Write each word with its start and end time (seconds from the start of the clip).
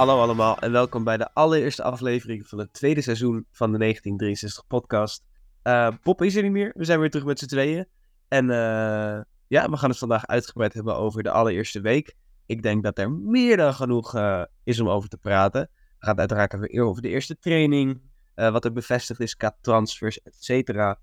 Hallo 0.00 0.20
allemaal 0.20 0.58
en 0.58 0.72
welkom 0.72 1.04
bij 1.04 1.16
de 1.16 1.34
allereerste 1.34 1.82
aflevering 1.82 2.46
van 2.46 2.58
het 2.58 2.72
tweede 2.72 3.00
seizoen 3.00 3.46
van 3.50 3.72
de 3.72 3.78
1963 3.78 4.66
podcast. 4.66 5.24
Uh, 5.64 5.94
is 6.16 6.36
er 6.36 6.42
niet 6.42 6.52
meer, 6.52 6.72
we 6.76 6.84
zijn 6.84 7.00
weer 7.00 7.10
terug 7.10 7.26
met 7.26 7.38
z'n 7.38 7.46
tweeën. 7.46 7.86
En 8.28 8.44
uh, 8.44 9.20
ja, 9.46 9.70
we 9.70 9.76
gaan 9.76 9.90
het 9.90 9.98
vandaag 9.98 10.26
uitgebreid 10.26 10.72
hebben 10.72 10.96
over 10.96 11.22
de 11.22 11.30
allereerste 11.30 11.80
week. 11.80 12.14
Ik 12.46 12.62
denk 12.62 12.82
dat 12.82 12.98
er 12.98 13.10
meer 13.10 13.56
dan 13.56 13.74
genoeg 13.74 14.14
uh, 14.14 14.44
is 14.64 14.80
om 14.80 14.88
over 14.88 15.08
te 15.08 15.18
praten. 15.18 15.60
We 15.70 16.06
gaan 16.06 16.18
het 16.18 16.30
uiteraard 16.30 16.70
even 16.70 16.86
over 16.86 17.02
de 17.02 17.08
eerste 17.08 17.38
training, 17.38 18.00
wat 18.34 18.64
er 18.64 18.72
bevestigd 18.72 19.20
is 19.20 19.36
qua 19.36 19.56
transfers, 19.60 20.22
et 20.22 20.36
cetera. 20.38 20.98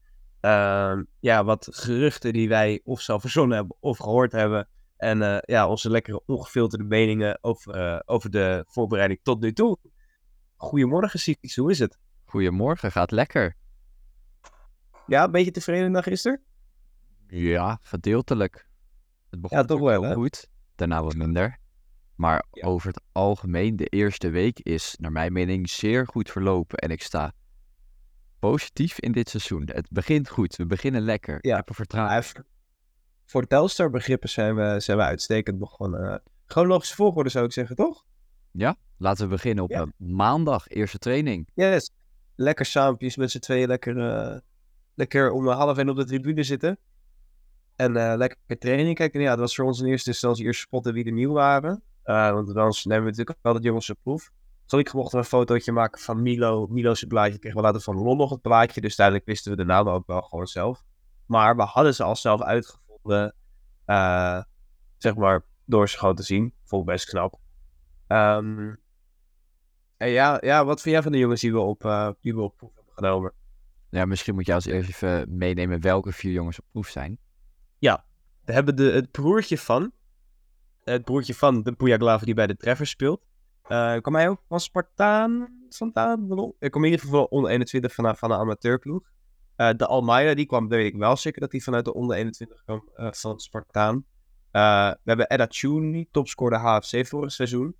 Ja, 1.19 1.43
wat 1.43 1.67
geruchten 1.71 2.33
die 2.33 2.49
wij 2.49 2.81
of 2.83 3.01
zelf 3.01 3.21
verzonnen 3.21 3.57
hebben 3.57 3.77
of 3.79 3.97
gehoord 3.97 4.31
hebben. 4.31 4.67
En 4.97 5.21
uh, 5.21 5.37
ja, 5.41 5.67
onze 5.67 5.89
lekkere 5.89 6.21
ongefilterde 6.25 6.83
meningen 6.83 7.37
over, 7.41 7.75
uh, 7.75 7.99
over 8.05 8.29
de 8.29 8.63
voorbereiding 8.67 9.19
tot 9.23 9.41
nu 9.41 9.53
toe. 9.53 9.77
Goedemorgen, 10.55 11.19
Siets, 11.19 11.55
hoe 11.55 11.71
is 11.71 11.79
het? 11.79 11.97
Goedemorgen, 12.25 12.91
gaat 12.91 13.11
lekker. 13.11 13.55
Ja, 15.07 15.23
een 15.23 15.31
beetje 15.31 15.51
tevreden 15.51 15.91
na 15.91 16.01
gisteren? 16.01 16.41
Ja, 17.27 17.79
gedeeltelijk. 17.81 18.67
Het 19.29 19.41
begon 19.41 19.57
ja, 19.57 19.63
toch 19.63 19.79
wel, 19.79 20.01
hè? 20.01 20.13
goed, 20.13 20.49
daarna 20.75 21.03
wat 21.03 21.15
minder. 21.15 21.57
Maar 22.15 22.45
ja. 22.51 22.67
over 22.67 22.87
het 22.87 23.01
algemeen, 23.11 23.75
de 23.75 23.85
eerste 23.85 24.29
week 24.29 24.59
is 24.59 24.95
naar 24.99 25.11
mijn 25.11 25.33
mening 25.33 25.69
zeer 25.69 26.07
goed 26.07 26.31
verlopen. 26.31 26.77
En 26.77 26.89
ik 26.89 27.03
sta 27.03 27.33
positief 28.39 28.99
in 28.99 29.11
dit 29.11 29.29
seizoen. 29.29 29.69
Het 29.73 29.89
begint 29.89 30.29
goed, 30.29 30.55
we 30.55 30.65
beginnen 30.65 31.01
lekker. 31.01 31.37
Ja, 31.41 31.51
ik 31.51 31.57
heb 31.57 31.69
er 31.69 31.75
vertrouwen 31.75 32.15
voor 33.27 33.47
Telstar 33.47 33.89
begrippen 33.89 34.29
zijn 34.29 34.55
we, 34.55 34.79
zijn 34.79 34.97
we 34.97 35.03
uitstekend 35.03 35.59
begonnen. 35.59 36.21
Chronologische 36.45 36.95
volgorde 36.95 37.29
zou 37.29 37.45
ik 37.45 37.51
zeggen, 37.51 37.75
toch? 37.75 38.05
Ja, 38.51 38.75
laten 38.97 39.23
we 39.23 39.29
beginnen 39.29 39.63
op 39.63 39.69
ja. 39.69 39.87
maandag, 39.97 40.67
eerste 40.67 40.97
training. 40.97 41.49
Yes, 41.53 41.91
lekker 42.35 42.65
saampjes 42.65 43.15
met 43.15 43.31
z'n 43.31 43.39
tweeën, 43.39 43.67
lekker, 43.67 43.97
uh, 43.97 44.37
lekker 44.93 45.31
om 45.31 45.47
half 45.47 45.77
en 45.77 45.89
op 45.89 45.95
de 45.95 46.05
tribune 46.05 46.43
zitten. 46.43 46.77
En 47.75 47.95
uh, 47.95 48.13
lekker 48.15 48.57
training 48.57 48.95
kijken. 48.95 49.21
Ja, 49.21 49.29
dat 49.29 49.39
was 49.39 49.55
voor 49.55 49.65
ons 49.65 49.79
in 49.79 49.87
eerste 49.87 50.09
instantie 50.09 50.45
eerst 50.45 50.61
spotten 50.61 50.93
wie 50.93 51.05
er 51.05 51.11
nieuw 51.11 51.33
waren. 51.33 51.81
Uh, 52.05 52.31
want 52.31 52.53
dan 52.53 52.73
nemen 52.83 53.03
we 53.03 53.09
natuurlijk 53.09 53.37
wel 53.41 53.53
het 53.53 53.63
jongens 53.63 53.89
op 53.89 53.97
proef. 54.03 54.31
Zal 54.65 54.79
ik 54.79 54.93
mochten 54.93 55.19
een 55.19 55.25
fotootje 55.25 55.71
maken 55.71 56.01
van 56.01 56.21
Milo. 56.21 56.67
Milo's 56.67 57.03
blaadje 57.03 57.39
kregen 57.39 57.57
we 57.57 57.63
later 57.63 57.81
van 57.81 57.95
Lon 57.95 58.17
nog 58.17 58.29
het 58.29 58.41
plaatje. 58.41 58.81
Dus 58.81 58.95
duidelijk 58.95 59.25
wisten 59.25 59.51
we 59.51 59.57
de 59.57 59.63
naam 59.63 59.89
ook 59.89 60.07
wel 60.07 60.21
gewoon 60.21 60.47
zelf. 60.47 60.83
Maar 61.25 61.55
we 61.55 61.63
hadden 61.63 61.95
ze 61.95 62.03
al 62.03 62.15
zelf 62.15 62.41
uitgevoerd 62.41 62.86
uh, 63.11 64.41
zeg 64.97 65.15
maar, 65.15 65.45
door 65.65 65.87
schoon 65.87 66.15
te 66.15 66.23
zien. 66.23 66.53
Vond 66.63 66.81
ik 66.81 66.87
best 66.87 67.05
knap. 67.05 67.39
Um, 68.07 68.79
en 69.97 70.09
ja, 70.09 70.37
ja, 70.41 70.65
wat 70.65 70.81
vind 70.81 70.93
jij 70.93 71.03
van 71.03 71.11
de 71.11 71.17
jongens 71.17 71.41
die 71.41 71.51
we 71.51 71.59
op, 71.59 71.83
uh, 71.83 72.09
die 72.21 72.35
we 72.35 72.41
op 72.41 72.57
proef 72.57 72.75
hebben 72.75 72.93
genomen? 72.93 73.33
Ja, 73.89 74.05
misschien 74.05 74.35
moet 74.35 74.45
je 74.45 74.53
als 74.53 74.65
eerst 74.65 74.89
even 74.89 75.37
meenemen 75.37 75.81
welke 75.81 76.11
vier 76.11 76.31
jongens 76.31 76.59
op 76.59 76.65
proef 76.71 76.87
zijn. 76.87 77.19
Ja, 77.77 78.05
we 78.45 78.53
hebben 78.53 78.75
de, 78.75 78.91
het 78.91 79.11
broertje 79.11 79.57
van. 79.57 79.91
Het 80.83 81.03
broertje 81.03 81.35
van 81.35 81.63
de 81.63 81.71
Puyaglaver 81.71 82.25
die 82.25 82.35
bij 82.35 82.47
de 82.47 82.57
Treffer 82.57 82.87
speelt. 82.87 83.25
Uh, 83.67 83.97
kwam 83.97 84.15
hij 84.15 84.29
ook 84.29 84.41
van 84.47 84.59
Spartaan? 84.59 85.47
Spartaan? 85.69 86.53
Ik 86.59 86.71
kom 86.71 86.83
in 86.83 86.91
ieder 86.91 87.05
geval 87.05 87.23
onder 87.23 87.51
21 87.51 87.93
van, 87.93 88.15
van 88.17 88.31
een 88.31 88.39
amateurploeg. 88.39 89.09
Uh, 89.57 89.69
de 89.77 89.87
Almeida, 89.87 90.33
die 90.33 90.45
kwam, 90.45 90.67
weet 90.67 90.93
ik 90.93 90.99
wel 90.99 91.17
zeker 91.17 91.41
dat 91.41 91.51
hij 91.51 91.61
vanuit 91.61 91.85
de 91.85 91.93
onder 91.93 92.15
21 92.15 92.63
kwam 92.63 92.89
uh, 92.95 93.11
van 93.11 93.39
Spartaan. 93.39 93.95
Uh, 94.51 94.89
we 94.89 95.01
hebben 95.03 95.29
Edda 95.29 95.47
Tune, 95.47 96.07
topscorer 96.11 96.59
HFC 96.59 97.07
vorig 97.07 97.31
seizoen. 97.31 97.75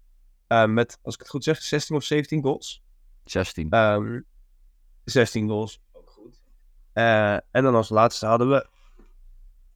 met, 0.48 1.00
als 1.02 1.14
ik 1.14 1.20
het 1.20 1.30
goed 1.30 1.44
zeg, 1.44 1.62
16 1.62 1.96
of 1.96 2.04
17 2.04 2.44
goals. 2.44 2.84
16. 3.24 3.78
Um, 3.78 4.26
16 5.04 5.48
goals, 5.48 5.80
ook 5.92 6.10
goed. 6.10 6.40
en 6.94 7.64
dan 7.64 7.76
als 7.76 7.90
laatste 7.90 8.26
hadden 8.26 8.50
we... 8.50 8.68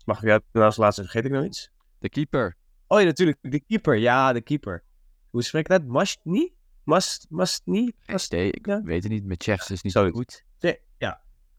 Mag 0.06 0.24
ik 0.24 0.42
dan 0.52 0.64
als 0.64 0.78
laatste, 0.78 1.02
vergeet 1.02 1.26
ik 1.26 1.32
nog 1.32 1.46
iets? 1.46 1.72
De 2.00 2.10
keeper. 2.10 2.58
Oh 2.88 3.00
ja, 3.00 3.06
natuurlijk, 3.06 3.38
de 3.42 3.60
keeper. 3.60 3.96
Ja, 3.96 4.34
de 4.34 4.42
keeper. 4.42 4.84
Hoe 5.30 5.44
spreek 5.44 5.62
ik 5.62 5.70
dat? 5.70 5.86
Mastni? 5.86 6.54
Mast, 6.84 7.26
Mastni? 7.30 7.94
Mast, 8.06 8.32
nee, 8.32 8.52
ik 8.52 8.66
ja? 8.66 8.82
weet 8.82 9.04
het 9.04 9.12
niet. 9.12 9.26
Met 9.26 9.40
Tsjechts 9.40 9.72
is 9.72 9.82
niet 9.82 9.94
zo 9.94 10.10
goed. 10.10 10.46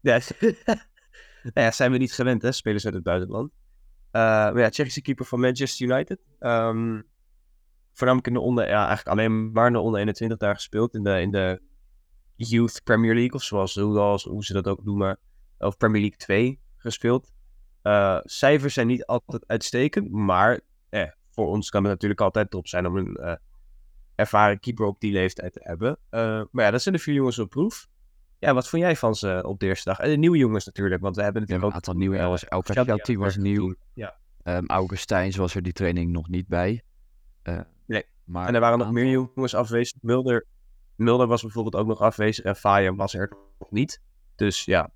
Ja, 0.03 0.19
nou 1.43 1.51
ja, 1.53 1.71
zijn 1.71 1.91
we 1.91 1.97
niet 1.97 2.13
gewend, 2.13 2.41
hè, 2.41 2.51
spelers 2.51 2.85
uit 2.85 2.93
het 2.93 3.03
buitenland. 3.03 3.51
Uh, 3.51 4.21
maar 4.21 4.59
ja, 4.59 4.69
Tsjechische 4.69 5.01
keeper 5.01 5.25
van 5.25 5.39
Manchester 5.39 5.89
United. 5.89 6.19
Um, 6.39 7.05
voornamelijk 7.93 8.27
in 8.27 8.33
de 8.33 8.39
onder, 8.39 8.67
ja, 8.67 8.87
eigenlijk 8.87 9.07
alleen 9.07 9.51
maar 9.51 9.67
in 9.67 9.73
de 9.73 9.79
onder 9.79 9.99
21 9.99 10.37
daar 10.37 10.55
gespeeld. 10.55 10.95
In 10.95 11.03
de, 11.03 11.21
in 11.21 11.31
de 11.31 11.61
Youth 12.35 12.81
Premier 12.83 13.13
League, 13.13 13.33
of 13.33 13.43
zoals 13.43 13.75
hoe, 13.75 14.43
ze 14.45 14.53
dat 14.53 14.67
ook 14.67 14.83
noemen. 14.83 15.19
Of 15.57 15.77
Premier 15.77 16.01
League 16.01 16.17
2 16.17 16.59
gespeeld. 16.77 17.31
Uh, 17.83 18.19
cijfers 18.23 18.73
zijn 18.73 18.87
niet 18.87 19.05
altijd 19.05 19.47
uitstekend, 19.47 20.11
maar 20.11 20.59
eh, 20.89 21.09
voor 21.29 21.47
ons 21.47 21.69
kan 21.69 21.83
het 21.83 21.91
natuurlijk 21.91 22.21
altijd 22.21 22.49
top 22.49 22.67
zijn 22.67 22.85
om 22.85 22.97
een 22.97 23.17
uh, 23.19 23.35
ervaren 24.15 24.59
keeper 24.59 24.85
op 24.85 24.99
die 24.99 25.11
leeftijd 25.11 25.53
te 25.53 25.59
hebben. 25.63 25.97
maar 26.51 26.65
ja, 26.65 26.71
dat 26.71 26.81
zijn 26.81 26.95
de 26.95 27.01
vier 27.01 27.13
jongens 27.13 27.39
op 27.39 27.49
proef. 27.49 27.87
Ja, 28.43 28.53
wat 28.53 28.69
vond 28.69 28.81
jij 28.81 28.95
van 28.95 29.15
ze 29.15 29.43
op 29.45 29.59
de 29.59 29.65
eerste 29.65 29.89
dag? 29.89 29.99
En 29.99 30.09
de 30.09 30.17
nieuwe 30.17 30.37
jongens 30.37 30.65
natuurlijk, 30.65 31.01
want 31.01 31.15
we 31.15 31.23
hebben 31.23 31.41
natuurlijk 31.41 31.67
ook... 31.67 31.71
een 31.71 31.77
aantal 31.77 31.93
nieuwe 31.93 32.17
jongens. 32.17 32.45
Elke 32.45 33.17
was 33.17 33.37
nieuw. 33.37 33.75
Ja. 33.93 34.15
Um, 34.43 34.67
Augustijn 34.67 35.31
was 35.31 35.55
er 35.55 35.61
die 35.61 35.73
training 35.73 36.11
nog 36.11 36.29
niet 36.29 36.47
bij. 36.47 36.81
Uh, 37.43 37.59
nee, 37.85 38.05
maar 38.23 38.47
en 38.47 38.53
er 38.53 38.59
waren 38.59 38.77
nog 38.77 38.91
meer 38.91 39.09
jongens 39.09 39.55
afwezig. 39.55 40.01
Mulder, 40.01 40.45
Mulder 40.95 41.27
was 41.27 41.41
bijvoorbeeld 41.41 41.75
ook 41.75 41.87
nog 41.87 41.99
afwezig 41.99 42.45
en 42.45 42.55
Faya 42.55 42.95
was 42.95 43.13
er 43.13 43.31
nog 43.59 43.71
niet. 43.71 44.01
Dus 44.35 44.65
ja. 44.65 44.91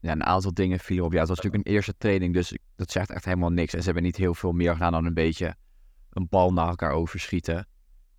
Ja, 0.00 0.12
een 0.12 0.24
aantal 0.24 0.54
dingen 0.54 0.78
vielen 0.78 1.04
op. 1.04 1.12
Ja, 1.12 1.18
het 1.18 1.28
was 1.28 1.36
natuurlijk 1.36 1.66
een 1.66 1.72
eerste 1.72 1.96
training, 1.98 2.34
dus 2.34 2.58
dat 2.76 2.90
zegt 2.90 3.10
echt 3.10 3.24
helemaal 3.24 3.50
niks. 3.50 3.72
En 3.72 3.78
ze 3.78 3.84
hebben 3.84 4.02
niet 4.02 4.16
heel 4.16 4.34
veel 4.34 4.52
meer 4.52 4.72
gedaan 4.72 4.92
dan 4.92 5.06
een 5.06 5.14
beetje 5.14 5.54
een 6.10 6.26
bal 6.28 6.52
naar 6.52 6.68
elkaar 6.68 6.92
overschieten. 6.92 7.68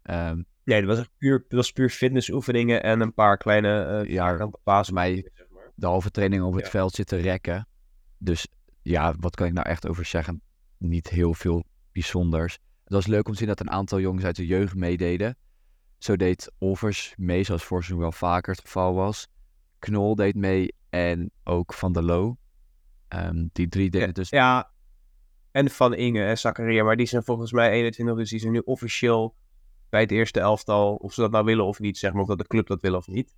Um, 0.03 0.45
Nee, 0.63 0.85
dat 0.85 0.97
was 0.97 1.07
puur, 1.17 1.39
dat 1.39 1.51
was 1.51 1.71
puur 1.71 1.89
fitnessoefeningen 1.89 2.83
en 2.83 3.01
een 3.01 3.13
paar 3.13 3.37
kleine 3.37 4.03
uh, 4.05 4.13
ja, 4.13 4.49
pasen. 4.63 4.93
mij 4.93 5.31
de 5.75 5.85
halve 5.85 6.11
training 6.11 6.43
op 6.43 6.53
het 6.53 6.69
veld 6.69 6.93
zitten 6.93 7.21
rekken. 7.21 7.67
Dus 8.17 8.47
ja, 8.81 9.15
wat 9.19 9.35
kan 9.35 9.47
ik 9.47 9.53
nou 9.53 9.67
echt 9.67 9.87
over 9.87 10.05
zeggen? 10.05 10.41
Niet 10.77 11.09
heel 11.09 11.33
veel 11.33 11.63
bijzonders. 11.91 12.53
Het 12.83 12.93
was 12.93 13.07
leuk 13.07 13.27
om 13.27 13.31
te 13.31 13.37
zien 13.37 13.47
dat 13.47 13.59
een 13.59 13.71
aantal 13.71 13.99
jongens 13.99 14.25
uit 14.25 14.35
de 14.35 14.45
jeugd 14.45 14.75
meededen. 14.75 15.37
Zo 15.97 16.15
deed 16.15 16.51
Olvers 16.57 17.13
mee, 17.17 17.43
zoals 17.43 17.63
voor 17.63 17.83
zo'n 17.83 17.97
wel 17.97 18.11
vaker 18.11 18.51
het 18.51 18.61
geval 18.61 18.93
was. 18.93 19.27
Knol 19.79 20.15
deed 20.15 20.35
mee 20.35 20.73
en 20.89 21.31
ook 21.43 21.73
Van 21.73 21.93
der 21.93 22.03
Loo. 22.03 22.37
Um, 23.09 23.49
die 23.53 23.67
drie 23.67 23.89
deden 23.89 24.13
dus... 24.13 24.29
Ja, 24.29 24.71
en 25.51 25.69
Van 25.69 25.93
Inge 25.93 26.25
en 26.25 26.37
Zakaria, 26.37 26.83
maar 26.83 26.95
die 26.95 27.05
zijn 27.05 27.23
volgens 27.23 27.51
mij 27.51 27.71
21, 27.71 28.15
dus 28.15 28.29
die 28.29 28.39
zijn 28.39 28.51
nu 28.51 28.61
officieel 28.65 29.35
bij 29.91 30.01
het 30.01 30.11
eerste 30.11 30.39
elftal, 30.39 30.95
of 30.95 31.13
ze 31.13 31.21
dat 31.21 31.31
nou 31.31 31.45
willen 31.45 31.65
of 31.65 31.79
niet, 31.79 31.97
zeg 31.97 32.13
maar, 32.13 32.21
of 32.21 32.27
dat 32.27 32.37
de 32.37 32.47
club 32.47 32.67
dat 32.67 32.81
wil 32.81 32.95
of 32.95 33.07
niet. 33.07 33.35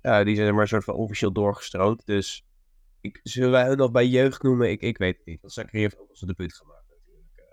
Die 0.00 0.34
zijn 0.34 0.46
er 0.46 0.52
maar 0.52 0.62
een 0.62 0.68
soort 0.68 0.84
van 0.84 0.94
officieel 0.94 1.32
doorgestroomd. 1.32 2.06
Dus 2.06 2.44
ik, 3.00 3.20
zullen 3.22 3.50
wij 3.50 3.74
nog 3.74 3.90
bij 3.90 4.06
jeugd 4.06 4.42
noemen? 4.42 4.70
Ik, 4.70 4.80
ik 4.80 4.98
weet 4.98 5.16
het 5.16 5.26
niet. 5.26 5.40
Zachary 5.42 5.80
heeft 5.80 5.98
ook 5.98 6.08
zijn 6.12 6.30
debuut 6.30 6.54
gemaakt 6.54 6.84
natuurlijk. 6.88 7.30
Uh, 7.36 7.44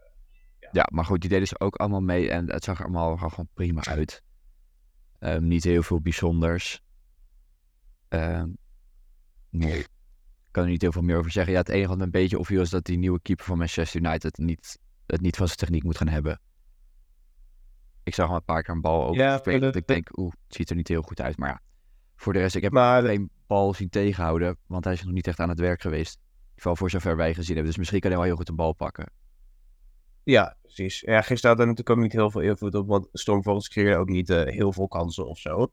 ja. 0.60 0.70
ja. 0.72 0.88
maar 0.92 1.06
goed, 1.06 1.22
die 1.22 1.30
deden 1.30 1.48
ze 1.48 1.60
ook 1.60 1.76
allemaal 1.76 2.02
mee 2.02 2.30
en 2.30 2.52
het 2.52 2.64
zag 2.64 2.78
er 2.78 2.84
allemaal 2.84 3.18
gewoon 3.18 3.50
prima 3.54 3.86
uit. 3.86 4.24
Um, 5.20 5.48
niet 5.48 5.64
heel 5.64 5.84
veel 5.84 6.02
bijzonders. 6.02 6.84
Um, 8.10 8.58
nee, 9.50 9.80
ik 9.80 9.90
kan 10.52 10.64
er 10.64 10.70
niet 10.70 10.82
heel 10.82 10.92
veel 10.92 11.02
meer 11.02 11.18
over 11.18 11.32
zeggen. 11.32 11.54
Ja, 11.54 11.60
het 11.60 11.70
enige 11.70 11.90
wat 11.90 12.02
een 12.02 12.12
beetje 12.12 12.40
opviel 12.40 12.62
is 12.62 12.70
dat 12.70 12.86
die 12.86 12.98
nieuwe 12.98 13.22
keeper 13.22 13.46
van 13.46 13.58
Manchester 13.58 14.02
United 14.02 14.38
niet, 14.38 14.80
het 15.06 15.22
niet 15.22 15.36
van 15.36 15.46
zijn 15.46 15.60
techniek 15.60 15.84
moet 15.84 15.98
gaan 15.98 16.08
hebben. 16.08 16.40
Ik 18.06 18.14
zag 18.14 18.28
hem 18.28 18.36
een 18.36 18.44
paar 18.44 18.64
keer 18.64 18.74
een 18.74 18.82
bal 18.82 19.08
ook 19.08 19.16
ja, 19.16 19.38
spelen. 19.38 19.62
Dat 19.62 19.76
ik 19.76 19.88
denk, 19.88 20.18
oeh, 20.18 20.34
het 20.48 20.56
ziet 20.56 20.70
er 20.70 20.76
niet 20.76 20.88
heel 20.88 21.02
goed 21.02 21.22
uit. 21.22 21.38
Maar 21.38 21.50
ja, 21.50 21.62
voor 22.16 22.34
de 22.34 22.40
rest, 22.40 22.56
ik 22.56 22.64
heb 22.64 22.72
maar, 22.72 23.04
geen 23.04 23.30
bal 23.48 23.74
zien 23.74 23.90
tegenhouden. 23.90 24.58
Want 24.68 24.84
hij 24.84 24.94
is 24.94 25.04
nog 25.04 25.14
niet 25.14 25.28
echt 25.28 25.40
aan 25.40 25.50
het 25.50 25.60
werk 25.60 25.82
geweest. 25.82 26.16
In 26.16 26.22
ieder 26.40 26.56
geval 26.56 26.76
voor 26.76 26.90
zover 26.90 27.16
wij 27.16 27.34
gezien 27.34 27.56
hebben. 27.56 27.66
Dus 27.66 27.78
misschien 27.78 28.00
kan 28.00 28.10
hij 28.10 28.20
wel 28.20 28.28
heel 28.28 28.38
goed 28.38 28.50
een 28.50 28.56
bal 28.56 28.74
pakken. 28.74 29.12
Ja, 30.24 30.58
precies. 30.62 31.00
Ja, 31.00 31.22
gisteren 31.22 31.50
had 31.50 31.60
er 31.60 31.68
natuurlijk 31.68 31.98
ook 31.98 32.04
niet 32.04 32.12
heel 32.12 32.32
veel 32.32 32.42
invloed 32.42 32.76
op. 32.76 32.88
Want 32.88 33.08
Stormvogels 33.12 33.70
creëerde 33.70 33.98
ook 33.98 34.10
niet 34.10 34.30
uh, 34.30 34.44
heel 34.44 34.74
veel 34.74 34.88
kansen 34.88 35.28
of 35.28 35.40
zo. 35.40 35.72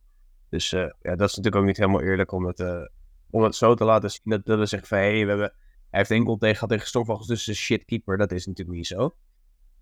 Dus 0.49 0.73
uh, 0.73 0.81
ja, 0.81 1.17
dat 1.17 1.28
is 1.28 1.37
natuurlijk 1.37 1.56
ook 1.56 1.64
niet 1.64 1.76
helemaal 1.76 2.02
eerlijk 2.02 2.32
om 2.32 2.46
het, 2.46 2.61
uh, 2.61 2.87
om 3.31 3.43
het 3.43 3.55
zo 3.55 3.75
te 3.75 3.85
laten 3.85 4.11
zien. 4.11 4.23
Dat, 4.25 4.44
dat 4.44 4.58
we 4.58 4.67
zeggen 4.67 4.88
van, 4.88 4.99
hé, 4.99 5.05
hey, 5.05 5.23
we 5.23 5.28
hebben... 5.28 5.52
Hij 5.90 6.05
heeft 6.08 6.25
goal 6.25 6.37
tegen 6.37 6.55
gehad 6.55 6.70
tegen 6.70 6.87
Stormvogels, 6.87 7.26
dus 7.26 7.46
een 7.46 7.55
shitkeeper. 7.55 8.17
Dat 8.19 8.32
is 8.32 8.46
natuurlijk 8.46 8.76
niet 8.76 8.87
zo. 8.87 9.14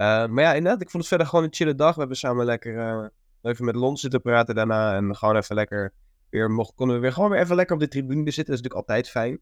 Uh, 0.01 0.27
maar 0.27 0.45
ja, 0.45 0.55
inderdaad, 0.55 0.81
ik 0.81 0.91
vond 0.91 1.03
het 1.03 1.07
verder 1.07 1.27
gewoon 1.27 1.45
een 1.45 1.55
chille 1.55 1.75
dag. 1.75 1.95
We 1.95 2.01
hebben 2.01 2.17
samen 2.17 2.45
lekker 2.45 2.75
uh, 2.75 3.07
even 3.43 3.65
met 3.65 3.75
Lons 3.75 4.01
zitten 4.01 4.21
praten 4.21 4.55
daarna. 4.55 4.95
En 4.95 5.17
gewoon 5.17 5.37
even 5.37 5.55
lekker 5.55 5.93
weer 6.31 6.51
mocht, 6.51 6.75
konden 6.75 6.97
we 6.97 7.03
weer 7.03 7.13
gewoon 7.13 7.31
weer 7.31 7.41
even 7.41 7.57
lekker 7.57 7.75
op 7.75 7.81
de 7.81 7.89
tribune 7.89 8.31
zitten. 8.31 8.45
Dat 8.45 8.55
is 8.55 8.61
natuurlijk 8.63 8.89
altijd 8.89 9.09
fijn. 9.09 9.41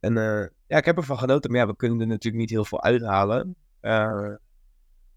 En 0.00 0.16
uh, 0.16 0.46
ja, 0.66 0.76
ik 0.76 0.84
heb 0.84 0.96
ervan 0.96 1.18
genoten. 1.18 1.50
Maar 1.50 1.60
ja, 1.60 1.66
we 1.66 1.76
kunnen 1.76 2.00
er 2.00 2.06
natuurlijk 2.06 2.42
niet 2.42 2.50
heel 2.50 2.64
veel 2.64 2.82
uithalen. 2.82 3.56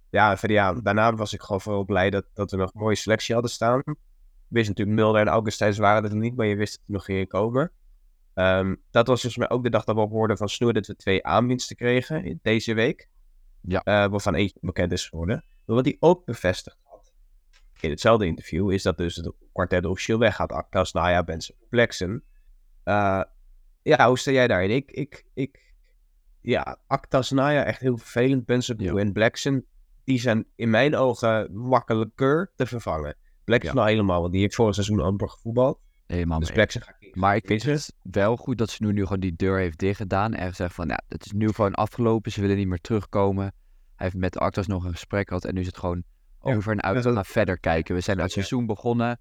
ja, 0.09 0.37
verder, 0.37 0.51
ja, 0.51 0.73
daarna 0.73 1.15
was 1.15 1.33
ik 1.33 1.41
gewoon 1.41 1.61
vooral 1.61 1.85
blij 1.85 2.09
dat, 2.09 2.25
dat 2.33 2.51
we 2.51 2.57
nog 2.57 2.73
een 2.73 2.81
mooie 2.81 2.95
selectie 2.95 3.33
hadden 3.33 3.51
staan. 3.51 3.79
Ik 3.79 3.95
wist 4.47 4.67
natuurlijk, 4.67 4.97
Mulder 4.97 5.21
en 5.21 5.27
Augustijns 5.27 5.77
waren 5.77 6.09
er 6.09 6.15
niet, 6.15 6.35
maar 6.35 6.45
je 6.45 6.55
wist 6.55 6.71
dat 6.77 6.87
er 6.87 6.93
nog 6.93 7.05
gingen 7.05 7.27
komen. 7.27 7.71
Ehm, 8.33 8.75
dat 8.91 9.07
was 9.07 9.21
volgens 9.21 9.47
mij 9.47 9.49
ook 9.57 9.63
de 9.63 9.69
dag 9.69 9.83
dat 9.83 9.95
we 9.95 10.01
hoorden 10.01 10.37
van 10.37 10.49
Snoer 10.49 10.73
dat 10.73 10.87
we 10.87 10.95
twee 10.95 11.25
aanwinsten 11.25 11.75
kregen 11.75 12.39
deze 12.41 12.73
week. 12.73 13.09
Ja. 13.61 13.81
Uh, 13.85 14.11
waarvan 14.11 14.35
eentje 14.35 14.57
bekend 14.61 14.91
is 14.91 15.07
geworden. 15.07 15.43
Maar 15.65 15.75
wat 15.75 15.85
hij 15.85 15.97
ook 15.99 16.25
bevestigd 16.25 16.77
had 16.83 17.13
in 17.79 17.89
hetzelfde 17.89 18.25
interview, 18.25 18.71
is 18.71 18.83
dat 18.83 18.97
dus 18.97 19.15
het 19.15 19.31
kwartet 19.51 19.85
officieel 19.85 20.19
weggaat. 20.19 20.51
Actas, 20.51 20.91
Naya, 20.91 21.23
Benson, 21.23 21.55
Plexen. 21.69 22.23
Uh, 22.85 23.23
ja, 23.81 24.07
hoe 24.07 24.19
sta 24.19 24.31
jij 24.31 24.47
daarin? 24.47 24.69
Ik, 24.69 24.91
ik, 24.91 25.25
ik, 25.33 25.73
ja, 26.41 26.77
Actas, 26.87 27.31
Naya 27.31 27.63
echt 27.63 27.79
heel 27.79 27.97
vervelend. 27.97 28.45
Benson 28.45 28.75
ja. 28.79 28.95
en 28.95 29.11
Blackson, 29.11 29.65
die 30.03 30.19
zijn 30.19 30.45
in 30.55 30.69
mijn 30.69 30.95
ogen 30.95 31.57
makkelijker 31.57 32.51
te 32.55 32.65
vervangen. 32.65 33.15
Blackson 33.43 33.75
ja. 33.75 33.81
al 33.81 33.87
helemaal, 33.87 34.21
want 34.21 34.31
die 34.31 34.41
heeft 34.41 34.55
vorig 34.55 34.73
seizoen 34.73 34.99
amper 34.99 35.29
gevoetbald. 35.29 35.79
Helemaal 36.05 36.39
dus 36.39 36.51
Blackson 36.51 36.81
ga 36.81 36.89
ik 36.89 36.98
Maar 37.13 37.35
ik 37.35 37.45
vind 37.45 37.63
het 37.63 37.93
wel 38.01 38.37
goed 38.37 38.57
dat 38.57 38.69
ze 38.69 38.83
nu, 38.83 38.93
nu 38.93 39.03
gewoon 39.03 39.19
die 39.19 39.35
deur 39.35 39.57
heeft 39.57 39.79
dichtgedaan. 39.79 40.33
En 40.33 40.47
gezegd 40.47 40.73
van, 40.73 40.87
ja, 40.87 41.01
het 41.07 41.25
is 41.25 41.31
nu 41.31 41.51
gewoon 41.51 41.73
afgelopen. 41.73 42.31
Ze 42.31 42.41
willen 42.41 42.55
niet 42.55 42.67
meer 42.67 42.81
terugkomen. 42.81 43.43
Hij 43.95 44.07
heeft 44.07 44.15
met 44.15 44.33
de 44.33 44.39
Actas 44.39 44.67
nog 44.67 44.83
een 44.83 44.91
gesprek 44.91 45.27
gehad. 45.27 45.45
En 45.45 45.53
nu 45.53 45.59
is 45.59 45.65
het 45.65 45.77
gewoon 45.77 46.03
over 46.39 46.71
en 46.71 46.81
uit 46.81 47.03
naar 47.03 47.25
verder 47.25 47.59
kijken. 47.59 47.95
We 47.95 48.01
zijn 48.01 48.19
het 48.19 48.31
seizoen 48.31 48.65
begonnen. 48.65 49.19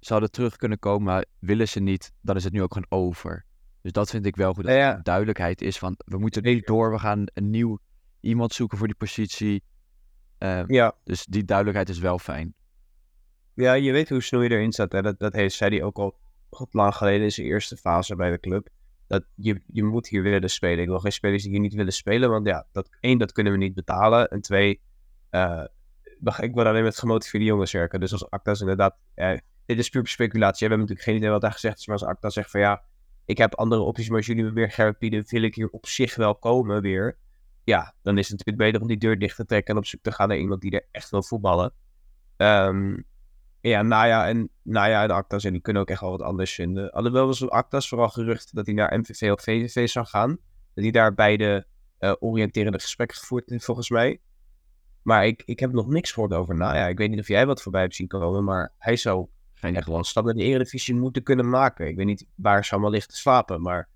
Ze 0.00 0.12
hadden 0.12 0.30
terug 0.30 0.56
kunnen 0.56 0.78
komen, 0.78 1.02
maar 1.02 1.24
willen 1.38 1.68
ze 1.68 1.80
niet, 1.80 2.12
dan 2.20 2.36
is 2.36 2.44
het 2.44 2.52
nu 2.52 2.62
ook 2.62 2.72
gewoon 2.72 3.02
over. 3.02 3.44
Dus 3.82 3.92
dat 3.92 4.10
vind 4.10 4.26
ik 4.26 4.36
wel 4.36 4.54
goed. 4.54 4.64
Dat 4.64 4.74
ja. 4.74 5.00
duidelijkheid 5.02 5.62
is 5.62 5.78
van, 5.78 5.94
we 6.04 6.18
moeten 6.18 6.42
niet 6.42 6.66
door. 6.66 6.90
We 6.90 6.98
gaan 6.98 7.24
een 7.34 7.50
nieuw 7.50 7.78
iemand 8.20 8.52
zoeken 8.52 8.78
voor 8.78 8.86
die 8.86 8.96
positie. 8.96 9.62
Uh, 10.38 10.62
ja. 10.66 10.94
Dus 11.04 11.24
die 11.24 11.44
duidelijkheid 11.44 11.88
is 11.88 11.98
wel 11.98 12.18
fijn. 12.18 12.54
Ja, 13.54 13.72
je 13.72 13.92
weet 13.92 14.08
hoe 14.08 14.22
Snoei 14.22 14.48
erin 14.48 14.72
staat. 14.72 14.92
Hè? 14.92 15.02
Dat, 15.02 15.18
dat 15.18 15.32
heeft, 15.32 15.54
zei 15.54 15.76
hij 15.76 15.84
ook 15.84 15.98
al 15.98 16.18
goed 16.54 16.74
lang 16.74 16.94
geleden 16.94 17.22
in 17.22 17.32
zijn 17.32 17.46
eerste 17.46 17.76
fase 17.76 18.16
bij 18.16 18.30
de 18.30 18.40
club. 18.40 18.68
Dat 19.06 19.24
je, 19.34 19.62
je 19.66 19.84
moet 19.84 20.08
hier 20.08 20.22
willen 20.22 20.50
spelen. 20.50 20.78
Ik 20.78 20.88
wil 20.88 21.00
geen 21.00 21.12
spelers 21.12 21.42
die 21.42 21.50
hier 21.50 21.60
niet 21.60 21.74
willen 21.74 21.92
spelen. 21.92 22.30
Want 22.30 22.46
ja, 22.46 22.66
dat, 22.72 22.88
één, 23.00 23.18
dat 23.18 23.32
kunnen 23.32 23.52
we 23.52 23.58
niet 23.58 23.74
betalen. 23.74 24.28
En 24.28 24.40
twee, 24.40 24.80
uh, 25.30 25.64
ik 26.40 26.54
word 26.54 26.66
alleen 26.66 26.82
met 26.82 26.98
gemotiveerde 26.98 27.46
jongens 27.46 27.72
werken. 27.72 28.00
Dus 28.00 28.12
als 28.12 28.30
Actas 28.30 28.60
inderdaad... 28.60 28.96
Eh, 29.14 29.38
dit 29.66 29.78
is 29.78 29.88
puur 29.88 30.06
speculatie. 30.06 30.68
We 30.68 30.74
hebben 30.74 30.78
natuurlijk 30.78 31.06
geen 31.06 31.16
idee 31.16 31.30
wat 31.30 31.40
daar 31.40 31.52
gezegd 31.52 31.78
is. 31.78 31.86
Maar 31.86 31.98
als 31.98 32.08
Acta 32.08 32.30
zegt 32.30 32.50
van 32.50 32.60
ja, 32.60 32.82
ik 33.24 33.38
heb 33.38 33.54
andere 33.54 33.80
opties. 33.80 34.08
Maar 34.08 34.16
als 34.16 34.26
jullie 34.26 34.44
me 34.44 34.50
meer 34.50 34.70
geld 34.70 34.98
bieden, 34.98 35.24
wil 35.28 35.42
ik 35.42 35.54
hier 35.54 35.68
op 35.68 35.86
zich 35.86 36.14
wel 36.14 36.34
komen 36.34 36.82
weer. 36.82 37.18
Ja, 37.64 37.94
dan 38.02 38.18
is 38.18 38.28
het 38.28 38.38
natuurlijk 38.38 38.66
beter 38.66 38.80
om 38.80 38.86
die 38.86 38.98
deur 38.98 39.18
dicht 39.18 39.36
te 39.36 39.44
trekken. 39.44 39.74
En 39.74 39.80
op 39.80 39.86
zoek 39.86 40.02
te 40.02 40.12
gaan 40.12 40.28
naar 40.28 40.38
iemand 40.38 40.60
die 40.60 40.70
er 40.70 40.86
echt 40.90 41.10
wil 41.10 41.22
voetballen. 41.22 41.72
Um, 42.36 43.04
ja, 43.70 43.82
Naya 43.82 44.28
en, 44.28 44.50
Naya 44.62 45.02
en 45.02 45.10
Actas, 45.10 45.44
en 45.44 45.52
die 45.52 45.60
kunnen 45.60 45.82
ook 45.82 45.88
echt 45.88 46.00
wel 46.00 46.10
wat 46.10 46.22
anders 46.22 46.54
vinden. 46.54 46.90
Alhoewel 46.90 47.26
was 47.26 47.48
Actas 47.48 47.88
vooral 47.88 48.08
gerucht 48.08 48.54
dat 48.54 48.66
hij 48.66 48.74
naar 48.74 48.98
MVV 48.98 49.30
of 49.32 49.42
VVV 49.42 49.88
zou 49.88 50.06
gaan. 50.06 50.30
Dat 50.74 50.84
hij 50.84 50.90
daar 50.90 51.14
beide 51.14 51.66
uh, 52.00 52.12
oriënterende 52.18 52.80
gesprekken 52.80 53.16
gevoerd 53.16 53.50
heeft, 53.50 53.64
volgens 53.64 53.90
mij. 53.90 54.20
Maar 55.02 55.26
ik, 55.26 55.42
ik 55.44 55.60
heb 55.60 55.72
nog 55.72 55.86
niks 55.86 56.12
gehoord 56.12 56.32
over 56.32 56.54
Naya. 56.54 56.86
Ik 56.86 56.98
weet 56.98 57.10
niet 57.10 57.18
of 57.18 57.28
jij 57.28 57.46
wat 57.46 57.62
voorbij 57.62 57.80
hebt 57.80 57.94
zien 57.94 58.08
komen, 58.08 58.44
maar 58.44 58.72
hij 58.78 58.96
zou 58.96 59.28
Geen 59.54 59.76
echt 59.76 59.86
wel 59.86 59.98
een 59.98 60.04
stap 60.04 60.24
naar 60.24 60.34
de 60.34 60.42
Eredivisie 60.42 60.94
moeten 60.94 61.22
kunnen 61.22 61.48
maken. 61.48 61.88
Ik 61.88 61.96
weet 61.96 62.06
niet 62.06 62.26
waar 62.34 62.64
ze 62.64 62.72
allemaal 62.72 62.90
ligt 62.90 63.08
te 63.08 63.16
slapen, 63.16 63.62
maar 63.62 63.88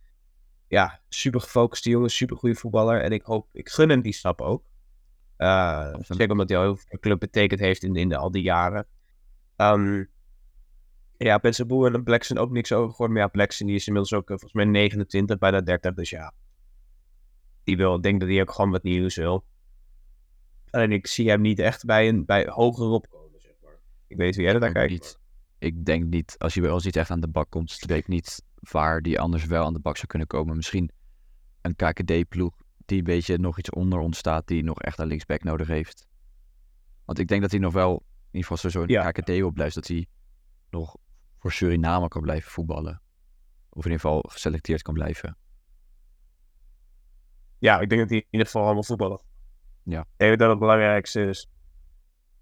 ja, 0.68 1.00
super 1.08 1.40
gefocuste 1.40 1.90
jongen, 1.90 2.10
super 2.10 2.36
goede 2.36 2.54
voetballer. 2.54 3.02
En 3.02 3.12
ik 3.12 3.22
hoop, 3.22 3.48
ik 3.52 3.68
gun 3.68 3.88
hem 3.88 4.00
die 4.02 4.12
stap 4.12 4.40
ook. 4.40 4.64
Uh, 5.38 5.94
zeker 6.00 6.30
omdat 6.30 6.48
hij 6.48 6.58
al 6.58 6.64
heel 6.64 6.76
veel 6.76 6.98
club 6.98 7.18
betekend 7.18 7.60
heeft 7.60 7.82
in, 7.82 7.96
in 7.96 8.08
de, 8.08 8.16
al 8.16 8.30
die 8.30 8.42
jaren. 8.42 8.86
Um, 9.60 10.08
ja, 11.16 11.38
Pensaboe 11.38 11.90
en 11.90 12.02
Blackson 12.02 12.38
ook 12.38 12.50
niks 12.50 12.72
over 12.72 12.90
gehoord. 12.90 13.10
Maar 13.10 13.20
ja, 13.20 13.28
Blackson 13.28 13.66
die 13.66 13.76
is 13.76 13.86
inmiddels 13.86 14.14
ook 14.14 14.26
volgens 14.26 14.52
mij 14.52 14.64
29, 14.64 15.38
bijna 15.38 15.60
30. 15.60 15.94
Dus 15.94 16.10
ja, 16.10 16.32
die 17.64 17.76
wil, 17.76 17.94
ik 17.94 18.02
denk 18.02 18.20
dat 18.20 18.28
hij 18.28 18.40
ook 18.40 18.52
gewoon 18.52 18.70
wat 18.70 18.82
nieuws 18.82 19.16
wil. 19.16 19.44
Alleen 20.70 20.92
ik 20.92 21.06
zie 21.06 21.28
hem 21.28 21.40
niet 21.40 21.58
echt 21.58 21.84
bij, 21.84 22.08
een, 22.08 22.24
bij 22.24 22.46
hoger 22.48 22.86
opkomen, 22.86 23.40
zeg 23.40 23.52
maar. 23.62 23.78
Ik 24.06 24.16
weet 24.16 24.36
wie 24.36 24.44
jij 24.44 24.54
er 24.54 24.60
naar 24.60 24.72
kijkt. 24.72 24.90
Niet. 24.90 25.18
Ik 25.58 25.84
denk 25.84 26.04
niet, 26.04 26.34
als 26.38 26.54
hij 26.54 26.62
wel 26.62 26.74
eens 26.74 26.84
niet 26.84 26.96
echt 26.96 27.10
aan 27.10 27.20
de 27.20 27.28
bak 27.28 27.50
komt, 27.50 27.78
weet 27.86 27.98
ik 27.98 28.08
niet 28.08 28.42
waar 28.70 29.02
die 29.02 29.20
anders 29.20 29.44
wel 29.44 29.64
aan 29.64 29.72
de 29.72 29.80
bak 29.80 29.96
zou 29.96 30.06
kunnen 30.06 30.28
komen. 30.28 30.56
Misschien 30.56 30.90
een 31.62 31.76
KKD-ploeg 31.76 32.54
die 32.86 32.98
een 32.98 33.04
beetje 33.04 33.38
nog 33.38 33.58
iets 33.58 33.70
onder 33.70 33.98
ons 33.98 34.18
staat, 34.18 34.46
die 34.46 34.62
nog 34.62 34.80
echt 34.80 34.98
een 34.98 35.06
linksback 35.06 35.42
nodig 35.42 35.68
heeft. 35.68 36.06
Want 37.04 37.18
ik 37.18 37.28
denk 37.28 37.42
dat 37.42 37.50
hij 37.50 37.60
nog 37.60 37.72
wel, 37.72 38.02
ieder 38.30 38.48
geval 38.50 38.70
zo'n 38.70 38.88
Ja. 38.88 39.10
KKD 39.10 39.42
op 39.42 39.54
blijft, 39.54 39.74
dat 39.74 39.86
hij 39.86 40.06
nog 40.70 40.96
voor 41.38 41.52
Suriname 41.52 42.08
kan 42.08 42.22
blijven 42.22 42.50
voetballen. 42.50 43.02
Of 43.68 43.84
in 43.84 43.90
ieder 43.90 44.00
geval 44.00 44.24
geselecteerd 44.28 44.82
kan 44.82 44.94
blijven. 44.94 45.36
Ja, 47.58 47.80
ik 47.80 47.88
denk 47.88 48.00
dat 48.00 48.10
hij 48.10 48.18
in 48.18 48.26
ieder 48.30 48.46
geval 48.46 48.64
allemaal 48.64 48.82
voetballen. 48.82 49.20
Ja. 49.82 50.00
Ik 50.00 50.06
denk 50.16 50.38
dat 50.38 50.50
het 50.50 50.58
belangrijkste 50.58 51.22
is. 51.22 51.50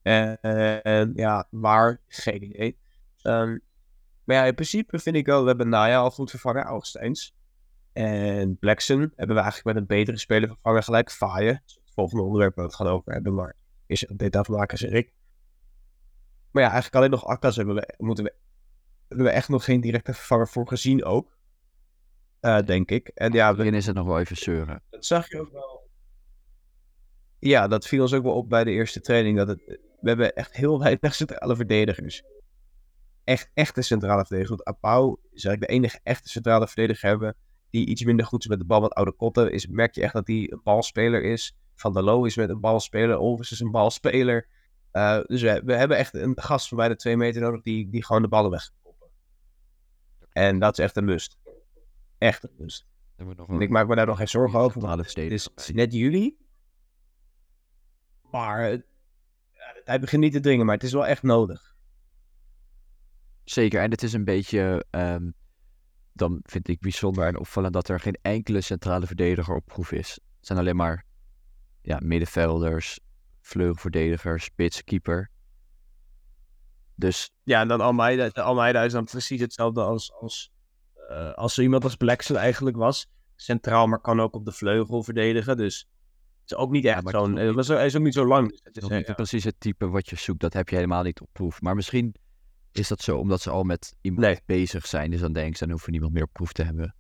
En, 0.02 0.40
en 0.82 1.12
ja, 1.14 1.46
waar? 1.50 2.00
Geen 2.08 2.44
idee. 2.44 2.78
Ehm, 3.22 3.58
maar 4.24 4.36
ja, 4.36 4.44
in 4.44 4.54
principe 4.54 4.98
vind 4.98 5.16
ik 5.16 5.26
wel, 5.26 5.40
we 5.40 5.48
hebben 5.48 5.68
Naya 5.68 5.98
al 5.98 6.10
goed 6.10 6.30
vervangen, 6.30 6.62
Augustijns. 6.62 7.34
En 7.92 8.58
Blackson 8.58 9.00
hebben 9.00 9.36
we 9.36 9.42
eigenlijk 9.42 9.64
met 9.64 9.76
een 9.76 9.86
betere 9.86 10.18
speler 10.18 10.48
vervangen, 10.48 10.82
gelijk 10.82 11.10
Faaien. 11.10 11.62
Het 11.64 11.80
volgende 11.94 12.22
onderwerp 12.22 12.54
waar 12.54 12.64
we 12.64 12.70
het 12.70 12.80
gaan 12.80 12.90
over 12.92 13.12
hebben, 13.12 13.34
maar 13.34 13.56
is 13.86 14.06
dit 14.16 14.36
afmaken, 14.36 14.78
zeg 14.78 14.90
ik. 14.90 15.12
Maar 16.56 16.64
ja, 16.64 16.70
eigenlijk 16.70 17.00
alleen 17.04 17.20
nog 17.20 17.26
Akkas 17.26 17.56
hebben 17.56 17.74
we, 17.74 17.94
moeten 17.96 18.24
we, 18.24 18.34
hebben 19.08 19.26
we 19.26 19.32
echt 19.32 19.48
nog 19.48 19.64
geen 19.64 19.80
directe 19.80 20.14
vervanger 20.14 20.48
voor 20.48 20.68
gezien 20.68 21.04
ook. 21.04 21.38
Eh, 22.40 22.58
denk 22.62 22.90
ik. 22.90 23.08
En 23.08 23.32
ja, 23.32 23.50
we, 23.50 23.56
Daarin 23.56 23.74
is 23.74 23.86
het 23.86 23.96
nog 23.96 24.06
wel 24.06 24.18
even 24.20 24.36
zeuren. 24.36 24.82
dat 24.90 25.04
zag 25.06 25.28
je 25.28 25.40
ook 25.40 25.52
wel. 25.52 25.90
Ja, 27.38 27.68
dat 27.68 27.86
viel 27.86 28.02
ons 28.02 28.12
ook 28.12 28.22
wel 28.22 28.32
op 28.32 28.48
bij 28.48 28.64
de 28.64 28.70
eerste 28.70 29.00
training. 29.00 29.36
Dat 29.36 29.48
het, 29.48 29.62
we 30.00 30.08
hebben 30.08 30.34
echt 30.34 30.56
heel 30.56 30.78
weinig 30.82 31.14
centrale 31.14 31.56
verdedigers. 31.56 32.22
Echt, 33.24 33.50
echte 33.54 33.82
centrale 33.82 34.26
verdedigers. 34.26 34.62
Want 34.62 34.64
Apau 34.64 35.18
is 35.32 35.44
eigenlijk 35.44 35.60
de 35.60 35.78
enige 35.78 36.00
echte 36.02 36.28
centrale 36.28 36.66
verdediger 36.66 37.08
hebben. 37.08 37.36
Die 37.70 37.86
iets 37.86 38.04
minder 38.04 38.26
goed 38.26 38.40
is 38.42 38.48
met 38.48 38.58
de 38.58 38.64
bal. 38.64 38.80
Want 38.80 38.94
Oude 38.94 39.12
Kotten 39.12 39.52
is, 39.52 39.66
merk 39.66 39.94
je 39.94 40.02
echt 40.02 40.12
dat 40.12 40.26
hij 40.26 40.50
een 40.50 40.60
balspeler 40.62 41.22
is. 41.22 41.56
Van 41.74 41.92
der 41.92 42.02
Loo 42.02 42.24
is 42.24 42.36
met 42.36 42.48
een 42.48 42.60
balspeler. 42.60 43.18
Olvers 43.18 43.52
is 43.52 43.60
een 43.60 43.70
balspeler. 43.70 44.48
Eh, 44.96 45.20
dus 45.26 45.42
we, 45.42 45.62
we 45.64 45.74
hebben 45.74 45.96
echt 45.96 46.14
een 46.14 46.40
gast 46.40 46.68
van 46.68 46.76
bijna 46.76 46.94
twee 46.94 47.16
meter 47.16 47.40
nodig. 47.40 47.62
Die, 47.62 47.90
die 47.90 48.04
gewoon 48.04 48.22
de 48.22 48.28
ballen 48.28 48.50
weg. 48.50 48.70
En 50.32 50.58
dat 50.58 50.78
is 50.78 50.84
echt 50.84 50.96
een 50.96 51.04
must. 51.04 51.36
Echt 52.18 52.44
een 52.44 52.54
must. 52.58 52.86
Ik 53.58 53.70
maak 53.70 53.88
me 53.88 53.94
daar 53.94 54.06
nog 54.06 54.16
geen 54.16 54.28
zorgen 54.28 54.58
over. 54.58 54.80
want 54.80 54.98
Het 54.98 55.16
is 55.16 55.54
bij. 55.54 55.74
net 55.74 55.92
juli. 55.92 56.36
Maar 58.30 58.70
eh, 58.70 58.78
hij 59.84 60.00
begint 60.00 60.22
niet 60.22 60.32
te 60.32 60.40
dringen, 60.40 60.66
maar 60.66 60.74
het 60.74 60.84
is 60.84 60.92
wel 60.92 61.06
echt 61.06 61.22
nodig. 61.22 61.76
Zeker, 63.44 63.82
en 63.82 63.90
het 63.90 64.02
is 64.02 64.12
een 64.12 64.24
beetje, 64.24 64.84
ehm, 64.90 65.30
dan 66.12 66.40
vind 66.42 66.68
ik 66.68 66.80
bijzonder 66.80 67.26
en 67.26 67.38
opvallend 67.38 67.72
dat 67.72 67.88
er 67.88 68.00
geen 68.00 68.18
enkele 68.22 68.60
centrale 68.60 69.06
verdediger 69.06 69.54
op 69.54 69.66
proef 69.66 69.92
is. 69.92 70.10
Het 70.10 70.46
zijn 70.46 70.58
alleen 70.58 70.76
maar 70.76 71.04
ja, 71.82 71.98
middenvelders, 72.02 72.98
vleugelverdedigers, 73.46 74.44
spits, 74.44 74.84
keeper. 74.84 75.30
Dus 76.94 77.30
Ja, 77.42 77.60
en 77.60 77.68
dan 77.68 77.80
Almeida. 77.80 78.28
Almeida 78.28 78.82
is 78.82 78.92
dan 78.92 79.04
precies 79.04 79.40
hetzelfde 79.40 79.80
als, 79.82 80.12
als, 80.12 80.50
eh, 81.08 81.32
als 81.32 81.54
zo 81.54 81.62
iemand 81.62 81.84
als 81.84 81.96
Blackson 81.96 82.36
eigenlijk 82.36 82.76
was. 82.76 83.06
Centraal, 83.36 83.86
maar 83.86 84.00
kan 84.00 84.20
ook 84.20 84.34
op 84.34 84.44
de 84.44 84.52
vleugel 84.52 85.02
verdedigen. 85.02 85.56
Dus 85.56 85.88
het 86.40 86.50
is 86.50 86.56
ook 86.56 86.70
niet 86.70 86.84
echt 86.84 87.04
is 87.04 87.10
zo'n... 87.10 87.38
eh, 87.38 87.54
Hij 87.66 87.86
is 87.86 87.96
ook 87.96 88.02
niet 88.02 88.14
zo 88.14 88.26
lang. 88.26 88.48
Dus 88.50 88.60
het 88.62 88.76
is, 88.76 88.82
is 88.82 88.88
niet 88.88 89.06
ja. 89.06 89.14
precies 89.14 89.44
het 89.44 89.60
type 89.60 89.88
wat 89.88 90.08
je 90.08 90.16
zoekt. 90.16 90.40
Dat 90.40 90.52
heb 90.52 90.68
je 90.68 90.74
helemaal 90.76 91.02
niet 91.02 91.20
op 91.20 91.28
proef. 91.32 91.60
Maar 91.60 91.74
misschien 91.74 92.14
is 92.72 92.88
dat 92.88 93.00
zo 93.00 93.18
omdat 93.18 93.40
ze 93.40 93.50
al 93.50 93.62
met 93.64 93.96
iemand 94.00 94.26
Nee. 94.26 94.40
bezig 94.46 94.86
zijn. 94.86 95.10
Dus 95.10 95.20
dan 95.20 95.32
denk 95.32 95.52
ze, 95.54 95.58
dan 95.60 95.68
hoeven 95.70 95.86
we 95.86 95.92
niemand 95.92 96.14
meer 96.14 96.24
op 96.24 96.32
proef 96.32 96.52
te 96.52 96.62
hebben. 96.62 96.94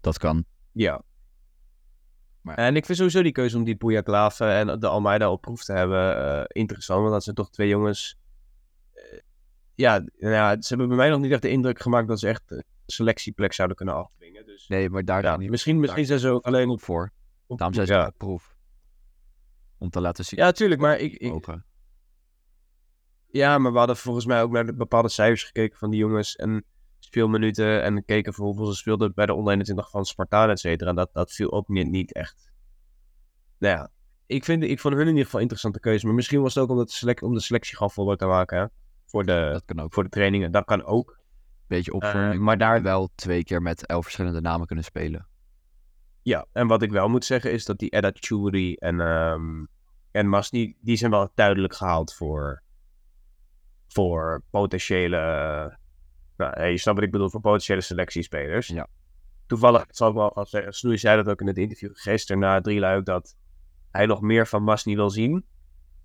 Dat 0.00 0.18
kan. 0.18 0.44
Ja. 0.72 1.02
Maar- 2.46 2.56
En 2.56 2.76
ik 2.76 2.84
vind 2.84 2.98
sowieso 2.98 3.22
die 3.22 3.32
keuze 3.32 3.56
om 3.56 3.64
die 3.64 3.76
Boejaklaave 3.76 4.44
en 4.44 4.80
de 4.80 4.86
Almeida 4.86 5.30
op 5.30 5.40
proef 5.40 5.64
te 5.64 5.72
hebben 5.72 6.16
eh, 6.38 6.44
interessant. 6.48 7.00
Want 7.00 7.12
dat 7.12 7.22
zijn 7.22 7.36
toch 7.36 7.50
twee 7.50 7.68
jongens... 7.68 8.18
eh, 8.92 9.18
ja, 9.74 9.98
nou 9.98 10.32
ja, 10.34 10.60
ze 10.60 10.68
hebben 10.68 10.88
bij 10.88 10.96
mij 10.96 11.08
nog 11.08 11.20
niet 11.20 11.32
echt 11.32 11.42
de 11.42 11.48
indruk 11.48 11.80
gemaakt 11.80 12.08
dat 12.08 12.18
ze 12.18 12.28
echt 12.28 12.42
een 12.46 12.64
selectieplek 12.86 13.52
zouden 13.52 13.76
kunnen 13.76 13.94
afdwingen. 13.94 14.46
Dus 14.46 14.68
Nee, 14.68 14.90
maar 14.90 15.04
daar 15.04 15.22
ja, 15.22 15.36
die 15.36 15.50
misschien, 15.50 15.80
misschien 15.80 16.06
zijn 16.06 16.18
ze 16.18 16.28
ook 16.28 16.44
alleen 16.44 16.68
op... 16.68 16.80
voor. 16.80 17.12
op 17.46 17.58
Daarom 17.58 17.74
zijn 17.76 17.86
ze 17.86 17.92
ja. 17.92 18.06
op 18.06 18.14
proef. 18.16 18.56
Om 19.78 19.90
te 19.90 20.00
laten 20.00 20.24
zien. 20.24 20.38
ja, 20.40 20.52
tuurlijk, 20.52 20.80
maar 20.80 20.98
ik, 20.98 21.12
ik. 21.12 21.46
Ja, 23.26 23.58
maar 23.58 23.72
we 23.72 23.78
hadden 23.78 23.96
volgens 23.96 24.26
mij 24.26 24.42
ook 24.42 24.50
naar 24.50 24.66
de 24.66 24.74
bepaalde 24.74 25.08
cijfers 25.08 25.44
gekeken 25.44 25.78
van 25.78 25.90
die 25.90 26.00
jongens 26.00 26.36
en 26.36 26.64
speelminuten 26.98 27.82
en 27.82 27.94
gekeken 27.94 28.34
voor 28.34 28.46
hoeveel 28.46 28.66
ze 28.66 28.74
speelden 28.76 29.12
bij 29.14 29.26
de 29.26 29.32
21 29.32 29.90
van 29.90 30.04
Spartaan, 30.04 30.50
et 30.50 30.60
cetera. 30.60 30.90
En 30.90 30.96
dat, 30.96 31.12
dat 31.12 31.32
viel 31.32 31.52
ook 31.52 31.68
niet, 31.68 31.90
niet 31.90 32.12
echt. 32.12 32.50
Nou 33.58 33.76
ja, 33.76 33.90
ik, 34.26 34.44
vind, 34.44 34.62
ik 34.62 34.80
vond 34.80 34.94
hun 34.94 35.02
in 35.02 35.08
ieder 35.08 35.24
geval 35.24 35.40
interessante 35.40 35.80
keuze. 35.80 36.06
Maar 36.06 36.14
misschien 36.14 36.42
was 36.42 36.54
het 36.54 36.62
ook 36.62 36.70
omdat 36.70 36.86
de 36.88 36.94
select, 36.94 37.22
om 37.22 37.34
de 37.34 37.40
selectie 37.40 37.76
gewoon 37.76 38.16
te 38.16 38.26
maken. 38.26 38.58
Hè? 38.58 38.66
Voor, 39.06 39.24
de, 39.24 39.48
Dat 39.52 39.64
kan 39.64 39.80
ook. 39.80 39.94
voor 39.94 40.02
de 40.02 40.08
trainingen. 40.08 40.52
Dat 40.52 40.64
kan 40.64 40.84
ook. 40.84 41.18
Beetje 41.66 41.90
Eh, 41.90 41.96
opvorming. 41.96 42.42
maar 42.42 42.58
daar, 42.58 42.82
wel 42.82 43.10
twee 43.14 43.44
keer 43.44 43.62
met 43.62 43.86
elf 43.86 44.02
verschillende 44.02 44.40
namen 44.40 44.66
kunnen 44.66 44.84
spelen. 44.84 45.26
ja. 46.22 46.46
En 46.52 46.66
wat 46.66 46.82
ik 46.82 46.90
wel 46.90 47.08
moet 47.08 47.24
zeggen 47.24 47.52
is 47.52 47.64
dat 47.64 47.78
die 47.78 47.90
Edda 47.90 48.10
Churi 48.14 48.74
en, 48.74 49.00
ehm 49.00 49.64
en 50.10 50.28
Masni, 50.28 50.76
die 50.80 50.96
zijn 50.96 51.10
wel 51.10 51.30
duidelijk 51.34 51.74
gehaald 51.74 52.14
voor, 52.14 52.62
voor 53.88 54.42
potentiële. 54.50 55.78
Nou, 56.36 56.64
je 56.64 56.78
snapt 56.78 56.96
wat 56.96 57.06
ik 57.06 57.12
bedoel, 57.12 57.30
voor 57.30 57.40
potentiële 57.40 57.80
selectiespelers. 57.80 58.66
Ja. 58.66 58.86
Toevallig, 59.46 59.84
zal 59.88 60.08
ik 60.08 60.14
wel 60.14 60.30
gaan 60.34 60.46
zeggen, 60.46 60.72
Snoei 60.72 60.98
zei 60.98 61.16
dat 61.16 61.28
ook 61.28 61.40
in 61.40 61.46
het 61.46 61.58
interview 61.58 61.90
gisteren 61.92 62.40
na 62.40 62.60
drie 62.60 62.78
luik, 62.78 63.04
dat 63.04 63.36
hij 63.90 64.06
nog 64.06 64.20
meer 64.20 64.46
van 64.46 64.62
Masni 64.62 64.94
wil 64.94 65.10
zien. 65.10 65.44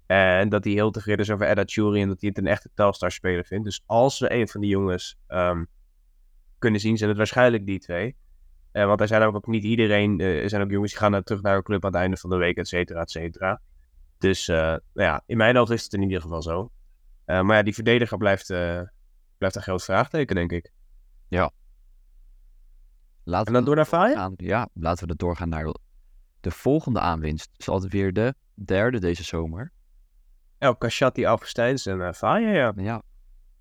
En 0.06 0.50
dat 0.50 0.64
hij 0.64 0.74
heel 0.74 0.92
tevreden 0.92 1.26
is 1.26 1.32
over 1.32 1.48
Edda 1.48 1.64
Churi 1.66 2.02
en 2.02 2.08
dat 2.08 2.22
hij 2.22 2.30
het 2.30 2.38
een 2.38 2.48
echte 2.48 2.70
Telstar-speler 2.74 3.46
vindt. 3.46 3.66
Dus 3.66 3.84
als 3.86 4.20
we 4.20 4.34
een 4.34 4.48
van 4.48 4.62
die 4.62 4.70
jongens 4.70 5.18
ehm, 5.28 5.64
kunnen 6.60 6.80
zien, 6.80 6.98
zijn 6.98 7.10
het 7.10 7.18
waarschijnlijk 7.18 7.66
die 7.66 7.80
twee. 7.80 8.16
Eh, 8.72 8.86
want 8.86 9.02
er 9.02 9.08
zijn 9.08 9.22
ook 9.22 9.48
niet 9.48 9.64
iedereen, 9.64 10.20
eh, 10.20 10.44
er 10.44 10.50
zijn 10.50 10.62
ook 10.62 10.72
jongens 10.72 10.92
die 10.92 11.00
gaan 11.00 11.12
naar, 11.12 11.24
terug 11.24 11.42
naar 11.42 11.54
hun 11.54 11.64
club 11.64 11.86
aan 11.86 11.92
het 11.92 12.02
einde 12.02 12.18
van 12.18 12.30
de 12.30 12.36
week, 12.36 12.58
et 12.58 12.68
cetera, 12.68 13.02
et 13.02 13.12
cetera. 13.12 13.62
Dus 14.18 14.48
eh, 14.48 14.58
nou 14.58 14.82
ja, 14.94 15.24
in 15.26 15.38
mijn 15.38 15.58
ogen 15.58 15.76
is 15.76 15.84
het 15.84 15.94
in 15.94 16.02
ieder 16.02 16.22
geval 16.22 16.42
zo. 16.42 16.72
Maar 17.26 17.56
ja, 17.56 17.64
die 17.64 17.74
verdediger 17.74 18.18
blijft, 18.18 18.50
blijft 19.42 19.56
een 19.56 19.62
groot 19.62 19.84
vraagteken, 19.84 20.36
denk 20.36 20.52
ik. 20.52 20.72
Laten 23.24 23.48
En 23.48 23.54
dan 23.54 23.62
we 23.62 23.68
door 23.68 23.76
naar 23.76 23.86
Faya? 23.86 24.32
ja, 24.36 24.70
laten 24.74 25.08
we 25.08 25.16
doorgaan 25.16 25.50
naar 25.50 25.76
de 26.40 26.52
volgende 26.52 27.00
aanwinst. 27.00 27.50
Dus 27.58 27.70
altijd 27.70 27.92
weer 27.92 28.14
de 28.14 28.36
derde 28.54 29.00
deze 29.00 29.24
zomer. 29.24 29.72
El 30.58 30.76
Kashati, 30.76 31.26
Augustijns 31.26 31.86
en 31.86 32.00
uh, 32.00 32.12
Faya, 32.12 32.52
ja. 32.52 32.74
Ja, 32.76 33.02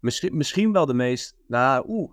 Misschien, 0.00 0.36
misschien 0.36 0.72
wel 0.72 0.86
de 0.86 0.94
meest, 0.94 1.36
nou, 1.46 1.84
oeh. 1.88 2.12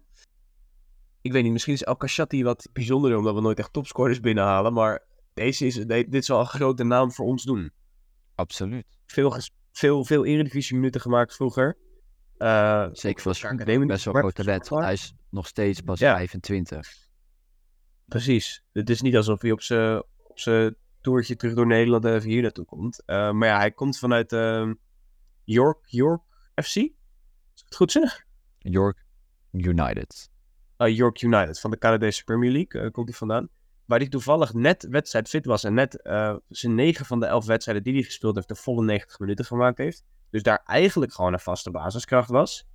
Ik 1.22 1.32
weet 1.32 1.44
niet, 1.44 1.52
misschien 1.52 1.74
is 1.74 1.84
El 1.84 1.96
Kashati 1.96 2.44
wat 2.44 2.70
bijzonderder, 2.74 3.20
omdat 3.20 3.36
we 3.36 3.42
nooit 3.42 3.60
echt 3.60 3.74
topscorers 3.74 4.20
binnenhalen. 4.20 4.74
Maar 4.74 5.04
deze 5.34 5.66
is, 5.66 5.86
dit 5.86 6.26
zal 6.26 6.40
een 6.40 6.46
grote 6.46 6.84
naam 6.84 7.12
voor 7.12 7.26
ons 7.26 7.44
doen. 7.44 7.72
absoluut. 8.36 8.86
Veel, 9.06 9.34
veel, 9.72 10.06
veel 10.06 10.26
eredivisie 10.26 10.76
minuten 10.76 11.02
gemaakt 11.02 11.36
vroeger. 11.36 11.78
Eh, 12.38 12.88
Zeker 12.92 13.22
voor 13.22 13.50
academie. 13.50 13.88
best 13.88 14.06
wel 14.06 14.14
groot 14.14 14.36
talent. 14.36 14.70
Hij 14.70 14.94
is 14.94 15.14
nog 15.30 15.48
steeds 15.48 15.82
pas 15.82 16.00
Ja. 16.00 16.16
25. 16.16 16.90
Precies. 18.06 18.64
Het 18.74 18.90
is 18.90 19.02
niet 19.02 19.16
alsof 19.16 19.42
hij 19.42 19.52
op 19.52 19.62
zijn 19.62 20.04
op 20.24 20.40
zijn 20.40 20.76
toertje 21.02 21.36
terug 21.36 21.54
door 21.56 21.68
Nederland 21.68 22.06
even 22.06 22.30
hier 22.30 22.42
naartoe 22.42 22.66
komt. 22.66 23.04
Eh, 23.06 23.32
maar 23.32 23.48
ja, 23.48 23.58
hij 23.58 23.72
komt 23.72 23.98
vanuit 23.98 24.34
ehm, 24.34 24.74
York, 25.44 25.80
York 25.86 26.22
FC. 26.56 26.76
Is 26.76 26.92
het 27.66 27.76
goed 27.76 27.92
zeg? 27.92 28.26
York 28.58 29.06
United. 29.52 30.30
Uh, 30.78 30.96
York 30.96 31.22
United 31.22 31.60
van 31.60 31.72
de 31.72 31.78
Canadese 31.78 32.24
Premier 32.24 32.52
League 32.52 32.82
eh, 32.82 32.92
komt 32.92 33.08
hij 33.08 33.18
vandaan. 33.18 33.50
Waar 33.86 34.00
hij 34.00 34.08
toevallig 34.08 34.54
net 34.54 34.88
wedstrijdfit 34.90 35.46
was 35.46 35.64
en 35.64 35.74
net 35.74 36.00
zijn 36.50 36.76
9 36.76 37.06
van 37.06 37.20
de 37.20 37.26
11 37.26 37.46
wedstrijden 37.46 37.84
die 37.84 37.94
hij 37.94 38.04
gespeeld 38.04 38.36
heeft, 38.36 38.48
de 38.48 38.56
volle 38.56 38.84
90 38.84 39.20
minuten 39.20 39.46
gemaakt 39.46 39.78
heeft. 39.78 40.04
Dus 40.30 40.44
daar 40.44 40.62
eigenlijk 40.66 41.14
gewoon 41.14 41.34
een 41.34 41.40
vaste 41.40 41.72
basiskracht 41.72 42.30
was. 42.30 42.68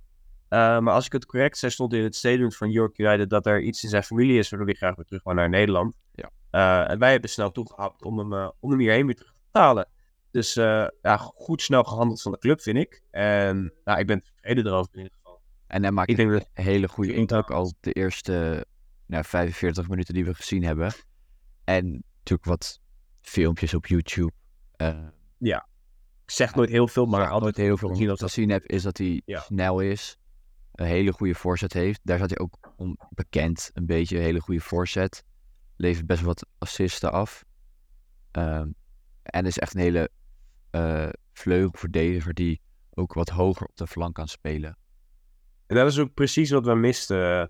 Eh, 0.53 0.79
maar 0.79 0.93
als 0.93 1.05
ik 1.05 1.11
het 1.11 1.25
correct 1.25 1.57
zei, 1.57 1.71
stond 1.71 1.93
in 1.93 2.03
het 2.03 2.15
statement 2.15 2.55
van 2.55 2.71
York 2.71 2.97
United 2.97 3.29
dat 3.29 3.45
er 3.45 3.61
iets 3.61 3.83
in 3.83 3.89
zijn 3.89 4.03
familie 4.03 4.37
is 4.37 4.49
waardoor 4.49 4.67
hij 4.67 4.77
graag 4.77 4.95
weer 4.95 5.05
terug 5.05 5.23
wil 5.23 5.33
naar 5.33 5.49
Nederland. 5.49 5.93
Ja. 6.11 6.29
Eh, 6.49 6.91
en 6.91 6.99
wij 6.99 7.11
hebben 7.11 7.29
snel 7.29 7.51
toegehaald 7.51 8.03
om 8.03 8.19
hem, 8.19 8.33
eh, 8.33 8.49
om 8.59 8.69
hem 8.69 8.79
hierheen 8.79 9.05
weer 9.05 9.15
terug 9.15 9.33
te 9.51 9.59
halen. 9.59 9.87
Dus 10.31 10.53
ja, 10.53 11.17
goed 11.17 11.61
snel 11.61 11.83
gehandeld 11.83 12.21
van 12.21 12.31
de 12.31 12.37
club, 12.37 12.61
vind 12.61 12.77
ik. 12.77 13.03
En 13.11 13.73
nou, 13.83 13.99
ik 13.99 14.07
ben 14.07 14.21
tevreden 14.21 14.65
erover 14.65 14.89
in 14.93 15.01
ieder 15.01 15.17
geval. 15.17 15.41
En 15.67 15.81
hij 15.81 15.91
maakt 15.91 16.09
Ik 16.09 16.15
denk 16.15 16.31
dat 16.31 16.49
een 16.53 16.63
hele 16.63 16.87
goede 16.87 17.13
indruk 17.13 17.51
al 17.51 17.73
de 17.79 17.91
eerste 17.91 18.65
nou, 19.05 19.23
45 19.23 19.87
minuten 19.89 20.13
die 20.13 20.25
we 20.25 20.33
gezien 20.33 20.63
hebben. 20.63 20.93
En 21.63 22.03
natuurlijk 22.17 22.45
wat 22.47 22.81
filmpjes 23.21 23.73
op 23.73 23.85
YouTube. 23.85 24.31
Eh 24.75 25.07
ik 26.33 26.39
zeg 26.39 26.55
nooit 26.55 26.69
heel 26.69 26.87
veel, 26.87 27.05
maar 27.05 27.29
altijd 27.29 27.57
heel 27.57 27.77
veel 27.77 27.89
gezien 27.89 28.03
om 28.03 28.09
als 28.09 28.19
te 28.19 28.25
dat- 28.25 28.33
zien 28.33 28.49
heb, 28.49 28.63
is 28.65 28.83
dat 28.83 28.97
hij 28.97 29.21
Ja. 29.25 29.39
snel 29.39 29.79
is. 29.79 30.17
Een 30.73 30.85
hele 30.85 31.11
goede 31.11 31.33
voorzet 31.35 31.73
heeft. 31.73 31.99
Daar 32.03 32.17
zat 32.17 32.29
hij 32.29 32.39
ook 32.39 32.73
om 32.75 32.97
bekend. 33.09 33.69
Een 33.73 33.85
beetje 33.85 34.17
een 34.17 34.23
hele 34.23 34.39
goede 34.39 34.59
voorzet. 34.61 35.23
Levert 35.77 36.05
best 36.05 36.19
wel 36.19 36.27
wat 36.29 36.47
assisten 36.57 37.11
af. 37.11 37.43
Ehm, 38.31 38.69
en 39.23 39.45
is 39.45 39.57
echt 39.59 39.73
een 39.75 39.81
hele 39.81 40.09
eh 40.69 41.09
vleugelverdediger 41.33 42.33
die 42.33 42.61
ook 42.93 43.13
wat 43.13 43.29
hoger 43.29 43.67
op 43.67 43.75
de 43.75 43.87
flank 43.87 44.15
kan 44.15 44.27
spelen. 44.27 44.77
En 45.67 45.75
dat 45.75 45.87
is 45.87 45.99
ook 45.99 46.13
precies 46.13 46.49
wat 46.51 46.65
we 46.65 46.75
misten 46.75 47.39
eh, 47.41 47.47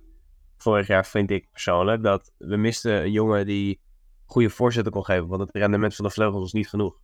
vorig 0.57 0.87
jaar, 0.87 1.05
vind 1.05 1.31
ik 1.31 1.51
persoonlijk. 1.51 2.03
Dat 2.03 2.31
we 2.37 2.57
misten 2.57 3.01
een 3.03 3.11
jongen 3.11 3.45
die 3.45 3.81
goede 4.25 4.49
voorzetten 4.49 4.91
kon 4.93 5.05
geven. 5.05 5.27
Want 5.27 5.41
het 5.41 5.51
rendement 5.55 5.95
van 5.95 6.05
de 6.05 6.11
vleugels 6.11 6.41
was 6.41 6.53
niet 6.53 6.69
genoeg. 6.69 7.01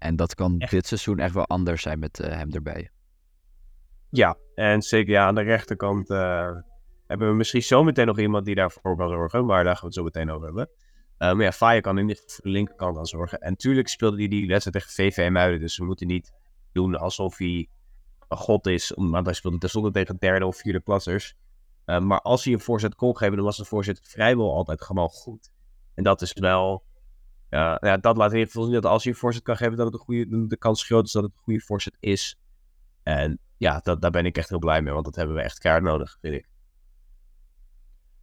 En 0.00 0.16
dat 0.16 0.34
kan 0.34 0.58
Echt. 0.58 0.70
dit 0.70 0.86
seizoen 0.86 1.18
echt 1.18 1.34
wel 1.34 1.46
anders 1.46 1.82
zijn 1.82 1.98
met 1.98 2.20
eh, 2.20 2.36
hem 2.36 2.52
erbij. 2.52 2.90
Ja, 4.10 4.36
en 4.54 4.82
zeker 4.82 5.12
ja, 5.12 5.26
aan 5.26 5.34
de 5.34 5.42
rechterkant 5.42 6.10
eh, 6.10 6.50
hebben 7.06 7.28
we 7.28 7.34
misschien 7.34 7.62
zometeen 7.62 8.06
nog 8.06 8.18
iemand 8.18 8.44
die 8.44 8.54
daarvoor 8.54 8.96
kan 8.96 9.08
zorgen. 9.08 9.46
Maar 9.46 9.64
daar 9.64 9.72
gaan 9.72 9.80
we 9.80 9.86
het 9.86 9.94
zo 9.94 10.02
meteen 10.02 10.30
over 10.30 10.46
hebben. 10.46 10.68
Eh, 11.18 11.32
maar 11.32 11.44
ja, 11.44 11.52
Faya 11.52 11.80
kan 11.80 11.98
in 11.98 12.06
de 12.06 12.38
linkerkant 12.42 12.96
aan 12.98 13.06
zorgen. 13.06 13.40
En 13.40 13.50
natuurlijk 13.50 13.88
speelde 13.88 14.16
hij 14.16 14.28
die 14.28 14.46
wedstrijd 14.46 14.76
tegen 14.76 14.90
VV 14.90 15.30
Muiden. 15.30 15.60
Dus 15.60 15.78
we 15.78 15.84
moeten 15.84 16.06
niet 16.06 16.32
doen 16.72 16.94
alsof 16.94 17.38
hij 17.38 17.68
een 18.28 18.36
god 18.36 18.66
is. 18.66 18.92
Want 18.96 19.26
hij 19.26 19.34
speelde 19.34 19.58
tenslotte 19.58 19.90
tegen 19.90 20.16
derde 20.18 20.46
of 20.46 20.56
vierde 20.56 20.80
klassers. 20.80 21.34
Eh, 21.84 22.00
maar 22.00 22.20
als 22.20 22.44
hij 22.44 22.52
een 22.52 22.60
voorzet 22.60 22.94
kon 22.94 23.16
geven, 23.16 23.36
dan 23.36 23.44
was 23.44 23.56
de 23.56 23.64
voorzet 23.64 24.00
vrijwel 24.02 24.54
altijd 24.54 24.82
gewoon 24.82 25.08
goed. 25.08 25.50
En 25.94 26.02
dat 26.02 26.22
is 26.22 26.32
wel... 26.32 26.84
Ja, 27.50 27.78
ja, 27.80 27.96
dat 27.96 28.16
laat 28.16 28.30
in 28.30 28.36
ieder 28.38 28.50
geval 28.52 28.64
zien 28.64 28.74
dat 28.80 28.84
als 28.84 29.04
hij 29.04 29.12
een 29.12 29.18
voorzet 29.18 29.42
kan 29.42 29.56
geven, 29.56 29.76
dat 29.76 29.86
het 29.86 29.94
een 29.94 30.00
goede, 30.00 30.46
de 30.46 30.56
kans 30.56 30.84
groot 30.84 31.06
is 31.06 31.12
dat 31.12 31.22
het 31.22 31.32
een 31.32 31.42
goede 31.42 31.60
voorzet 31.60 31.96
is. 32.00 32.38
En 33.02 33.38
ja, 33.56 33.80
dat, 33.82 34.00
daar 34.00 34.10
ben 34.10 34.26
ik 34.26 34.36
echt 34.36 34.48
heel 34.48 34.58
blij 34.58 34.82
mee, 34.82 34.92
want 34.92 35.04
dat 35.04 35.14
hebben 35.14 35.36
we 35.36 35.42
echt 35.42 35.58
kaart 35.58 35.82
nodig, 35.82 36.16
vind 36.20 36.34
ik. 36.34 36.48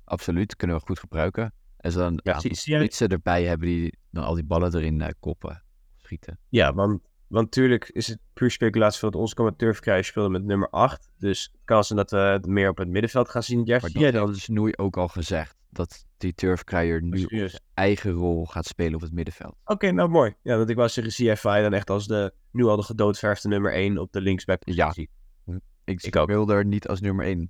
Absoluut, 0.03 0.55
kunnen 0.55 0.75
we 0.75 0.81
goed 0.81 1.00
gebruiken. 1.00 1.53
En 1.77 1.91
ze 1.91 1.98
dan 1.98 2.19
Ja, 2.24 2.39
spitsen 2.39 3.07
erbij 3.10 3.43
hebben 3.43 3.67
die 3.67 3.98
dan 4.12 4.24
al 4.24 4.34
die 4.36 4.43
ballen 4.43 4.75
erin 4.75 5.01
eh, 5.01 5.10
koppen, 5.19 5.63
schieten. 5.98 6.39
Ja, 6.50 6.74
want, 6.74 7.01
want 7.27 7.46
natuurlijk 7.46 7.89
is 7.89 8.07
het 8.07 8.19
puur 8.34 8.51
speculatie 8.51 9.00
van 9.00 9.12
dat 9.12 9.22
onze 9.22 9.36
commentator 9.36 9.79
krijgen 9.79 10.05
speelde 10.05 10.29
met 10.29 10.43
nummer 10.43 10.69
8. 10.69 11.10
Dus 11.17 11.50
het 11.51 11.62
kan 11.65 11.84
zijn 11.84 12.00
dat 12.00 12.12
we 12.12 12.17
het 12.17 12.46
meer 12.46 12.69
op 12.69 12.77
het 12.77 12.88
middenveld 12.88 13.29
gaan 13.29 13.43
zien. 13.43 13.63
Jeff, 13.63 13.81
Maar 13.81 13.89
zie 13.91 14.01
dat 14.01 14.12
jij 14.12 14.19
dan? 14.19 14.29
heeft 14.29 14.41
Snoei 14.41 14.74
ook 14.75 14.98
al 14.98 15.07
gezegd. 15.07 15.55
Dat 15.77 16.05
die 16.17 16.34
turfkruier 16.34 17.01
nu 17.03 17.17
Serieus? 17.19 17.51
zijn 17.51 17.63
eigen 17.74 18.12
rol 18.12 18.46
gaat 18.46 18.65
spelen 18.65 18.96
op 18.96 19.01
het 19.01 19.12
middenveld. 19.12 19.55
Oké, 19.65 19.91
nou 19.91 20.10
mooi. 20.10 20.36
Ja, 20.41 20.57
want 20.57 20.69
ik 20.69 20.75
wou 20.75 20.89
zeggen, 20.89 21.13
CFI 21.13 21.62
dan 21.62 21.74
echt 21.74 21.89
als 21.89 22.07
de 22.07 22.34
nu 22.51 22.63
al 22.65 22.75
de 22.75 22.84
gedoodverfde 22.84 23.48
nummer 23.48 23.74
1 23.74 23.98
op 23.98 24.12
de 24.12 24.22
linksback 24.22 24.62
Ja. 24.65 24.86
positie. 24.88 25.10
Ik, 25.84 26.01
Ik 26.03 26.15
ook. 26.15 26.29
er 26.51 26.65
niet 26.65 26.88
als 26.88 27.01
nummer 27.01 27.25
1. 27.25 27.48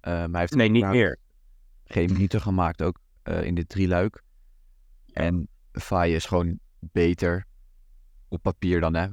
hij 0.00 0.40
heeft 0.40 0.54
Nee, 0.54 0.68
niet 0.68 0.82
maar 0.82 0.90
meer. 0.90 1.18
geen 1.84 2.12
minuten 2.12 2.40
gemaakt 2.40 2.82
ook 2.82 2.98
eh, 3.22 3.42
in 3.42 3.54
dit 3.54 3.68
drieluik. 3.68 4.22
En 5.12 5.48
Faye 5.72 6.14
is 6.14 6.24
gewoon 6.24 6.58
beter 6.78 7.44
op 8.28 8.42
papier 8.42 8.80
dan 8.80 8.94
hè. 8.94 9.06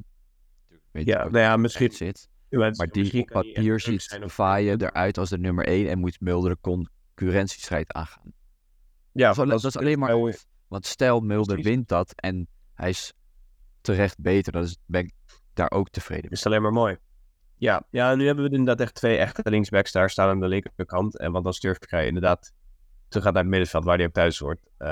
Weet 0.90 1.06
Ja, 1.06 1.18
nou 1.24 1.38
ja, 1.38 1.56
misschien... 1.56 1.90
zit. 1.92 2.28
Maar 2.50 2.88
die 2.88 3.20
op 3.20 3.26
papier 3.26 3.80
ziet 3.80 4.18
Faye 4.28 4.70
eruit 4.82 5.18
als 5.18 5.28
de 5.30 5.38
nummer 5.38 5.66
1 5.66 5.88
en 5.88 5.98
moet 5.98 6.20
Mulder 6.20 6.50
de 6.60 6.88
concurrentiestrijd 7.14 7.92
aangaan. 7.92 8.32
Ja, 9.12 9.32
dat, 9.32 9.46
is, 9.46 9.62
dat 9.62 9.64
is 9.64 9.76
alleen 9.76 9.98
maar 9.98 10.12
goed. 10.12 10.46
Want 10.68 10.86
stel 10.86 11.20
Mulder 11.20 11.62
wint 11.62 11.88
dat 11.88 12.12
en 12.16 12.48
hij 12.74 12.88
is 12.88 13.12
terecht 13.80 14.20
beter, 14.20 14.52
dan 14.52 14.62
is, 14.62 14.76
ben 14.86 15.04
ik 15.04 15.12
daar 15.52 15.70
ook 15.70 15.90
tevreden 15.90 16.24
mee. 16.24 16.38
is 16.38 16.46
alleen 16.46 16.62
maar 16.62 16.72
mooi. 16.72 16.96
Ja, 17.56 17.86
ja, 17.90 18.14
nu 18.14 18.26
hebben 18.26 18.44
we 18.44 18.50
inderdaad 18.50 18.80
echt 18.80 18.94
twee 18.94 19.16
echte 19.16 19.50
linksbacks 19.50 19.92
daar 19.92 20.10
staan 20.10 20.28
aan 20.28 20.40
de 20.40 20.48
linkerkant. 20.48 21.18
En 21.18 21.32
want 21.32 21.44
dan 21.44 21.54
durf 21.58 21.76
ik 21.76 21.90
je 21.90 22.06
inderdaad 22.06 22.52
terug 23.08 23.24
gaat 23.24 23.34
naar 23.34 23.42
het 23.42 23.50
middenveld 23.50 23.84
waar 23.84 23.96
hij 23.96 24.06
ook 24.06 24.12
thuis 24.12 24.38
hoort. 24.38 24.68
Eh, 24.76 24.88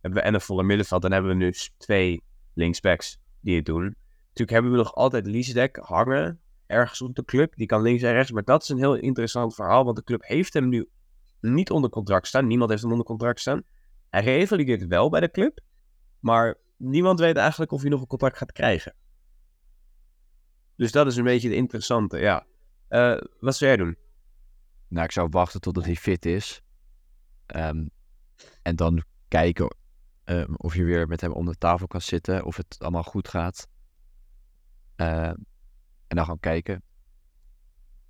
hebben 0.00 0.12
we 0.12 0.20
en 0.20 0.34
een 0.34 0.40
volle 0.40 0.62
middenveld. 0.62 1.02
Dan 1.02 1.12
hebben 1.12 1.30
we 1.30 1.36
nu 1.36 1.54
twee 1.76 2.22
linksbacks 2.54 3.18
die 3.40 3.56
het 3.56 3.64
doen. 3.64 3.96
Natuurlijk 4.26 4.50
hebben 4.50 4.70
we 4.70 4.76
nog 4.76 4.94
altijd 4.94 5.26
Liesdek 5.26 5.76
hangen 5.76 6.40
ergens 6.66 7.02
op 7.02 7.14
de 7.14 7.24
club. 7.24 7.56
Die 7.56 7.66
kan 7.66 7.82
links 7.82 8.02
en 8.02 8.12
rechts. 8.12 8.30
Maar 8.30 8.44
dat 8.44 8.62
is 8.62 8.68
een 8.68 8.78
heel 8.78 8.94
interessant 8.94 9.54
verhaal. 9.54 9.84
Want 9.84 9.96
de 9.96 10.04
club 10.04 10.22
heeft 10.24 10.54
hem 10.54 10.68
nu 10.68 10.88
niet 11.44 11.70
onder 11.70 11.90
contract 11.90 12.26
staan. 12.26 12.46
Niemand 12.46 12.70
heeft 12.70 12.82
hem 12.82 12.90
onder 12.90 13.06
contract 13.06 13.40
staan. 13.40 13.62
Hij 14.10 14.22
revalideert 14.24 14.86
wel 14.86 15.10
bij 15.10 15.20
de 15.20 15.30
club. 15.30 15.60
Maar 16.20 16.56
niemand 16.76 17.20
weet 17.20 17.36
eigenlijk 17.36 17.72
of 17.72 17.80
hij 17.80 17.90
nog 17.90 18.00
een 18.00 18.06
contract 18.06 18.36
gaat 18.36 18.52
krijgen. 18.52 18.94
Dus 20.76 20.92
dat 20.92 21.06
is 21.06 21.16
een 21.16 21.24
beetje 21.24 21.48
het 21.48 21.56
interessante, 21.56 22.18
ja. 22.18 22.46
Eh, 22.88 23.20
wat 23.40 23.56
zou 23.56 23.70
jij 23.70 23.76
doen? 23.84 23.96
Nou, 24.88 25.04
ik 25.04 25.12
zou 25.12 25.28
wachten 25.30 25.60
totdat 25.60 25.84
hij 25.84 25.94
fit 25.94 26.26
is. 26.26 26.62
Ehm, 27.46 27.86
en 28.62 28.76
dan 28.76 29.04
kijken 29.28 29.76
Ehm, 30.24 30.54
of 30.56 30.74
je 30.74 30.84
weer 30.84 31.08
met 31.08 31.20
hem 31.20 31.32
om 31.32 31.46
de 31.46 31.58
tafel 31.58 31.86
kan 31.86 32.00
zitten, 32.00 32.44
of 32.44 32.56
het 32.56 32.76
allemaal 32.78 33.02
goed 33.02 33.28
gaat. 33.28 33.68
Ehm, 34.96 35.34
en 36.06 36.16
dan 36.16 36.24
gaan 36.24 36.40
kijken. 36.40 36.82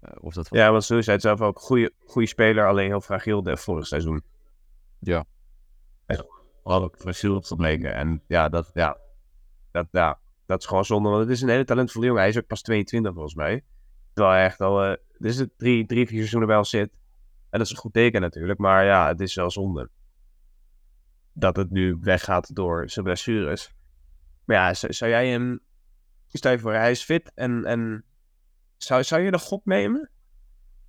Eh, 0.05 0.17
of 0.21 0.35
dat 0.35 0.49
Ja, 0.51 0.71
want 0.71 0.85
zo 0.85 1.01
zei 1.01 1.21
zelf 1.21 1.41
ook. 1.41 1.59
Goede, 1.59 1.93
goede 2.07 2.29
speler, 2.29 2.69
alleen 2.69 2.89
heel 2.89 3.01
fragiel 3.01 3.43
de 3.43 3.57
vorig 3.57 3.87
seizoen. 3.87 4.23
Ja. 4.99 5.25
Had 6.63 6.83
ook 6.83 6.97
fragiel 6.99 7.41
gebleken. 7.41 7.95
En 7.95 8.23
ja 8.27 8.49
dat, 8.49 8.71
ja, 8.75 8.99
dat, 9.71 9.87
ja, 9.91 10.19
dat 10.47 10.61
is 10.61 10.67
gewoon 10.67 10.85
zonde. 10.85 11.09
Want 11.09 11.21
het 11.21 11.31
is 11.31 11.43
een 11.43 11.49
hele 11.49 11.65
talentvolle 11.65 12.07
jongen. 12.07 12.21
Hij 12.21 12.31
is 12.31 12.39
ook 12.39 12.47
pas 12.47 12.63
22 12.63 13.13
volgens 13.13 13.35
mij. 13.35 13.65
Terwijl 14.13 14.35
hij 14.35 14.45
echt 14.45 14.61
al, 14.61 14.85
eh 14.85 14.97
dit 15.19 15.33
is 15.33 15.39
het 15.39 15.59
drie, 15.59 15.87
drie, 15.87 16.07
vier 16.07 16.17
seizoenen 16.17 16.49
bij 16.49 16.57
ons 16.57 16.71
zit. 16.71 16.91
En 17.51 17.59
dat 17.59 17.61
is 17.61 17.71
een 17.71 17.79
goed 17.79 17.93
teken 17.93 18.21
natuurlijk. 18.21 18.59
Maar 18.59 18.85
ja, 18.85 19.09
het 19.09 19.21
is 19.21 19.35
wel 19.35 19.51
zonde. 19.51 19.91
Dat 21.33 21.57
het 21.57 21.71
nu 21.71 21.99
weggaat 22.01 22.55
door 22.55 22.91
zijn 22.91 23.05
blessures. 23.05 23.75
Maar 24.45 24.57
ja, 24.57 24.75
zou, 24.75 24.93
zou 24.93 25.11
jij 25.11 25.29
hem... 25.29 25.61
Stel 26.27 26.53
je 26.53 26.59
voor, 26.59 26.73
hij 26.73 26.91
is 26.91 27.03
fit 27.03 27.33
en... 27.35 27.65
en 27.65 28.05
zou, 28.85 29.03
zou 29.05 29.23
je 29.23 29.31
de 29.31 29.39
gok 29.39 29.65
nemen? 29.65 30.11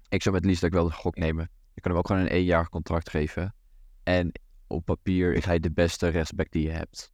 Ik 0.10 0.22
zou 0.22 0.36
met 0.36 0.46
liefst 0.46 0.62
dat 0.62 0.70
ik 0.70 0.76
wel 0.76 0.88
de 0.88 0.94
gok 0.94 1.16
nemen. 1.16 1.50
Je 1.74 1.82
kan 1.82 1.92
hem 1.92 2.00
ook 2.00 2.08
gewoon 2.08 2.22
een 2.22 2.30
één 2.30 2.44
jaar 2.44 2.70
contract 2.70 3.10
geven. 3.10 3.56
En 4.04 4.32
op 4.68 4.86
papier 4.86 5.34
is 5.34 5.46
hij 5.46 5.60
de 5.60 5.72
beste 5.72 6.08
rechtsback 6.08 6.52
die 6.52 6.64
je 6.64 6.72
hebt. 6.72 7.14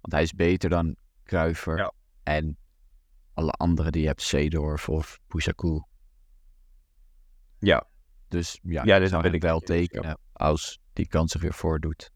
Want 0.00 0.12
hij 0.12 0.22
is 0.22 0.32
beter 0.34 0.70
dan 0.70 0.96
Kruiver 1.22 1.78
Ja. 1.78 1.92
en 2.22 2.58
alle 3.34 3.50
anderen 3.50 3.92
die 3.92 4.00
je 4.00 4.06
hebt, 4.06 4.22
Seedorf 4.22 4.88
of 4.88 5.18
Pusaku. 5.26 5.82
Ja. 7.58 7.86
Dus 8.28 8.58
ja, 8.62 8.84
Ja, 8.84 8.98
dit 8.98 9.08
zou 9.08 9.28
ik 9.28 9.42
wel 9.42 9.54
ja. 9.60 9.66
tekenen 9.66 10.18
als 10.32 10.80
die 10.92 11.08
kans 11.08 11.32
zich 11.32 11.40
weer 11.40 11.54
voordoet. 11.54 12.14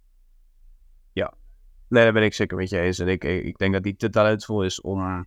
Nee, 1.91 2.05
daar 2.05 2.13
ben 2.13 2.23
ik 2.23 2.35
zeker 2.35 2.57
met 2.57 2.69
je 2.71 2.81
eens. 2.81 2.99
En 2.99 3.09
ik, 3.09 3.25
ik 3.25 3.59
denk 3.59 3.73
dat 3.73 3.85
hij 3.85 3.93
te 3.93 4.11
talentvol 4.11 4.65
is 4.65 4.81
om... 4.81 5.27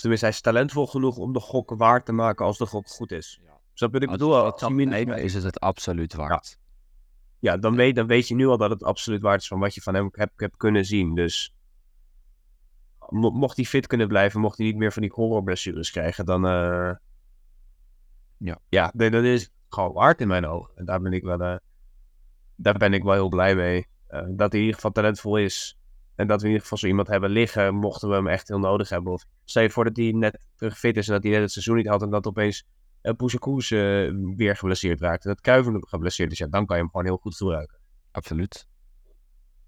Tenminste, 0.00 0.26
hij 0.26 0.34
is 0.34 0.40
talentvol 0.40 0.86
genoeg 0.86 1.16
om 1.16 1.32
de 1.32 1.40
gok 1.40 1.70
waar 1.70 2.04
te 2.04 2.12
maken 2.12 2.44
als 2.44 2.58
de 2.58 2.66
gok 2.66 2.88
goed 2.88 3.12
is. 3.12 3.40
Snap 3.74 3.92
je 3.92 3.98
wat 3.98 4.02
ik 4.02 4.10
bedoel? 4.18 4.34
Als 4.36 4.44
het 4.44 4.60
is 5.24 5.34
het 5.34 5.42
het 5.42 5.60
absoluut 5.60 6.14
waard. 6.14 6.58
Ja, 7.38 7.56
dan 7.56 7.76
weet, 7.76 7.96
dan 7.96 8.06
weet 8.06 8.28
je 8.28 8.34
nu 8.34 8.46
al 8.46 8.56
dat 8.56 8.70
het 8.70 8.82
absoluut 8.84 9.20
waard 9.22 9.40
is 9.40 9.48
van 9.48 9.58
wat 9.58 9.74
je 9.74 9.80
van 9.82 9.94
hem 9.94 10.08
hebt, 10.12 10.40
hebt 10.40 10.56
kunnen 10.56 10.84
zien. 10.84 11.14
Dus 11.14 11.54
mo- 13.08 13.30
mocht 13.30 13.56
hij 13.56 13.64
fit 13.64 13.86
kunnen 13.86 14.08
blijven, 14.08 14.40
mocht 14.40 14.58
hij 14.58 14.66
niet 14.66 14.76
meer 14.76 14.92
van 14.92 15.02
die 15.02 15.12
horrorblessures 15.14 15.90
krijgen, 15.90 16.24
dan... 16.24 16.46
eh, 16.46 16.90
Ja. 18.36 18.58
Ja, 18.68 18.92
nee, 18.94 19.10
dat 19.10 19.24
is 19.24 19.50
gewoon 19.68 19.92
waard 19.92 20.20
in 20.20 20.28
mijn 20.28 20.46
ogen. 20.46 20.76
En 20.76 20.84
daar 20.84 21.00
ben 21.00 21.12
ik 21.12 21.22
wel, 21.22 21.40
eh, 21.40 21.56
daar 22.56 22.78
ben 22.78 22.92
ik 22.92 23.02
wel 23.02 23.12
heel 23.12 23.28
blij 23.28 23.54
mee. 23.54 23.86
Eh, 24.06 24.20
dat 24.28 24.38
hij 24.52 24.60
in 24.60 24.66
ieder 24.66 24.74
geval 24.74 24.90
talentvol 24.92 25.36
is. 25.36 25.78
En 26.14 26.26
dat 26.26 26.40
we 26.40 26.46
in 26.46 26.52
ieder 26.52 26.62
geval 26.62 26.78
zo 26.78 26.86
iemand 26.86 27.08
hebben 27.08 27.30
liggen, 27.30 27.74
mochten 27.74 28.08
we 28.08 28.14
hem 28.14 28.28
echt 28.28 28.48
heel 28.48 28.58
nodig 28.58 28.88
hebben. 28.88 29.12
Of 29.12 29.24
stel 29.44 29.62
je 29.62 29.70
voor 29.70 29.84
dat 29.84 29.96
hij 29.96 30.12
net 30.12 30.38
terug 30.56 30.78
fit 30.78 30.96
is 30.96 31.06
en 31.08 31.12
dat 31.14 31.22
hij 31.22 31.32
net 31.32 31.40
het 31.40 31.52
seizoen 31.52 31.76
niet 31.76 31.86
had 31.86 32.02
en 32.02 32.10
dat 32.10 32.26
opeens 32.26 32.66
uh, 33.02 33.12
Poesekoes 33.12 33.70
eh, 33.70 33.78
weer 34.36 34.56
geblesseerd 34.56 35.00
raakt. 35.00 35.24
En 35.24 35.30
dat 35.30 35.40
Kuiven 35.40 35.88
geblesseerd 35.88 36.32
is, 36.32 36.38
ja, 36.38 36.46
dan 36.46 36.66
kan 36.66 36.76
je 36.76 36.82
hem 36.82 36.90
gewoon 36.90 37.06
heel 37.06 37.16
goed 37.16 37.36
gebruiken. 37.36 37.78
Absoluut. 38.10 38.66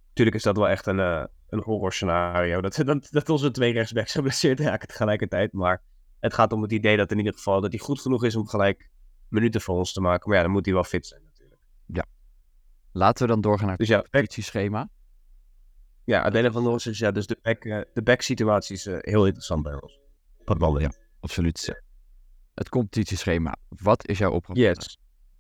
Natuurlijk 0.09 0.37
is 0.37 0.43
dat 0.43 0.57
wel 0.57 0.69
echt 0.69 0.87
een, 0.87 1.01
eh 1.01 1.25
een 1.53 1.63
horror 1.63 1.93
scenario. 1.93 2.61
Dat, 2.61 2.83
dat, 2.85 3.09
dat 3.11 3.29
onze 3.29 3.51
twee 3.51 3.73
rechtsbacks 3.73 4.13
geblesseerd 4.13 4.61
raken 4.61 4.89
tegelijkertijd. 4.89 5.53
Maar 5.53 5.83
het 6.21 6.35
gaat 6.35 6.53
om 6.53 6.63
het 6.63 6.73
idee 6.73 6.97
dat 6.97 7.11
in 7.11 7.19
ieder 7.19 7.33
geval 7.33 7.61
dat 7.61 7.73
hij 7.73 7.81
goed 7.81 8.01
genoeg 8.01 8.25
is 8.25 8.37
om 8.37 8.47
gelijk 8.47 8.91
minuten 9.29 9.61
voor 9.61 9.77
ons 9.77 9.93
te 9.93 10.01
maken. 10.01 10.29
Maar 10.29 10.37
ja, 10.37 10.43
dan 10.43 10.53
moet 10.53 10.65
hij 10.65 10.75
wel 10.75 10.85
fit 10.85 11.07
zijn 11.07 11.23
natuurlijk. 11.23 11.61
Laten 12.93 13.27
we 13.27 13.33
dan 13.33 13.41
doorgaan 13.41 13.67
naar 13.67 13.77
Dus 13.77 13.89
ja, 13.89 13.97
het 13.99 14.11
back, 14.11 14.23
positieschema. 14.23 14.89
Ja 16.13 16.23
Adela 16.23 16.51
van 16.51 16.63
Noors 16.63 16.87
is 16.87 16.99
ja, 16.99 17.11
dus 17.11 17.27
de 17.27 17.39
back, 17.43 17.65
eh, 17.65 17.81
de 17.93 18.03
back 18.03 18.21
situatie 18.21 18.75
is 18.75 18.87
eh, 18.87 18.97
heel 19.01 19.27
interessant 19.27 19.63
bij 19.63 19.81
ons. 19.81 20.01
Wat 20.45 20.59
ballen, 20.59 20.81
ja. 20.81 20.93
Absoluut. 21.21 21.83
Het 22.55 22.69
competitieschema. 22.69 23.57
Wat 23.69 24.09
is 24.09 24.19
jouw 24.19 24.31
opgave? 24.31 24.61
Yes. 24.61 24.99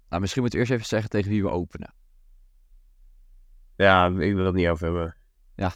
Nou, 0.09 0.20
misschien 0.20 0.42
moet 0.42 0.53
je 0.53 0.59
eerst 0.59 0.70
even 0.70 0.87
zeggen 0.87 1.11
tegen 1.11 1.31
wie 1.31 1.42
we 1.42 1.49
openen. 1.49 1.94
Ja, 3.77 4.07
ik 4.07 4.35
wil 4.35 4.44
het 4.44 4.55
niet 4.55 4.68
over 4.68 4.85
hebben. 4.85 5.16
Ja. 5.57 5.73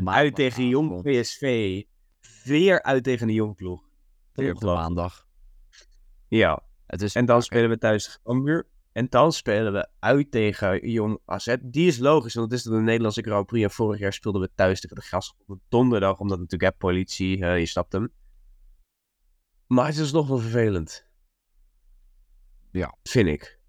uit 0.12 0.34
tegen 0.34 0.68
Jong 0.68 1.02
PSV. 1.02 1.82
Weer 2.44 2.82
uit 2.82 3.04
tegen 3.04 3.26
de 3.26 3.32
Jong 3.32 3.54
ploeg. 3.54 3.82
Weer 4.32 4.54
op 4.54 4.60
de 4.60 4.66
maandag. 4.66 5.26
Ja, 6.28 6.62
Het 6.86 7.02
is 7.02 7.14
En 7.14 7.26
dan 7.26 7.42
spelen 7.42 7.68
we 7.68 7.78
thuis 7.78 8.04
tegen 8.04 8.20
Cambuur. 8.22 8.66
En 8.92 9.06
dan 9.08 9.32
spelen 9.32 9.72
we 9.72 9.88
uit 9.98 10.30
tegen 10.30 10.90
Jong 10.90 11.18
AZ. 11.24 11.56
Die 11.62 11.86
is 11.86 11.98
logisch, 11.98 12.34
want 12.34 12.50
het 12.50 12.58
is 12.58 12.64
de 12.64 12.80
Nederlandse 12.80 13.22
Grand 13.22 13.46
Prix. 13.46 13.64
En 13.64 13.70
vorig 13.70 14.00
jaar 14.00 14.12
speelden 14.12 14.40
we 14.40 14.50
thuis 14.54 14.80
tegen 14.80 14.96
de 14.96 15.02
Graafschap 15.02 15.36
op 15.46 15.60
donderdag. 15.68 16.18
Omdat 16.18 16.38
natuurlijk, 16.38 16.72
hè, 16.72 16.78
politie, 16.78 17.44
eh, 17.44 17.58
je 17.58 17.66
snapt 17.66 17.92
hem. 17.92 18.12
Maar 19.66 19.86
het 19.86 19.96
is 19.96 20.12
nog 20.12 20.28
wel 20.28 20.38
vervelend. 20.38 21.06
Ja. 22.70 22.96
Vind 23.02 23.28
ik. 23.28 23.60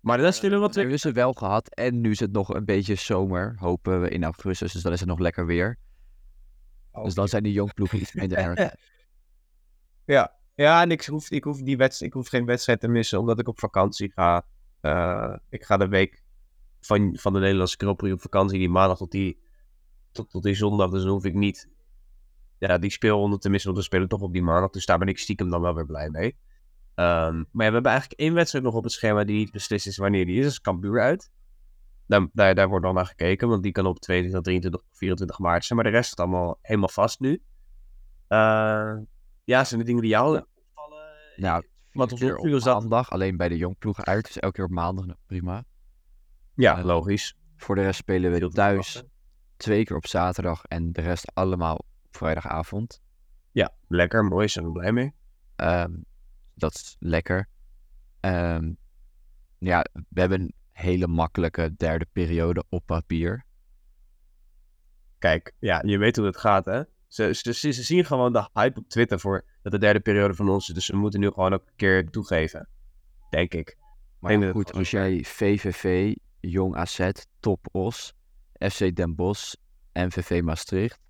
Maar 0.00 0.18
dan 0.18 0.32
spelen 0.32 0.54
we 0.54 0.60
wat 0.60 0.74
We 0.74 0.80
hebben 0.80 0.98
ze 0.98 1.12
wel 1.12 1.32
gehad. 1.32 1.74
En 1.74 2.00
nu 2.00 2.10
is 2.10 2.20
het 2.20 2.32
nog 2.32 2.54
een 2.54 2.64
beetje 2.64 2.94
zomer. 2.94 3.56
Hopen 3.58 4.00
we 4.00 4.08
in 4.08 4.24
augustus. 4.24 4.72
Dus 4.72 4.82
dan 4.82 4.92
is 4.92 5.00
het 5.00 5.08
nog 5.08 5.18
lekker 5.18 5.46
weer. 5.46 5.78
Dus 7.02 7.14
dan 7.14 7.28
zijn 7.28 7.42
die 7.42 7.52
jongploegen 7.52 8.00
iets 8.00 8.14
minder 8.20 8.38
erg. 8.38 8.74
Ja, 10.04 10.36
ja 10.54 10.82
en 10.82 10.90
ik 10.90 11.04
hoef, 11.04 11.30
ik, 11.30 11.44
hoef 11.44 11.62
die 11.62 11.76
wedst- 11.76 12.02
ik 12.02 12.12
hoef 12.12 12.28
geen 12.28 12.44
wedstrijd 12.44 12.80
te 12.80 12.88
missen, 12.88 13.18
omdat 13.18 13.38
ik 13.38 13.48
op 13.48 13.58
vakantie 13.58 14.12
ga. 14.12 14.46
Eh, 14.80 15.36
ik 15.48 15.64
ga 15.64 15.76
de 15.76 15.88
week 15.88 16.22
van, 16.80 17.16
van 17.16 17.32
de 17.32 17.38
Nederlandse 17.38 17.76
Prix 17.76 18.12
op 18.12 18.20
vakantie, 18.20 18.58
die 18.58 18.68
maandag 18.68 18.96
tot 18.96 19.10
die, 19.10 19.38
tot, 20.12 20.30
tot 20.30 20.42
die 20.42 20.54
zondag. 20.54 20.90
Dus 20.90 21.02
dan 21.02 21.10
hoef 21.10 21.24
ik 21.24 21.34
niet 21.34 21.68
ja, 22.58 22.78
die 22.78 22.90
speelronde 22.90 23.38
te 23.38 23.48
missen, 23.48 23.70
want 23.70 23.82
we 23.82 23.88
spelen 23.90 24.08
toch 24.08 24.20
op 24.20 24.32
die 24.32 24.42
maandag. 24.42 24.70
Dus 24.70 24.86
daar 24.86 24.98
ben 24.98 25.08
ik 25.08 25.18
stiekem 25.18 25.50
dan 25.50 25.60
wel 25.60 25.74
weer 25.74 25.86
blij 25.86 26.10
mee. 26.10 26.36
Ehm, 26.94 27.36
maar 27.36 27.66
we 27.66 27.72
hebben 27.72 27.90
eigenlijk 27.90 28.20
één 28.20 28.34
wedstrijd 28.34 28.64
nog 28.64 28.74
op 28.74 28.82
het 28.82 28.92
schema 28.92 29.24
die 29.24 29.36
niet 29.36 29.52
beslist 29.52 29.86
is 29.86 29.96
wanneer 29.96 30.26
die 30.26 30.36
is. 30.36 30.42
Dat 30.42 30.52
is 30.52 30.60
Cambuur 30.60 31.00
uit. 31.00 31.30
Daar, 32.06 32.28
daar, 32.32 32.54
daar 32.54 32.68
wordt 32.68 32.84
dan 32.84 32.94
naar 32.94 33.06
gekeken, 33.06 33.48
want 33.48 33.62
die 33.62 33.72
kan 33.72 33.86
op 33.86 33.98
22, 34.00 34.42
23 34.42 34.80
of 34.80 34.98
24 34.98 35.38
maart 35.38 35.64
zijn. 35.64 35.78
Maar 35.78 35.90
de 35.90 35.96
rest 35.96 36.12
is 36.12 36.18
allemaal 36.18 36.58
helemaal 36.62 36.88
vast 36.88 37.20
nu. 37.20 37.42
Eh, 38.28 38.96
ja, 39.44 39.64
zijn 39.64 39.80
de 39.80 39.86
dingen 39.86 40.00
die 40.02 40.10
jou 40.10 40.36
opvallen? 40.38 41.04
Nou, 41.36 41.64
Wat 41.92 42.12
ons 42.12 42.22
opviel 42.22 42.36
op 42.38 42.46
is 42.46 42.62
dat... 42.62 42.80
maandag. 42.80 43.10
Alleen 43.10 43.36
bij 43.36 43.48
de 43.48 43.56
jongploegen 43.56 44.04
uit. 44.04 44.24
Dus 44.24 44.38
elke 44.38 44.54
keer 44.54 44.64
op 44.64 44.70
maandag. 44.70 45.06
nou, 45.06 45.18
Prima. 45.26 45.64
Ja, 46.54 46.78
Eh, 46.78 46.84
logisch. 46.84 47.36
Voor 47.56 47.74
de 47.74 47.82
rest 47.82 47.98
spelen 47.98 48.32
we 48.32 48.48
thuis. 48.48 49.02
Twee 49.56 49.84
keer 49.84 49.96
op 49.96 50.06
zaterdag. 50.06 50.64
En 50.64 50.92
de 50.92 51.00
rest 51.00 51.34
allemaal 51.34 51.74
op 51.76 51.86
vrijdagavond. 52.10 53.02
Ja, 53.50 53.72
lekker, 53.88 54.24
mooi, 54.24 54.48
zijn 54.48 54.64
we 54.64 54.72
blij 54.72 54.92
mee. 54.92 55.14
Ehm, 55.56 55.92
dat 56.54 56.74
is 56.74 56.96
lekker. 56.98 57.48
Ehm, 58.20 58.72
ja, 59.58 59.84
we 60.08 60.20
hebben 60.20 60.40
een 60.40 60.54
hele 60.72 61.06
makkelijke 61.06 61.74
derde 61.76 62.06
periode 62.12 62.64
op 62.68 62.86
papier. 62.86 63.44
Kijk, 65.18 65.52
ja, 65.58 65.82
je 65.86 65.98
weet 65.98 66.16
hoe 66.16 66.26
het 66.26 66.36
gaat, 66.36 66.64
hè? 66.64 66.82
Ze, 67.14 67.32
ze, 67.32 67.72
zien 67.72 68.04
gewoon 68.04 68.32
de 68.32 68.48
hype 68.52 68.78
op 68.78 68.88
Twitter 68.88 69.20
voor 69.20 69.44
dat 69.62 69.72
de 69.72 69.78
derde 69.78 70.00
periode 70.00 70.34
van 70.34 70.48
ons 70.48 70.68
is. 70.68 70.74
Dus 70.74 70.88
we 70.88 70.96
moeten 70.96 71.20
nu 71.20 71.30
gewoon 71.30 71.52
ook 71.52 71.66
een 71.66 71.76
keer 71.76 72.10
toegeven. 72.10 72.68
Denk 73.30 73.54
ik. 73.54 73.76
Maar 74.18 74.38
ja, 74.38 74.50
goed, 74.50 74.72
als 74.72 74.90
jij 74.90 75.24
VVV, 75.24 76.14
Jong 76.40 76.76
AZ, 76.76 77.10
Top 77.40 77.66
Os, 77.72 78.14
FC 78.58 78.96
Den 78.96 79.14
Bosch, 79.14 79.54
MVV 79.92 80.42
Maastricht, 80.42 81.00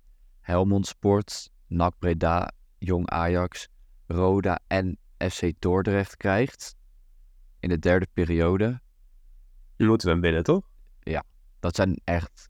Helmond 0.41 0.87
Sport, 0.87 1.51
NAC 1.67 1.93
Breda, 1.99 2.51
Jong 2.77 3.09
Ajax, 3.09 3.67
Roda 4.07 4.59
en 4.67 4.97
FC 5.17 5.51
Dordrecht 5.59 6.17
krijgt 6.17 6.75
in 7.59 7.69
de 7.69 7.79
derde 7.79 8.07
periode, 8.13 8.81
Nu 9.77 9.87
moeten 9.87 10.07
we 10.07 10.13
hem 10.13 10.21
winnen, 10.21 10.43
toch? 10.43 10.73
dat 11.59 11.75
zijn 11.75 12.01
echt 12.03 12.49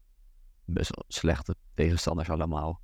best 0.64 0.94
wel 0.94 1.04
slechte 1.08 1.54
tegenstanders 1.74 2.30
allemaal. 2.30 2.80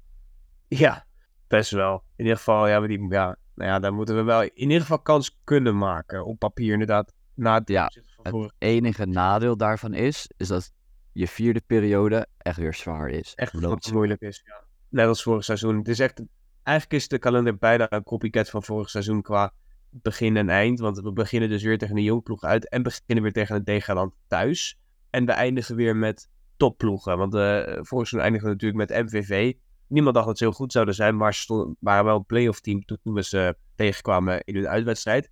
Ja, 0.79 1.07
best 1.49 1.71
wel. 1.71 2.03
In 2.17 2.25
ieder 2.25 2.37
geval, 2.37 2.69
ja, 2.69 2.79
maar 2.79 2.89
die, 2.89 3.09
ja, 3.09 3.37
nou 3.55 3.71
ja, 3.71 3.79
daar 3.79 3.95
moeten 3.95 4.17
we 4.17 4.23
wel 4.23 4.43
in 4.43 4.51
ieder 4.55 4.81
geval 4.81 4.99
kans 4.99 5.41
kunnen 5.45 5.79
maken. 5.79 6.25
Op 6.25 6.39
papier, 6.39 6.73
inderdaad. 6.73 7.15
Na 7.35 7.59
het 7.59 7.69
Ja, 7.69 7.91
Het 8.23 8.53
enige 8.59 9.07
nadeel 9.07 9.57
daarvan 9.57 9.95
is, 9.95 10.31
is 10.37 10.49
dat 10.49 10.73
je 11.13 11.29
vierde 11.29 11.63
periode 11.67 12.27
echt 12.39 12.57
weer 12.57 12.75
zwaar 12.75 13.09
is. 13.09 13.33
echt 13.35 13.93
moeilijk 13.93 14.21
is. 14.21 14.43
Ja. 14.45 14.65
Net 14.89 15.07
als 15.07 15.23
vorig 15.23 15.45
seizoen. 15.45 15.77
Het 15.77 15.89
is 15.89 15.99
echt, 15.99 16.23
eigenlijk 16.63 17.03
is 17.03 17.09
de 17.09 17.19
kalender 17.19 17.59
bijna 17.59 17.93
een 17.93 18.03
copycat 18.03 18.51
van 18.51 18.63
vorig 18.63 18.91
seizoen 18.91 19.23
qua 19.23 19.53
begin 19.91 20.37
en 20.37 20.49
eind. 20.49 20.79
Want 20.81 21.01
we 21.01 21.13
beginnen 21.13 21.49
dus 21.49 21.63
weer 21.63 21.79
tegen 21.79 21.97
een 21.97 22.03
jongploeg 22.03 22.43
uit 22.43 22.69
en 22.69 22.83
beginnen 22.83 23.23
weer 23.23 23.33
tegen 23.33 23.57
een 23.57 23.65
degradant 23.65 24.15
thuis. 24.27 24.79
En 25.11 25.27
we 25.27 25.33
eindigen 25.33 25.77
weer 25.77 25.97
met 25.97 26.29
topploegen. 26.57 27.19
Want 27.19 27.35
eh 27.35 27.63
vorig 27.65 28.09
seizoen 28.09 28.21
eindigen 28.21 28.47
we 28.49 28.53
natuurlijk 28.53 28.91
met 28.91 29.05
MVV. 29.05 29.53
Niemand 29.93 30.15
dacht 30.15 30.27
dat 30.27 30.39
ze 30.39 30.45
heel 30.45 30.53
goed 30.53 30.73
zouden 30.73 30.95
zijn, 30.95 31.17
maar 31.17 31.35
ze 31.35 31.41
stonden, 31.41 31.77
waren 31.81 32.05
wel 32.05 32.17
een 32.17 32.27
playoff 32.27 32.61
team 32.61 32.85
toen 32.85 32.99
we 33.15 33.23
ze 33.23 33.57
tegenkwamen 33.75 34.45
in 34.45 34.55
hun 34.55 34.69
uitwedstrijd. 34.69 35.31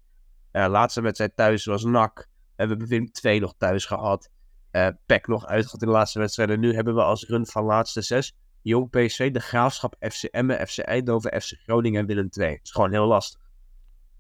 Eh 0.51 0.67
laatste 0.69 1.01
wedstrijd 1.01 1.37
thuis 1.37 1.65
was 1.65 1.85
NAC. 1.85 2.19
En 2.57 2.65
we 2.67 2.71
hebben 2.73 2.87
Willem 2.89 3.13
2 3.13 3.41
nog 3.41 3.55
thuis 3.59 3.85
gehad. 3.85 4.31
eh 4.71 4.89
PEC 5.07 5.27
nog 5.27 5.47
uitgehad 5.47 5.81
in 5.83 5.87
de 5.89 5.93
laatste 5.95 6.19
wedstrijden. 6.19 6.61
Nu 6.61 6.75
hebben 6.75 6.95
we 6.95 7.03
als 7.03 7.27
run 7.27 7.47
van 7.47 7.65
laatste 7.65 8.01
zes 8.03 8.35
Jong 8.63 8.91
PSV, 8.91 9.31
De 9.33 9.41
Graafschap, 9.41 9.97
FC 10.01 10.23
Emmen, 10.25 10.67
FC 10.69 10.79
Eindhoven, 10.79 11.41
FC 11.43 11.53
Groningen 11.63 12.01
en 12.01 12.07
Willem 12.07 12.29
II. 12.31 12.49
Het 12.51 12.61
is 12.63 12.71
gewoon 12.71 12.91
heel 12.93 13.07
lastig. 13.07 13.41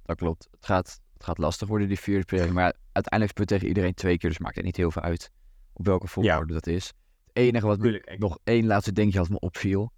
Dat 0.04 0.16
klopt. 0.16 0.48
Het 0.50 0.66
gaat, 0.66 1.00
het 1.14 1.24
gaat 1.24 1.38
lastig 1.38 1.68
worden, 1.68 1.88
die 1.88 1.98
vierde 2.00 2.24
periode. 2.24 2.52
Maar 2.52 2.74
uiteindelijk 2.92 3.30
speel 3.38 3.44
je 3.48 3.52
tegen 3.54 3.68
iedereen 3.68 3.94
twee 3.94 4.18
keer. 4.18 4.28
Dus 4.30 4.38
maakt 4.38 4.56
het 4.56 4.64
niet 4.64 4.76
heel 4.76 4.90
veel 4.90 5.02
uit 5.02 5.30
op 5.72 5.86
welke 5.86 6.06
volgorde 6.06 6.52
dat 6.52 6.66
is. 6.66 6.86
Het 7.26 7.36
enige 7.36 7.66
wat 7.66 7.78
me- 7.78 8.16
nog 8.18 8.38
één 8.44 8.66
laatste 8.66 8.92
dingetje 8.92 9.18
wat 9.18 9.28
me 9.28 9.38
opviel. 9.38 9.92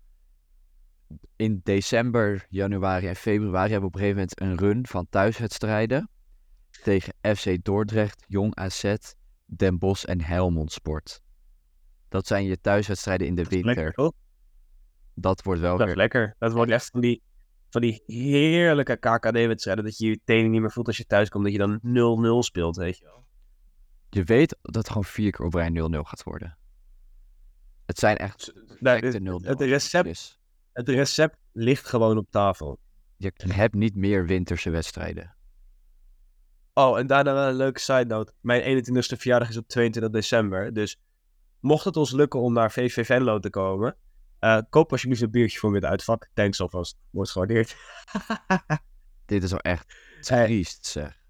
In 1.36 1.60
december, 1.62 2.46
januari 2.48 3.06
en 3.06 3.16
februari 3.16 3.70
hebben 3.70 3.90
we 3.90 3.96
op 3.96 4.00
een 4.00 4.00
gegeven 4.00 4.28
moment 4.40 4.40
een 4.40 4.68
run 4.68 4.86
van 4.86 5.06
thuiswedstrijden. 5.10 6.10
Tegen 6.82 7.14
FC 7.36 7.64
Dordrecht, 7.64 8.24
Jong 8.28 8.54
AZ, 8.54 8.94
Den 9.44 9.78
Bosch 9.78 10.04
en 10.04 10.20
Helmond 10.20 10.72
Sport. 10.72 11.22
Dat 12.08 12.26
zijn 12.26 12.44
je 12.44 12.60
thuiswedstrijden 12.60 13.26
in 13.26 13.34
de 13.34 13.44
winter. 13.44 13.74
Lekker? 13.74 14.12
Dat 15.14 15.42
wordt 15.42 15.60
wel 15.60 15.70
Dat 15.70 15.80
is 15.80 15.86
weer... 15.86 15.96
lekker. 15.96 16.34
Dat 16.38 16.52
wordt 16.52 16.70
echt 16.70 16.90
van 16.90 17.00
die, 17.00 17.22
van 17.70 17.80
die 17.80 18.02
heerlijke 18.06 18.96
KKD-wedstrijden. 18.96 19.84
Dat 19.84 19.98
je 19.98 20.06
je 20.06 20.20
tenen 20.24 20.50
niet 20.50 20.60
meer 20.60 20.72
voelt 20.72 20.86
als 20.86 20.96
je 20.96 21.06
thuis 21.06 21.28
komt. 21.28 21.44
Dat 21.44 21.52
je 21.52 21.58
dan 21.58 21.80
0-0 22.42 22.46
speelt, 22.46 22.76
weet 22.76 22.98
je 22.98 23.04
wel. 23.04 23.26
Je 24.10 24.24
weet 24.24 24.56
dat 24.62 24.74
het 24.74 24.88
gewoon 24.88 25.04
vier 25.04 25.30
keer 25.30 25.46
op 25.46 25.54
rij 25.54 25.70
0-0 25.70 25.74
gaat 25.98 26.22
worden. 26.22 26.58
Het 27.86 27.98
zijn 27.98 28.16
echt 28.16 28.52
perfecte 28.80 29.06
het, 29.06 29.42
0-0. 29.44 29.48
het 29.48 29.60
recept, 29.60 30.04
Dus 30.04 30.40
het 30.72 30.88
recept 30.88 31.36
ligt 31.52 31.86
gewoon 31.88 32.16
op 32.16 32.30
tafel. 32.30 32.78
je 33.16 33.32
hebt 33.52 33.74
niet 33.74 33.94
meer 33.96 34.26
winterse 34.26 34.70
wedstrijden. 34.70 35.36
Oh, 36.74 36.98
en 36.98 37.06
daarna 37.06 37.32
wel 37.34 37.48
een 37.48 37.54
leuke 37.54 37.80
side 37.80 38.04
note. 38.04 38.32
Mijn 38.40 38.84
21ste 38.84 39.16
verjaardag 39.16 39.48
is 39.48 39.56
op 39.56 39.68
22 39.68 40.12
december. 40.12 40.72
Dus 40.72 41.00
mocht 41.60 41.84
het 41.84 41.96
ons 41.96 42.12
lukken 42.12 42.40
om 42.40 42.52
naar 42.52 42.72
VV 42.72 43.06
Venlo 43.06 43.38
te 43.38 43.50
komen... 43.50 43.96
eh, 44.38 44.58
koop 44.70 44.90
alsjeblieft 44.92 45.22
een 45.22 45.30
biertje 45.30 45.58
voor 45.58 45.70
me 45.70 45.76
in 45.76 45.82
het 45.82 45.90
uitvak. 45.90 46.28
Thanks 46.34 46.60
alvast. 46.60 46.98
Wordt 47.10 47.30
gewaardeerd. 47.30 47.76
Dit 49.26 49.42
is 49.42 49.50
wel 49.50 49.60
echt 49.60 49.94
triest, 50.20 50.86
zeg. 50.86 51.20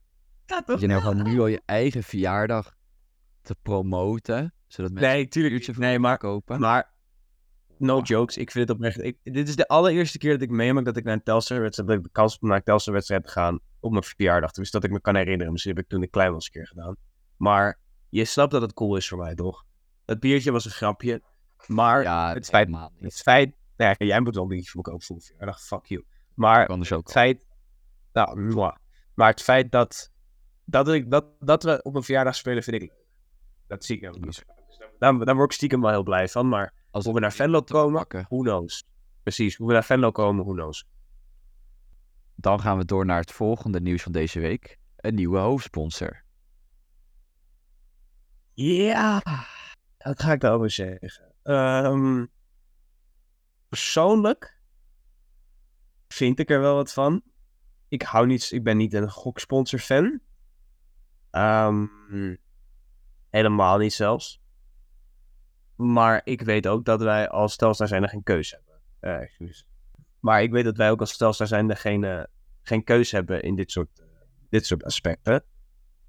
Ja, 0.46 0.62
Dat 0.66 0.80
je 0.80 0.86
nou 0.86 1.00
gewoon 1.00 1.22
nu 1.22 1.40
al 1.40 1.46
je 1.46 1.62
eigen 1.64 2.02
verjaardag 2.02 2.74
te 3.42 3.56
promoten, 3.62 4.54
zodat 4.66 4.92
mensen 4.92 5.10
Nee, 5.10 5.22
een 5.22 5.28
tuurlijk. 5.28 5.64
voor 5.64 5.78
Nee, 5.78 5.98
maar 5.98 6.18
kopen. 6.18 6.60
Maar, 6.60 6.91
no 7.82 8.00
jokes, 8.00 8.36
ik 8.36 8.50
vind 8.50 8.68
het 8.68 8.76
oprecht. 8.76 9.02
Ik, 9.02 9.18
dit 9.22 9.48
is 9.48 9.56
de 9.56 9.68
allereerste 9.68 10.18
keer 10.18 10.32
dat 10.32 10.42
ik 10.42 10.50
meemaak 10.50 10.84
dat 10.84 10.96
ik 10.96 11.04
naar 11.04 11.14
een 11.14 11.22
Telstar-wedstrijd, 11.22 11.88
dat 11.88 11.98
ik 11.98 12.04
de 12.04 12.10
kans 12.12 12.32
heb 12.32 12.42
om 12.42 12.48
naar 12.48 12.56
een 12.56 12.64
Telstar-wedstrijd 12.64 13.24
te 13.24 13.30
gaan 13.30 13.60
op 13.80 13.90
mijn 13.90 14.02
verjaardag. 14.02 14.50
Dus 14.50 14.70
dat 14.70 14.84
ik 14.84 14.90
me 14.90 15.00
kan 15.00 15.16
herinneren. 15.16 15.52
Misschien 15.52 15.74
heb 15.74 15.84
ik 15.84 15.90
toen 15.90 16.02
ik 16.02 16.10
klein 16.10 16.32
was 16.32 16.44
een 16.44 16.52
keer 16.52 16.66
gedaan. 16.66 16.96
Maar 17.36 17.78
je 18.08 18.24
snapt 18.24 18.50
dat 18.50 18.62
het 18.62 18.72
cool 18.72 18.96
is 18.96 19.08
voor 19.08 19.18
mij, 19.18 19.34
toch? 19.34 19.64
Het 20.04 20.20
biertje 20.20 20.52
was 20.52 20.64
een 20.64 20.70
grapje. 20.70 21.22
Maar 21.66 22.02
ja, 22.02 22.34
het 22.34 22.46
feit, 22.46 22.68
niet. 22.68 22.88
het 22.98 23.14
feit, 23.14 23.54
nou 23.76 23.94
ja, 23.98 24.06
jij 24.06 24.20
moet 24.20 24.34
wel 24.34 24.42
een 24.42 24.48
biertje 24.48 24.70
voor 24.70 24.80
me 24.84 24.90
kopen 24.90 25.06
voor 25.06 25.16
mijn 25.16 25.28
verjaardag, 25.28 25.62
fuck 25.62 25.86
you. 25.86 26.04
Maar 26.34 26.68
ook 26.68 26.86
het 26.88 27.10
feit, 27.10 27.46
nou, 28.12 28.40
mwah. 28.40 28.76
maar 29.14 29.30
het 29.30 29.42
feit 29.42 29.72
dat, 29.72 30.12
dat, 30.64 30.88
ik, 30.88 31.10
dat, 31.10 31.26
dat 31.38 31.62
we 31.62 31.82
op 31.82 31.94
een 31.94 32.02
verjaardag 32.02 32.34
spelen, 32.34 32.62
vind 32.62 32.82
ik. 32.82 32.92
Dat 33.66 33.84
zie 33.84 33.96
ik 33.96 34.02
nou 34.02 34.20
niet 34.20 34.34
zo. 34.34 34.42
daar 34.98 35.34
word 35.34 35.50
ik 35.50 35.56
stiekem 35.56 35.80
wel 35.80 35.90
heel 35.90 36.02
blij 36.02 36.28
van. 36.28 36.48
Maar 36.48 36.72
als 36.92 37.06
we 37.06 37.20
naar 37.20 37.32
Venlo 37.32 37.62
komen, 37.62 38.06
who 38.28 38.40
knows. 38.40 38.84
Precies, 39.22 39.56
hoe 39.56 39.66
we 39.66 39.72
naar 39.72 39.84
Venlo 39.84 40.10
komen, 40.10 40.44
who 40.44 40.54
knows. 40.54 40.86
Dan 42.34 42.60
gaan 42.60 42.78
we 42.78 42.84
door 42.84 43.06
naar 43.06 43.20
het 43.20 43.32
volgende 43.32 43.80
nieuws 43.80 44.02
van 44.02 44.12
deze 44.12 44.40
week. 44.40 44.78
Een 44.96 45.14
nieuwe 45.14 45.38
hoofdsponsor. 45.38 46.24
Ja, 48.54 49.22
wat 49.98 50.22
ga 50.22 50.32
ik 50.32 50.40
daarover 50.40 50.70
zeggen? 50.70 51.34
Ehm, 51.42 52.26
persoonlijk 53.68 54.60
vind 56.08 56.38
ik 56.38 56.50
er 56.50 56.60
wel 56.60 56.74
wat 56.74 56.92
van. 56.92 57.22
Ik 57.88 58.02
hou 58.02 58.26
niet, 58.26 58.50
ik 58.50 58.62
ben 58.62 58.76
niet 58.76 58.92
een 58.92 59.10
goksponsor 59.10 59.78
fan. 59.78 60.20
Ehm, 61.30 61.86
helemaal 63.30 63.78
niet 63.78 63.92
zelfs. 63.92 64.41
Maar 65.82 66.20
ik 66.24 66.40
weet 66.40 66.66
ook 66.66 66.84
dat 66.84 67.00
wij 67.00 67.28
als 67.28 67.56
Telstar 67.56 67.88
zijnde 67.88 68.08
geen 68.08 68.22
keuze 68.22 68.54
hebben. 68.54 68.80
Eh, 69.00 69.20
excuus. 69.20 69.66
Maar 70.20 70.42
ik 70.42 70.50
weet 70.50 70.64
dat 70.64 70.76
wij 70.76 70.90
ook 70.90 71.00
als 71.00 71.16
Telstar 71.16 71.46
zijnde 71.46 71.76
geen, 71.76 72.04
eh, 72.04 72.22
geen 72.62 72.84
keuze 72.84 73.16
hebben 73.16 73.42
in 73.42 73.54
dit 73.54 73.70
soort, 73.70 74.00
eh, 74.00 74.06
dit 74.50 74.66
soort 74.66 74.84
aspecten. 74.84 75.44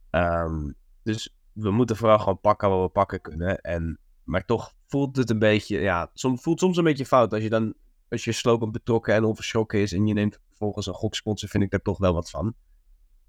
Ehm, 0.09 0.71
dus 1.03 1.35
we 1.51 1.71
moeten 1.71 1.95
vooral 1.95 2.19
gewoon 2.19 2.39
pakken 2.39 2.69
wat 2.69 2.81
we 2.81 2.89
pakken 2.89 3.21
kunnen. 3.21 3.61
En, 3.61 3.99
maar 4.23 4.45
toch 4.45 4.73
voelt 4.87 5.15
het 5.15 5.29
een 5.29 5.39
beetje, 5.39 5.79
ja, 5.79 6.09
soms, 6.13 6.41
voelt 6.41 6.59
soms 6.59 6.77
een 6.77 6.83
beetje 6.83 7.05
fout. 7.05 7.33
Als 7.33 7.43
je 7.43 7.49
dan, 7.49 7.73
als 8.09 8.23
je 8.23 8.31
slogan 8.31 8.71
betrokken 8.71 9.13
en 9.13 9.23
onverschrokken 9.23 9.79
is 9.79 9.93
en 9.93 10.07
je 10.07 10.13
neemt 10.13 10.39
vervolgens 10.47 10.87
een 10.87 10.93
goksponsor, 10.93 11.49
vind 11.49 11.63
ik 11.63 11.69
daar 11.69 11.81
toch 11.81 11.97
wel 11.97 12.13
wat 12.13 12.29
van. 12.29 12.55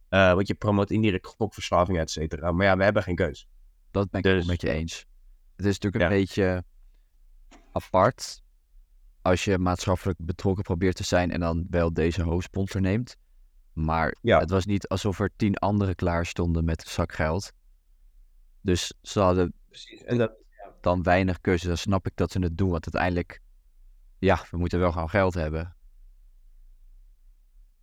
Want 0.08 0.46
je 0.46 0.54
promoot 0.54 0.90
indirect 0.90 1.26
gokverslaving, 1.26 1.98
et 1.98 2.10
cetera. 2.10 2.52
Maar 2.52 2.66
ja, 2.66 2.76
we 2.76 2.84
hebben 2.84 3.02
geen 3.02 3.14
keus. 3.14 3.48
Dat 3.90 4.10
ben 4.10 4.20
ik 4.20 4.26
het 4.26 4.34
Dus- 4.34 4.44
wel 4.44 4.52
met 4.52 4.60
je 4.62 4.70
eens. 4.70 5.06
Het 5.56 5.66
is 5.66 5.78
natuurlijk 5.78 6.04
een 6.04 6.10
Ja. 6.10 6.22
beetje 6.24 6.64
apart 7.72 8.42
als 9.22 9.44
je 9.44 9.58
maatschappelijk 9.58 10.18
betrokken 10.22 10.64
probeert 10.64 10.96
te 10.96 11.04
zijn 11.04 11.30
en 11.30 11.40
dan 11.40 11.66
wel 11.70 11.92
deze 11.92 12.22
hoofdsponsor 12.22 12.80
neemt. 12.80 13.16
Maar 13.72 14.16
Ja. 14.20 14.38
het 14.38 14.50
was 14.50 14.64
niet 14.66 14.88
alsof 14.88 15.20
er 15.20 15.30
tien 15.36 15.56
anderen 15.56 15.94
klaar 15.94 16.26
stonden 16.26 16.64
met 16.64 16.82
zakgeld. 16.82 17.52
Dus 18.60 18.94
ze 19.02 19.20
hadden 19.20 19.52
Precies. 19.68 20.02
En 20.02 20.18
dat, 20.18 20.32
dan 20.80 21.02
weinig 21.02 21.40
keuze. 21.40 21.66
Dan 21.66 21.76
snap 21.76 22.06
ik 22.06 22.16
dat 22.16 22.30
ze 22.32 22.38
het 22.38 22.56
doen, 22.58 22.70
want 22.70 22.84
uiteindelijk, 22.94 23.40
ja, 24.18 24.44
we 24.50 24.56
moeten 24.56 24.78
wel 24.78 24.92
gewoon 24.92 25.10
geld 25.10 25.34
hebben. 25.34 25.76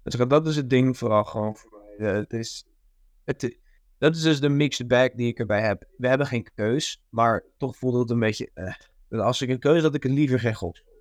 dus 0.03 0.15
dat 0.15 0.47
is 0.47 0.55
het 0.55 0.69
ding 0.69 0.97
vooral 0.97 1.23
gewoon 1.23 1.55
voor 1.55 1.71
mij. 1.97 2.07
Eh, 2.09 2.15
het 2.15 2.33
is, 2.33 2.65
het, 3.23 3.59
dat 4.01 4.15
is 4.15 4.21
dus 4.21 4.39
de 4.39 4.49
mixed 4.49 4.87
bag 4.87 5.09
die 5.11 5.27
ik 5.27 5.39
erbij 5.39 5.61
heb. 5.61 5.83
We 5.97 6.07
hebben 6.07 6.27
geen 6.27 6.47
keus, 6.55 7.01
maar 7.09 7.43
toch 7.57 7.77
voelt 7.77 7.95
het 7.95 8.09
een 8.09 8.19
beetje... 8.19 8.49
eh. 8.53 8.73
Als 9.19 9.41
ik 9.41 9.49
een 9.49 9.59
keuze 9.59 9.81
had, 9.85 9.95
ik 9.95 10.03
het 10.03 10.11
liever 10.11 10.39
geen 10.39 10.55
goksponsor. 10.55 10.99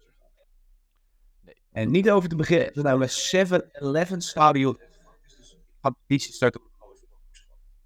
En 1.73 1.91
niet 1.91 2.11
over 2.11 2.29
te 2.29 2.37
beginnen, 2.37 2.71
nou, 2.75 2.99
met 2.99 3.33
7-Eleven 3.37 4.21
stadion. 4.21 4.79
Start 6.17 6.57
op. 6.57 6.69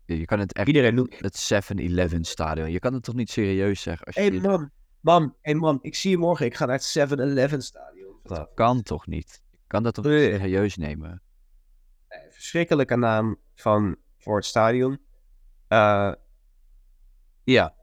Je 0.07 0.25
kan 0.25 0.39
het 0.39 0.53
echt 0.53 0.67
Iedereen 0.67 0.95
doet. 0.95 1.19
het 1.19 1.53
7-Eleven 1.55 2.25
stadion. 2.25 2.71
Je 2.71 2.79
kan 2.79 2.95
het 2.95 3.03
toch 3.03 3.15
niet 3.15 3.31
serieus 3.31 3.83
zeggen? 3.83 4.25
Je 4.25 4.31
Hé 4.31 4.41
man, 4.41 4.71
man, 5.01 5.35
hey 5.41 5.55
man, 5.55 5.79
ik 5.83 5.95
zie 5.95 6.11
je 6.11 6.19
morgen. 6.19 6.47
Ik 6.47 6.55
ga 6.55 6.67
naar 6.67 6.77
het 6.77 6.99
7-Eleven 7.11 7.63
stadion. 7.63 8.19
dat 8.23 8.51
kan 8.55 8.83
toch 8.83 9.07
niet? 9.07 9.43
Je 9.51 9.59
kan 9.67 9.83
dat 9.83 9.95
toch 9.95 10.05
niet 10.05 10.15
Nee. 10.15 10.39
serieus 10.39 10.77
nemen? 10.77 11.23
Verschrikkelijke 12.31 12.97
naam 12.97 13.37
van, 13.55 13.97
voor 14.19 14.37
het 14.37 14.45
stadion. 14.45 14.99
Eh, 15.75 16.13
ja, 17.45 17.75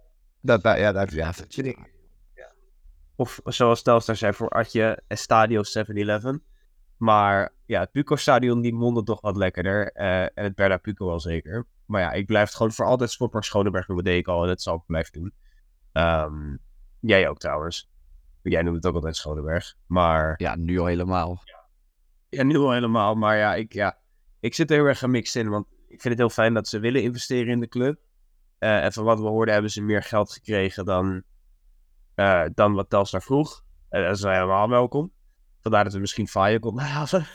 dat, 0.42 0.64
dat, 0.64 0.78
ja, 0.78 0.92
dat, 0.92 1.12
ja, 1.12 1.26
dat 1.26 1.46
vind 1.50 1.68
ik. 1.68 1.90
Of 3.16 3.40
zoals 3.44 3.82
Telstar 3.82 4.16
zei 4.16 4.34
voor 4.34 4.50
Atje, 4.50 5.04
Estadio 5.08 5.62
7-Eleven. 5.64 6.44
Maar 6.98 7.54
ja, 7.66 7.80
het 7.80 7.92
Puco 7.92 8.16
Stadion 8.16 8.62
die 8.62 8.74
mondde 8.74 9.04
toch 9.04 9.22
wat 9.22 9.36
lekkerder. 9.36 9.92
eh, 9.92 10.22
en 10.22 10.44
het 10.44 10.56
Berda 10.56 10.78
Puco 10.78 11.06
wel 11.06 11.20
zeker. 11.20 11.68
Maar 11.86 12.02
ja, 12.02 12.12
ik 12.12 12.26
blijf 12.26 12.46
het 12.48 12.56
gewoon 12.56 12.72
voor 12.72 12.86
altijd 12.86 13.12
Sportpark 13.12 13.44
Schoneberg 13.44 13.88
noemen. 13.88 14.06
deed 14.06 14.20
ik 14.20 14.28
al 14.28 14.42
en 14.42 14.48
dat 14.48 14.62
zal 14.62 14.76
ik 14.76 14.82
blijven 14.86 15.14
doen. 15.14 15.34
Ehm, 15.92 16.56
jij 17.00 17.30
ook 17.30 17.38
trouwens. 17.40 17.90
Jij 18.42 18.62
noemt 18.62 18.76
het 18.76 18.86
ook 18.86 18.96
altijd 18.96 19.16
Schoneberg. 19.16 19.76
Maar 19.86 20.34
Ja, 20.38 20.56
nu 20.56 20.80
al 20.80 20.86
helemaal. 20.86 21.44
ja, 22.30 22.44
nu 22.44 22.58
al 22.58 22.72
helemaal. 22.72 23.16
Maar 23.16 23.38
ja 23.38 23.56
ik, 23.56 23.74
ja, 23.74 23.98
ik 24.40 24.54
zit 24.54 24.70
er 24.70 24.76
heel 24.78 24.86
erg 24.86 25.00
gemixt 25.00 25.36
in. 25.36 25.50
Want 25.50 25.68
ik 25.92 26.02
vind 26.02 26.04
het 26.04 26.18
heel 26.18 26.30
fijn 26.30 26.54
dat 26.54 26.68
ze 26.68 26.80
willen 26.80 27.04
investeren 27.04 27.52
in 27.52 27.60
de 27.60 27.68
club. 27.68 28.00
Eh, 28.58 28.84
en 28.84 28.94
van 28.94 29.04
wat 29.04 29.20
we 29.20 29.28
hoorden 29.28 29.54
hebben 29.54 29.72
ze 29.72 29.82
meer 29.82 30.04
geld 30.04 30.32
gekregen 30.32 30.86
dan, 30.86 31.24
eh, 32.16 32.46
dan 32.54 32.74
wat 32.74 32.90
Telstar 32.90 33.22
vroeg. 33.22 33.64
En 33.90 34.04
dat 34.04 34.16
is 34.16 34.22
wel 34.22 34.32
helemaal 34.32 34.70
welkom. 34.70 35.12
Vandaar 35.60 35.84
dat 35.84 35.94
we 35.94 36.00
misschien 36.00 36.28
Fire 36.28 36.60
konden 36.60 36.86
halen. 36.96 37.26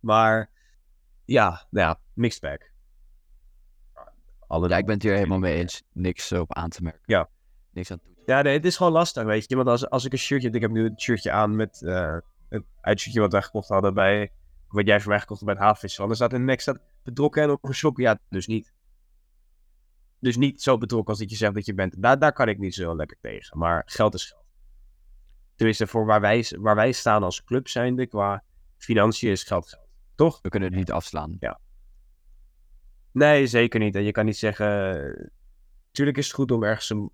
maar 0.00 0.50
ja, 1.24 1.66
nou 1.70 1.86
ja, 1.86 2.00
mixed 2.14 2.40
bag. 2.40 2.68
Alle 4.46 4.68
Ja, 4.68 4.76
ik 4.76 4.86
ben 4.86 4.94
het 4.94 5.02
hier 5.02 5.14
helemaal 5.14 5.38
mee 5.38 5.56
eens. 5.56 5.82
Niks 5.92 6.32
op 6.32 6.54
aan 6.54 6.70
te 6.70 6.82
merken. 6.82 7.02
Ja. 7.04 7.28
Niks 7.72 7.90
aan 7.90 8.00
toe. 8.00 8.12
Ja, 8.26 8.42
nee, 8.42 8.56
het 8.56 8.64
is 8.64 8.76
gewoon 8.76 8.92
lastig, 8.92 9.24
weet 9.24 9.48
je. 9.48 9.56
Want 9.56 9.68
als, 9.68 9.88
als 9.88 10.04
ik 10.04 10.12
een 10.12 10.18
shirtje... 10.18 10.50
Ik 10.50 10.60
heb 10.60 10.70
nu 10.70 10.84
een 10.84 11.00
shirtje 11.00 11.30
aan 11.30 11.56
met 11.56 11.82
eh 11.82 12.16
het 12.50 12.64
uitshirtje 12.80 13.20
wat 13.20 13.32
wij 13.32 13.42
gekocht 13.42 13.68
hadden 13.68 13.94
bij... 13.94 14.32
Wat 14.70 14.86
jij 14.86 15.00
voor 15.00 15.10
mij 15.10 15.20
gekocht 15.20 15.40
hebt 15.40 15.52
bij 15.52 15.60
het 15.60 15.68
Havenfestival. 15.68 16.04
En 16.04 16.10
er 16.10 16.16
staat 16.16 16.32
in 16.32 16.38
de 16.38 16.44
nek 16.44 16.60
staat 16.60 16.80
betrokken 17.02 17.42
en 17.42 17.50
overschrokken. 17.50 18.02
Ja, 18.02 18.18
dus 18.28 18.46
niet. 18.46 18.72
Dus 20.18 20.36
niet 20.36 20.62
zo 20.62 20.78
betrokken 20.78 21.08
als 21.08 21.18
dat 21.18 21.30
je 21.30 21.36
zegt 21.36 21.54
dat 21.54 21.66
je 21.66 21.74
bent. 21.74 22.02
Daar, 22.02 22.18
daar 22.18 22.32
kan 22.32 22.48
ik 22.48 22.58
niet 22.58 22.74
zo 22.74 22.96
lekker 22.96 23.16
tegen. 23.20 23.58
Maar 23.58 23.82
geld 23.86 24.14
is 24.14 24.26
geld. 24.26 24.44
Tenminste, 25.54 25.86
voor 25.86 26.06
waar 26.06 26.20
wij, 26.20 26.46
waar 26.58 26.74
wij 26.74 26.92
staan 26.92 27.22
als 27.22 27.44
club 27.44 27.68
zijnde, 27.68 28.06
qua 28.06 28.44
financiën 28.76 29.30
is 29.30 29.42
geld 29.42 29.68
geld. 29.68 29.88
Toch? 30.14 30.38
We 30.42 30.48
kunnen 30.48 30.68
het 30.68 30.78
niet 30.78 30.90
afslaan. 30.90 31.38
Nee, 33.12 33.46
zeker 33.46 33.80
niet. 33.80 33.94
En 33.94 34.02
je 34.02 34.12
kan 34.12 34.24
niet 34.24 34.36
zeggen. 34.36 35.32
Tuurlijk 35.90 36.16
is 36.16 36.26
het 36.26 36.34
goed 36.34 36.50
om 36.50 36.62
ergens 36.62 36.90
een 36.90 37.10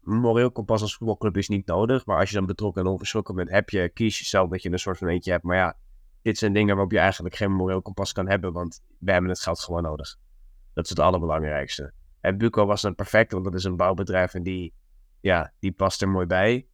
moreel 0.00 0.52
kompas 0.52 0.82
als 0.82 0.96
voetbalclub 0.96 1.36
is 1.36 1.48
niet 1.48 1.66
nodig. 1.66 2.06
Maar 2.06 2.18
als 2.18 2.28
je 2.28 2.36
dan 2.36 2.46
betrokken 2.46 2.82
en 2.82 2.90
onverschrokken 2.90 3.34
bent, 3.34 3.50
heb 3.50 3.70
je, 3.70 3.88
kies 3.88 4.18
jezelf 4.18 4.50
dat 4.50 4.62
je 4.62 4.72
een 4.72 4.78
soort 4.78 4.98
van 4.98 5.08
eentje 5.08 5.30
hebt. 5.30 5.44
Maar 5.44 5.56
ja, 5.56 5.76
dit 6.26 6.38
zijn 6.38 6.52
dingen 6.52 6.74
waarop 6.74 6.92
je 6.92 6.98
eigenlijk 6.98 7.36
geen 7.36 7.52
moreel 7.52 7.82
kompas 7.82 8.12
kan 8.12 8.28
hebben, 8.28 8.52
want 8.52 8.82
wij 8.98 9.12
hebben 9.12 9.30
het 9.30 9.40
geld 9.40 9.60
gewoon 9.60 9.82
nodig. 9.82 10.16
Dat 10.72 10.84
is 10.84 10.90
het 10.90 10.98
allerbelangrijkste. 10.98 11.92
En 12.20 12.38
Buco 12.38 12.66
was 12.66 12.82
dan 12.82 12.94
perfect, 12.94 13.32
want 13.32 13.44
dat 13.44 13.54
is 13.54 13.64
een 13.64 13.76
bouwbedrijf 13.76 14.34
en 14.34 14.42
die, 14.42 14.74
ja, 15.20 15.52
die 15.58 15.72
past 15.72 16.02
er 16.02 16.08
mooi 16.08 16.26
bij. 16.26 16.66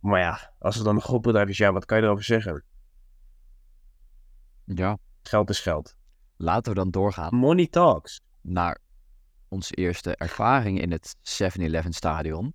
Maar 0.00 0.20
ja, 0.20 0.52
als 0.58 0.74
het 0.74 0.84
dan 0.84 0.94
een 0.94 1.00
groepbedrijf 1.02 1.48
is, 1.48 1.56
ja, 1.56 1.72
wat 1.72 1.84
kan 1.84 1.98
je 1.98 2.04
erover 2.04 2.24
zeggen? 2.24 2.64
Ja, 4.64 4.98
Geld 5.22 5.50
is 5.50 5.60
geld. 5.60 5.96
laten 6.36 6.72
we 6.72 6.78
dan 6.78 6.90
doorgaan 6.90 7.34
Money 7.34 7.66
talks. 7.66 8.20
naar 8.40 8.78
onze 9.48 9.74
eerste 9.74 10.16
ervaring 10.16 10.80
in 10.80 10.90
het 10.90 11.16
7-Eleven 11.42 11.92
stadion. 11.92 12.54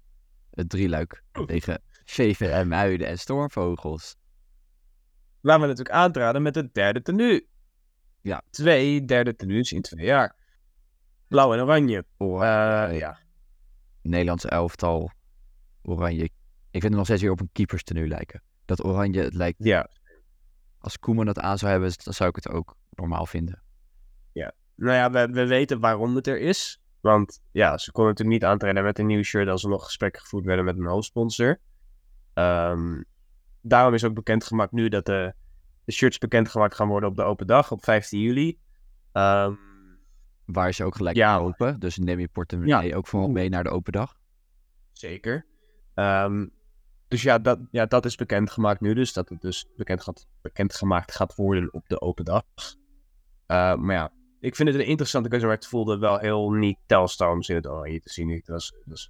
Het 0.51 0.69
drieluik 0.69 1.23
tegen 1.45 1.81
VVM 2.05 2.67
Muiden 2.67 3.07
en 3.07 3.19
Stormvogels. 3.19 4.15
Waar 5.47 5.59
we 5.59 5.65
natuurlijk 5.67 5.95
aantraden 5.95 6.41
met 6.41 6.55
het 6.55 6.73
derde 6.73 7.01
tenue. 7.01 7.47
Ja. 8.21 8.41
Twee 8.49 9.05
derde 9.05 9.35
tenues 9.35 9.71
in 9.71 9.81
twee 9.81 10.05
jaar. 10.05 10.35
Blauw 11.27 11.53
en 11.53 11.61
oranje. 11.61 12.05
Oranje, 12.17 12.93
Eh, 12.93 12.99
ja. 12.99 13.19
Nederlandse 14.01 14.49
elftal, 14.49 15.11
oranje. 15.81 16.23
Ik 16.23 16.31
vind 16.71 16.83
het 16.83 16.93
nog 16.93 17.05
steeds 17.05 17.21
weer 17.21 17.31
op 17.31 17.39
een 17.39 17.49
keeperstenu 17.51 18.07
lijken. 18.07 18.41
Dat 18.65 18.83
oranje, 18.83 19.21
het 19.21 19.33
lijkt, 19.33 19.63
ja. 19.63 19.89
als 20.79 20.99
Koeman 20.99 21.25
dat 21.25 21.39
aan 21.39 21.57
zou 21.57 21.71
hebben, 21.71 21.91
dan 22.03 22.13
zou 22.13 22.29
ik 22.29 22.35
het 22.35 22.49
ook 22.49 22.75
normaal 22.89 23.25
vinden. 23.25 23.61
Nou 24.75 24.93
ja, 24.93 25.11
we, 25.11 25.27
we 25.33 25.47
weten 25.47 25.79
waarom 25.79 26.15
het 26.15 26.27
er 26.27 26.39
is. 26.39 26.81
Want 26.99 27.41
ja, 27.51 27.77
ze 27.77 27.91
konden 27.91 28.11
natuurlijk 28.11 28.41
niet 28.41 28.49
aantreden 28.49 28.83
met 28.83 28.99
een 28.99 29.05
nieuw 29.05 29.23
shirt 29.23 29.47
als 29.47 29.63
er 29.63 29.69
nog 29.69 29.83
gesprekken 29.83 30.21
gevoerd 30.21 30.45
werden 30.45 30.65
met 30.65 30.77
een 30.77 30.85
hoofdsponsor. 30.85 31.59
Ehm, 32.33 33.01
daarom 33.61 33.93
is 33.93 34.03
ook 34.03 34.13
bekendgemaakt 34.13 34.71
nu 34.71 34.89
dat 34.89 35.05
de, 35.05 35.33
de 35.85 35.91
shirts 35.91 36.17
bekendgemaakt 36.17 36.75
gaan 36.75 36.87
worden 36.87 37.09
op 37.09 37.15
de 37.15 37.23
open 37.23 37.47
dag 37.47 37.71
op 37.71 37.83
15 37.83 38.19
juli. 38.19 38.59
Ehm, 39.11 39.53
Waar 40.45 40.67
is 40.69 40.77
je 40.77 40.83
ook 40.83 40.95
gelijk 40.95 41.15
Ja. 41.15 41.37
open, 41.37 41.79
dus 41.79 41.97
neem 41.97 42.19
je 42.19 42.27
portemonnee 42.27 42.95
ook 42.95 43.07
vooral 43.07 43.29
mee 43.29 43.49
naar 43.49 43.63
de 43.63 43.69
open 43.69 43.91
dag. 43.91 44.15
zeker. 44.91 45.45
Ehm, 45.93 46.47
dus 47.07 47.21
ja 47.21 47.39
dat, 47.39 47.59
ja, 47.71 47.85
dat 47.85 48.05
is 48.05 48.15
bekendgemaakt 48.15 48.81
nu. 48.81 48.93
Dus 48.93 49.13
dat 49.13 49.29
het 49.29 49.41
dus 49.41 49.67
bekend 49.75 50.01
gaat, 50.03 50.27
bekendgemaakt 50.41 51.11
gaat 51.15 51.35
worden 51.35 51.73
op 51.73 51.87
de 51.89 52.01
open 52.01 52.25
dag. 52.25 52.43
Eh, 53.45 53.75
maar 53.75 53.95
ja, 53.95 54.11
ik 54.39 54.55
vind 54.55 54.69
het 54.69 54.77
een 54.77 54.85
interessante 54.85 55.29
keuze, 55.29 55.45
maar 55.45 55.55
het 55.55 55.67
voelde 55.67 55.97
wel 55.97 56.17
heel 56.17 56.51
niet 56.51 56.77
Telstar 56.85 57.31
om 57.31 57.41
ze 57.43 57.51
in 57.51 57.57
het 57.57 57.67
oranje 57.67 57.99
te 57.99 58.09
zien. 58.09 58.41
Dat 58.45 58.71
een 58.73 58.89
beetje... 58.89 59.09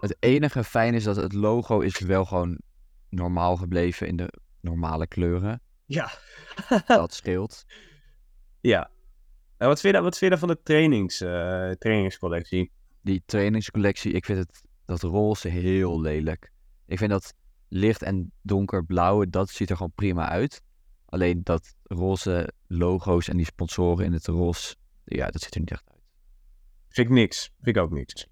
Het 0.00 0.16
enige 0.20 0.64
fijn 0.64 0.94
is 0.94 1.04
dat 1.04 1.16
het 1.16 1.32
logo 1.32 1.80
is 1.80 1.98
wel 1.98 2.24
gewoon 2.24 2.58
normaal 3.10 3.56
gebleven 3.56 4.06
in 4.06 4.16
de 4.16 4.32
normale 4.60 5.06
kleuren. 5.06 5.62
Ja. 5.86 6.10
Dat 6.86 7.14
scheelt. 7.14 7.64
Ja. 8.60 8.90
En 9.56 9.66
wat 9.68 9.80
vind 9.80 9.82
je, 9.82 9.92
dan- 9.92 10.02
wat 10.02 10.18
vind 10.18 10.32
je 10.32 10.38
van 10.38 10.48
de 10.48 10.62
trainings, 10.62 11.20
eh, 11.20 11.70
trainingscollectie? 11.70 12.72
Die 13.02 13.22
trainingscollectie, 13.26 14.12
ik 14.12 14.24
vind 14.24 14.38
het, 14.38 14.62
dat 14.84 15.02
roze 15.02 15.48
heel 15.48 16.00
lelijk. 16.00 16.52
Ik 16.86 16.98
vind 16.98 17.10
dat 17.10 17.34
licht 17.68 18.02
en 18.02 18.32
donkerblauwe, 18.42 19.30
dat 19.30 19.48
ziet 19.50 19.70
er 19.70 19.76
gewoon 19.76 19.92
prima 19.94 20.28
uit. 20.28 20.62
Alleen 21.06 21.40
dat 21.42 21.74
roze 21.82 22.52
logo's 22.66 23.28
en 23.28 23.36
die 23.36 23.46
sponsoren 23.46 24.04
in 24.04 24.12
het 24.12 24.26
roze, 24.26 24.74
ja, 25.04 25.30
dat 25.30 25.42
ziet 25.42 25.54
er 25.54 25.60
niet 25.60 25.70
echt 25.70 25.90
uit. 25.90 26.00
Vind 26.88 27.08
ik 27.08 27.12
niks. 27.14 27.52
Vind 27.60 27.76
ik 27.76 27.82
ook 27.82 27.90
niks. 27.90 28.22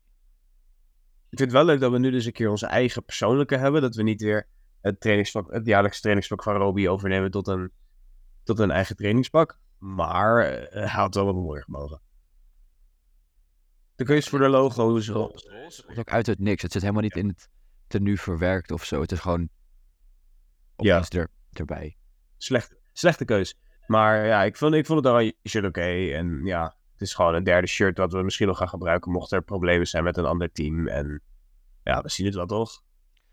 Ik 1.30 1.38
vind 1.38 1.40
het 1.40 1.52
wel 1.52 1.64
leuk 1.64 1.80
dat 1.80 1.90
we 1.92 1.98
nu 1.98 2.10
dus 2.10 2.24
een 2.24 2.32
keer 2.32 2.50
onze 2.50 2.66
eigen 2.66 3.04
persoonlijke 3.04 3.56
hebben. 3.56 3.80
Dat 3.82 3.94
we 3.94 4.02
niet 4.02 4.22
weer 4.22 4.48
het, 4.80 5.00
trainingspak, 5.00 5.52
het 5.52 5.66
jaarlijkse 5.66 6.00
trainingspak 6.00 6.42
van 6.42 6.54
Roby 6.56 6.88
overnemen 6.88 7.30
tot 7.30 7.46
een, 7.46 7.72
tot 8.42 8.58
een 8.58 8.70
eigen 8.70 8.96
trainingspak. 8.96 9.58
Maar 9.78 10.38
eh, 10.44 10.72
hij 10.72 10.88
had 10.88 11.14
wel 11.14 11.24
wat 11.24 11.34
mooier 11.34 11.62
gemogen. 11.64 12.00
De 13.94 14.04
keuze 14.04 14.28
voor 14.28 14.38
de 14.38 14.48
logo 14.48 14.96
is 14.96 15.08
roze. 15.08 15.50
Het 15.52 15.84
komt 15.86 15.98
ook 15.98 16.10
uit 16.10 16.26
het 16.26 16.38
niks. 16.38 16.62
Het 16.62 16.72
zit 16.72 16.82
helemaal 16.82 17.02
niet 17.02 17.16
in 17.16 17.28
het 17.28 17.48
tenue 17.86 18.18
verwerkt 18.18 18.70
of 18.70 18.84
zo. 18.84 19.00
Het 19.00 19.12
is 19.12 19.18
gewoon 19.20 19.48
Ja. 20.76 21.04
er, 21.08 21.28
erbij. 21.52 21.96
Slechte, 22.36 22.78
slechte 22.92 23.24
keus. 23.24 23.58
Maar 23.86 24.26
ja, 24.26 24.42
ik 24.42 24.56
vond, 24.56 24.74
ik 24.74 24.86
vond 24.86 24.98
het 25.04 25.12
oranje 25.12 25.36
shirt 25.48 25.64
oké. 25.64 26.10
En 26.12 26.44
ja, 26.44 26.76
het 26.92 27.00
is 27.00 27.14
gewoon 27.14 27.34
een 27.34 27.44
derde 27.44 27.66
shirt 27.66 27.96
dat 27.96 28.12
we 28.12 28.22
misschien 28.22 28.46
nog 28.46 28.58
gaan 28.58 28.68
gebruiken 28.68 29.12
mochten 29.12 29.38
er 29.38 29.44
problemen 29.44 29.86
zijn 29.86 30.04
met 30.04 30.16
een 30.16 30.24
ander 30.24 30.52
team. 30.52 30.88
En 30.88 31.22
ja, 31.82 32.02
we 32.02 32.08
zien 32.08 32.26
het 32.26 32.34
wel 32.34 32.46
toch. 32.46 32.82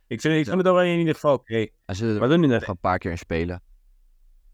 Ik 0.07 0.21
vind, 0.21 0.35
ik 0.35 0.45
vind 0.45 0.57
het 0.57 0.67
oranje 0.67 0.91
in 0.91 0.99
ieder 0.99 1.13
geval 1.13 1.33
oké. 1.33 1.67
Zullen 1.85 2.13
Maar 2.13 2.23
er 2.23 2.29
dan 2.29 2.39
nu 2.39 2.47
naar 2.47 2.69
een 2.69 2.79
paar 2.79 2.97
keer 2.97 3.11
in 3.11 3.17
spelen. 3.17 3.61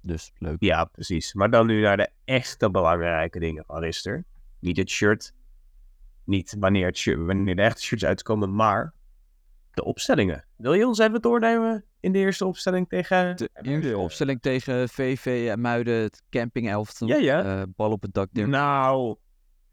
Dus 0.01 0.31
leuk. 0.37 0.55
ja, 0.59 0.85
precies. 0.85 1.33
Maar 1.33 1.49
dan 1.49 1.67
nu 1.67 1.81
naar 1.81 1.97
de 1.97 2.09
echte 2.25 2.71
belangrijke 2.71 3.39
dingen 3.39 3.63
van 3.65 3.79
Rister. 3.79 4.25
Niet 4.59 4.77
het 4.77 4.89
shirt. 4.89 5.33
Niet 6.25 6.55
wanneer, 6.59 6.85
het 6.85 6.97
shirt, 6.97 7.19
wanneer 7.25 7.55
de 7.55 7.61
echte 7.61 7.81
shirts 7.81 8.05
uitkomen, 8.05 8.55
maar 8.55 8.93
de 9.71 9.83
opstellingen. 9.83 10.45
Wil 10.55 10.73
je 10.73 10.87
ons 10.87 10.99
even 10.99 11.21
doornemen 11.21 11.85
in 11.99 12.11
de 12.11 12.19
eerste 12.19 12.45
opstelling 12.45 12.89
tegen... 12.89 13.35
De 13.35 13.49
eerste 13.61 13.97
opstelling 13.97 14.41
tegen 14.41 14.89
VV 14.89 15.47
en 15.49 15.61
Muiden, 15.61 16.01
het 16.01 16.23
camping 16.29 16.69
elftal. 16.69 17.07
Ja, 17.07 17.15
ja. 17.15 17.43
eh, 17.43 17.63
bal 17.75 17.91
op 17.91 18.01
het 18.01 18.13
dak. 18.13 18.29
Dirk. 18.31 18.47
Nou, 18.47 19.15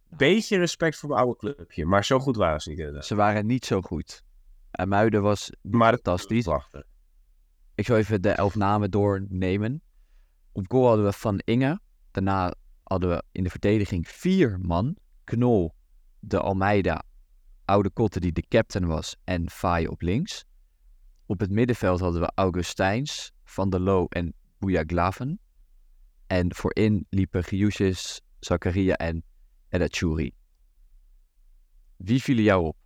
beetje 0.09 0.59
respect 0.59 0.97
voor 0.97 1.09
mijn 1.09 1.21
oude 1.21 1.39
clubje. 1.39 1.87
Maar 1.87 2.05
zo 2.05 2.19
goed 2.19 2.37
waren 2.37 2.61
ze 2.61 2.69
niet 2.69 2.79
inderdaad. 2.79 3.07
Ze 3.07 3.15
waren 3.15 3.47
niet 3.47 3.65
zo 3.65 3.81
goed. 3.81 4.27
En 4.79 4.89
Muiden 4.89 5.23
was 5.23 5.51
Maar 5.61 5.93
fantastisch. 5.93 6.45
wachten. 6.45 6.87
Ik 7.75 7.87
zal 7.87 7.97
even 7.97 8.23
de 8.23 8.31
elf 8.31 8.55
namen 8.55 8.91
doornemen. 8.91 9.83
Op 10.53 10.65
goal 10.69 10.87
hadden 10.87 11.05
we 11.05 11.13
Van 11.13 11.41
Inge. 11.45 11.81
Daarna 12.11 12.55
hadden 12.83 13.11
we 13.11 13.23
in 13.33 13.43
de 13.43 13.51
verdediging 13.51 14.09
vier 14.09 14.59
man. 14.61 14.97
Knol, 15.25 15.75
de 16.21 16.41
Almeida, 16.41 17.03
Oude 17.65 17.91
Kotte 17.91 18.21
die 18.21 18.33
de 18.33 18.45
captain 18.49 18.87
was 18.87 19.17
en 19.25 19.51
Faye 19.51 19.91
op 19.91 20.01
links. 20.01 20.45
Op 21.27 21.41
het 21.41 21.51
middenveld 21.51 22.01
hadden 22.01 22.21
we 22.21 22.33
Augustijns, 22.35 23.33
Van 23.45 23.71
der 23.71 23.81
Loo 23.81 24.07
en 24.09 24.35
Bouyaglaven. 24.59 25.41
En 26.27 26.55
voorin 26.55 27.07
liepen 27.11 27.45
Giusis, 27.45 28.21
Zakaria 28.41 28.97
en 28.97 29.23
Edachouri. 29.69 30.33
Wie 31.97 32.23
vielen 32.23 32.45
jou 32.45 32.67
op? 32.67 32.77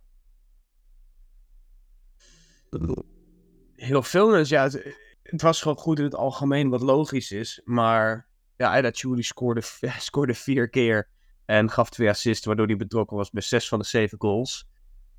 Heel 3.75 4.03
veel 4.03 4.27
dus 4.27 4.49
ja, 4.49 4.63
het, 4.63 4.97
het 5.23 5.41
was 5.41 5.61
gewoon 5.61 5.77
goed 5.77 5.97
in 5.97 6.03
het 6.03 6.15
algemeen, 6.15 6.69
wat 6.69 6.81
logisch 6.81 7.31
is. 7.31 7.61
Maar 7.63 8.27
ja, 8.57 8.69
Aida 8.69 8.89
Chuli 8.91 9.23
scoorde, 9.23 9.61
scoorde 9.97 10.33
vier 10.33 10.69
keer 10.69 11.09
en 11.45 11.69
gaf 11.69 11.89
twee 11.89 12.09
assists, 12.09 12.45
waardoor 12.45 12.65
hij 12.65 12.77
betrokken 12.77 13.17
was 13.17 13.29
bij 13.29 13.41
zes 13.41 13.67
van 13.67 13.79
de 13.79 13.85
zeven 13.85 14.21
goals. 14.21 14.67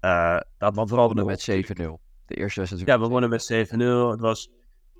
Eh 0.00 0.40
dat 0.58 0.74
was 0.74 0.88
vooral 0.88 1.14
We 1.14 1.24
met 1.24 1.50
7-0. 1.50 1.54
De 2.26 2.34
eerste 2.34 2.60
was 2.60 2.70
natuurlijk... 2.70 2.98
Ja, 2.98 3.00
we 3.00 3.08
wonnen 3.08 3.30
met 3.30 3.52
7-0. 3.52 3.76
Het 4.10 4.20
was 4.20 4.50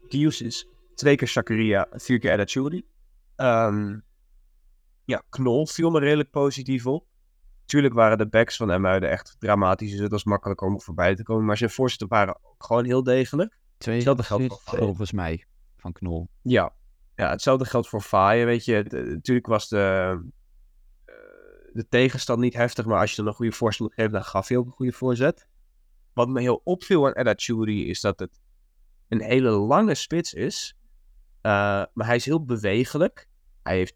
Kiusis, 0.08 0.68
twee 0.94 1.16
keer 1.16 1.28
Zakaria, 1.28 1.86
vier 1.90 2.18
keer 2.18 2.46
Churi. 2.46 2.86
Ehm 3.36 3.98
ja, 5.04 5.22
Knol 5.28 5.66
viel 5.66 5.90
me 5.90 5.98
redelijk 5.98 6.30
positief 6.30 6.86
op. 6.86 7.06
Tuurlijk 7.66 7.94
waren 7.94 8.18
de 8.18 8.29
backs 8.29 8.57
van 8.57 8.70
Emuiden 8.70 9.11
echt 9.11 9.37
dramatisch, 9.38 9.90
dus 9.90 10.00
het 10.00 10.11
was 10.11 10.24
makkelijker 10.24 10.66
om 10.66 10.81
voorbij 10.81 11.14
te 11.14 11.22
komen. 11.22 11.44
Maar 11.44 11.57
zijn 11.57 11.70
voorzetten 11.70 12.09
waren 12.09 12.37
ook 12.42 12.64
gewoon 12.64 12.85
heel 12.85 13.03
degelijk. 13.03 13.59
Twee 13.79 13.94
Hetzelfde 13.94 14.22
geldt 14.22 14.46
voor- 14.62 14.79
volgens 14.79 15.12
mij 15.12 15.44
van 15.77 15.92
Knol. 15.92 16.29
Ja, 16.42 16.74
ja 17.14 17.31
hetzelfde 17.31 17.64
geldt 17.64 17.88
voor 17.88 18.00
Faaien, 18.00 18.46
weet 18.46 18.64
je. 18.64 18.83
Eh, 18.83 19.03
natuurlijk 19.05 19.46
was 19.46 19.68
de, 19.68 19.79
eh, 21.05 21.14
de 21.72 21.87
tegenstand 21.88 22.40
niet 22.40 22.55
heftig, 22.55 22.85
maar 22.87 23.00
als 23.00 23.11
je 23.11 23.16
dan 23.16 23.27
een 23.27 23.33
goede 23.35 23.53
voorstel 23.53 23.88
geeft, 23.94 24.12
dan 24.12 24.24
gaf 24.24 24.48
hij 24.48 24.57
ook 24.57 24.66
een 24.66 24.72
goede 24.72 24.92
voorzet. 24.92 25.46
Wat 26.12 26.29
me 26.29 26.40
heel 26.40 26.61
opviel 26.64 27.07
aan 27.07 27.12
Edda 27.12 27.33
Churi 27.37 27.88
is 27.88 28.00
dat 28.00 28.18
het 28.18 28.40
een 29.09 29.20
hele 29.20 29.50
lange 29.50 29.94
spits 29.94 30.35
is. 30.35 30.77
eh, 31.40 31.50
maar 31.94 32.07
hij 32.07 32.16
is 32.16 32.24
heel 32.24 32.44
bewegelijk. 32.44 33.29
Hij 33.62 33.77
heeft 33.77 33.94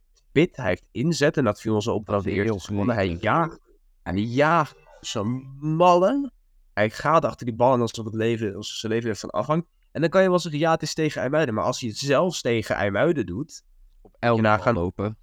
hij 0.52 0.66
heeft 0.66 0.84
inzet. 0.90 1.36
En 1.36 1.44
dat 1.44 1.60
viel 1.60 1.74
ons 1.74 1.86
op 1.86 2.04
vanaf 2.06 2.22
de 2.22 2.30
eerste 2.30 2.58
seconde. 2.58 2.92
Hij 2.92 3.08
jaagt, 3.08 3.58
hij 4.02 4.14
jaagt 4.14 4.76
zijn 5.00 5.56
mallen. 5.60 6.32
Hij 6.74 6.90
gaat 6.90 7.24
achter 7.24 7.46
die 7.46 7.54
bal 7.54 7.74
en 7.74 7.80
alsof 7.80 8.04
het 8.04 8.14
leven, 8.14 8.54
alsof 8.54 8.76
zijn 8.76 8.92
leven 8.92 9.10
ervan 9.10 9.30
afhangt. 9.30 9.66
En 9.92 10.00
dan 10.00 10.10
kan 10.10 10.22
je 10.22 10.28
wel 10.28 10.38
zeggen, 10.38 10.60
ja, 10.60 10.70
het 10.70 10.82
is 10.82 10.94
tegen 10.94 11.20
IJmuiden. 11.20 11.54
Maar 11.54 11.64
als 11.64 11.80
hij 11.80 11.88
het 11.88 11.98
zelfs 11.98 12.40
tegen 12.40 12.74
IJmuiden 12.74 13.26
doet, 13.26 13.62
Op 14.02 14.16
elke 14.18 14.42
bal 14.42 14.58
gaan- 14.58 14.74
lopen. 14.74 15.18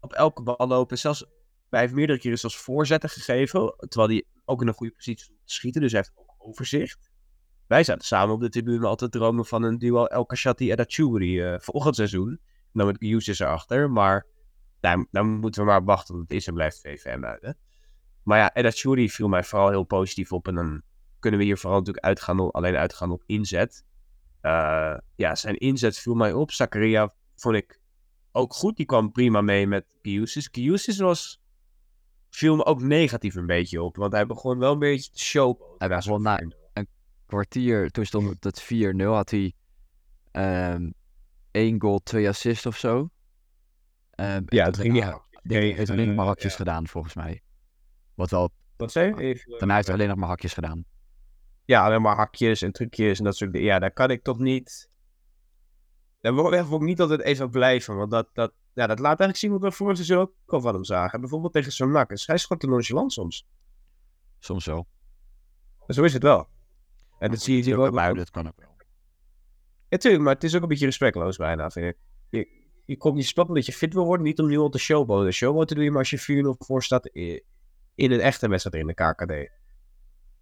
op 0.00 0.12
elke 0.12 0.42
bal 0.42 0.66
lopen. 0.66 0.98
Zelfs, 0.98 1.24
hij 1.70 1.80
heeft 1.80 1.92
meerdere 1.92 2.18
keren 2.18 2.38
zelfs 2.38 2.56
voorzetten 2.56 3.10
gegeven. 3.10 3.74
Terwijl 3.78 4.08
hij 4.10 4.24
ook 4.44 4.60
in 4.60 4.68
een 4.68 4.74
goede 4.74 4.92
positie 4.92 5.36
schieten. 5.44 5.80
Dus 5.80 5.92
hij 5.92 6.00
heeft 6.00 6.12
ook 6.18 6.34
overzicht. 6.38 7.10
Wij 7.66 7.84
zaten 7.84 8.04
samen 8.04 8.34
op 8.34 8.40
de 8.40 8.48
tribune 8.48 8.86
altijd 8.86 9.12
dromen 9.12 9.44
van 9.46 9.62
een 9.62 9.78
duo 9.78 10.04
El 10.04 10.26
Kashati 10.26 10.70
en 10.70 10.78
Achuri 10.78 11.40
eh 11.42 11.58
volgend 11.60 11.96
seizoen. 11.96 12.40
Dan 12.74 12.86
met 12.86 13.00
Hughes 13.00 13.38
erachter. 13.38 13.90
Maar 13.90 14.26
daar, 14.80 15.06
daar 15.10 15.24
moeten 15.24 15.60
we 15.60 15.66
maar 15.66 15.84
wachten. 15.84 16.14
Want 16.14 16.28
het 16.28 16.38
is 16.38 16.46
en 16.46 16.54
blijft 16.54 16.80
VVM 16.80 17.24
uit. 17.24 17.54
Maar 18.22 18.38
ja, 18.38 18.54
Edda 18.54 18.70
viel 19.08 19.28
mij 19.28 19.44
vooral 19.44 19.68
heel 19.68 19.84
positief 19.84 20.32
op. 20.32 20.48
En 20.48 20.54
dan 20.54 20.82
kunnen 21.18 21.40
we 21.40 21.46
hier 21.46 21.58
vooral 21.58 21.78
natuurlijk 21.78 22.04
uitgaan 22.04 22.40
op, 22.40 22.54
alleen 22.54 22.76
uitgaan 22.76 23.10
op 23.10 23.22
inzet. 23.26 23.84
Uh, 24.42 24.96
ja, 25.16 25.34
zijn 25.34 25.56
inzet 25.56 25.98
viel 25.98 26.14
mij 26.14 26.32
op. 26.32 26.50
Zakaria 26.50 27.14
vond 27.34 27.56
ik 27.56 27.80
ook 28.32 28.54
goed. 28.54 28.76
Die 28.76 28.86
kwam 28.86 29.12
prima 29.12 29.40
mee 29.40 29.66
met 29.66 29.96
Giusis. 30.02 30.48
Giusis 30.52 30.98
was 30.98 31.40
viel 32.30 32.56
me 32.56 32.64
ook 32.64 32.80
negatief 32.82 33.34
een 33.34 33.46
beetje 33.46 33.82
op. 33.82 33.96
Want 33.96 34.12
hij 34.12 34.26
begon 34.26 34.58
wel 34.58 34.72
een 34.72 34.78
beetje 34.78 35.10
te 35.10 35.18
show. 35.18 35.60
Hij 35.78 35.88
begon 35.88 36.22
na 36.22 36.40
een 36.40 36.54
kwartier, 37.26 37.90
toen 37.90 38.04
stond 38.04 38.44
het 38.44 38.62
4-0, 38.62 38.96
had 38.96 39.30
hij 39.30 39.54
um, 40.72 40.94
één 41.54 41.80
goal, 41.80 41.98
twee 41.98 42.28
assists 42.28 42.66
of 42.66 42.76
zo. 42.76 43.10
Um, 44.16 44.42
ja, 44.46 44.64
het 44.64 44.76
ging 44.76 44.92
niet 44.92 45.04
Hij 45.42 45.70
heeft 45.70 45.90
alleen 45.90 46.06
nog 46.06 46.16
maar 46.16 46.26
hakjes 46.26 46.54
gedaan, 46.54 46.86
volgens 46.86 47.14
mij. 47.14 47.42
Wat 48.14 48.30
wel... 48.30 48.50
Wat 48.76 48.92
zei 48.92 49.26
je? 49.26 49.56
Dan 49.58 49.70
heeft 49.70 49.86
hij 49.86 49.96
alleen 49.96 50.08
nog 50.08 50.16
maar 50.16 50.28
hakjes 50.28 50.52
gedaan. 50.52 50.84
Ja, 51.64 51.84
alleen 51.84 52.02
maar 52.02 52.16
hakjes 52.16 52.62
en 52.62 52.72
trucjes 52.72 53.18
en 53.18 53.24
dat 53.24 53.36
soort 53.36 53.52
dingen. 53.52 53.66
Ja, 53.66 53.78
daar 53.78 53.92
kan 53.92 54.10
ik 54.10 54.22
toch 54.22 54.38
niet... 54.38 54.90
Daar 56.20 56.34
wil 56.34 56.52
ik 56.52 56.80
niet 56.80 57.00
altijd 57.00 57.20
even 57.20 57.50
blijven, 57.50 57.96
want 57.96 58.10
dat, 58.10 58.28
dat, 58.32 58.52
ja, 58.72 58.86
dat 58.86 58.98
laat 58.98 59.20
eigenlijk 59.20 59.38
zien 59.38 59.50
wat 59.50 59.60
we 59.60 59.72
vorige 59.72 60.04
seizoen 60.04 60.18
ook 60.18 60.32
al 60.46 60.60
van 60.60 60.74
hem 60.74 60.84
zagen. 60.84 61.20
Bijvoorbeeld 61.20 61.52
tegen 61.52 61.72
zo'n 61.72 61.90
nak. 61.90 62.08
Hij 62.08 62.38
gewoon 62.38 62.58
te 62.58 62.66
nonchalant 62.66 63.12
soms. 63.12 63.46
Soms 64.38 64.64
wel. 64.64 64.86
Maar 65.78 65.94
zo 65.94 66.02
is 66.02 66.12
het 66.12 66.22
wel. 66.22 66.48
En 67.18 67.30
dat 67.30 67.40
zie 67.40 67.56
je 67.56 67.62
hier 67.62 67.78
ook. 67.78 68.16
Dat 68.16 68.30
kan 68.30 68.46
ook 68.46 68.60
wel. 68.60 68.73
Ja, 69.94 70.00
tuurlijk, 70.00 70.22
maar 70.22 70.34
het 70.34 70.44
is 70.44 70.54
ook 70.54 70.62
een 70.62 70.68
beetje 70.68 70.84
respectloos 70.84 71.36
bijna, 71.36 71.70
vind 71.70 71.86
ik. 71.86 71.96
Je, 72.28 72.48
je 72.84 72.96
komt 72.96 73.14
niet 73.14 73.26
spel 73.26 73.44
omdat 73.44 73.66
je 73.66 73.72
fit 73.72 73.94
wil 73.94 74.04
worden, 74.04 74.26
niet 74.26 74.38
om 74.38 74.46
nu 74.46 74.58
al 74.58 74.68
te 74.68 74.78
showboten. 74.78 75.32
Showboten 75.32 75.76
doe 75.76 75.84
je 75.84 75.90
maar 75.90 75.98
als 75.98 76.10
je 76.10 76.44
4-0 76.44 76.66
voor 76.66 76.82
staat 76.82 77.06
in 77.06 77.42
een 77.94 78.20
echte 78.20 78.48
wedstrijd 78.48 78.76
in 78.76 78.86
de 78.86 78.94
KKD. 78.94 79.50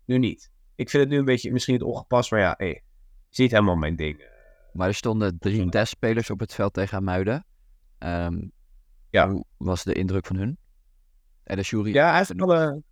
Nu 0.05 0.19
niet. 0.19 0.51
Ik 0.75 0.91
vind 0.91 1.03
het 1.03 1.12
nu 1.12 1.19
een 1.19 1.25
beetje 1.25 1.53
misschien 1.53 1.75
het 1.75 1.83
ongepast, 1.83 2.31
maar 2.31 2.41
ja, 2.41 2.55
hey, 2.57 2.83
is 3.31 3.38
niet 3.38 3.51
helemaal 3.51 3.77
mijn 3.77 3.97
ding. 3.97 4.31
Maar 4.73 4.88
er 4.88 4.95
stonden 4.95 5.38
drie 5.38 5.69
testspelers 5.69 6.31
op 6.31 6.41
het 6.41 6.55
veld 6.55 6.73
tegen 6.73 7.05
Muiden. 7.05 7.47
Um, 7.99 8.53
ja. 9.11 9.31
Hoe 9.31 9.45
was 9.57 9.85
de 9.85 9.93
indruk 9.93 10.27
van 10.27 10.37
hun? 10.37 10.59
En 11.45 11.57
de 11.57 11.62
jury? 11.62 11.93
Ja, 11.93 12.12
eigenlijk 12.12 12.43
alle, 12.43 12.83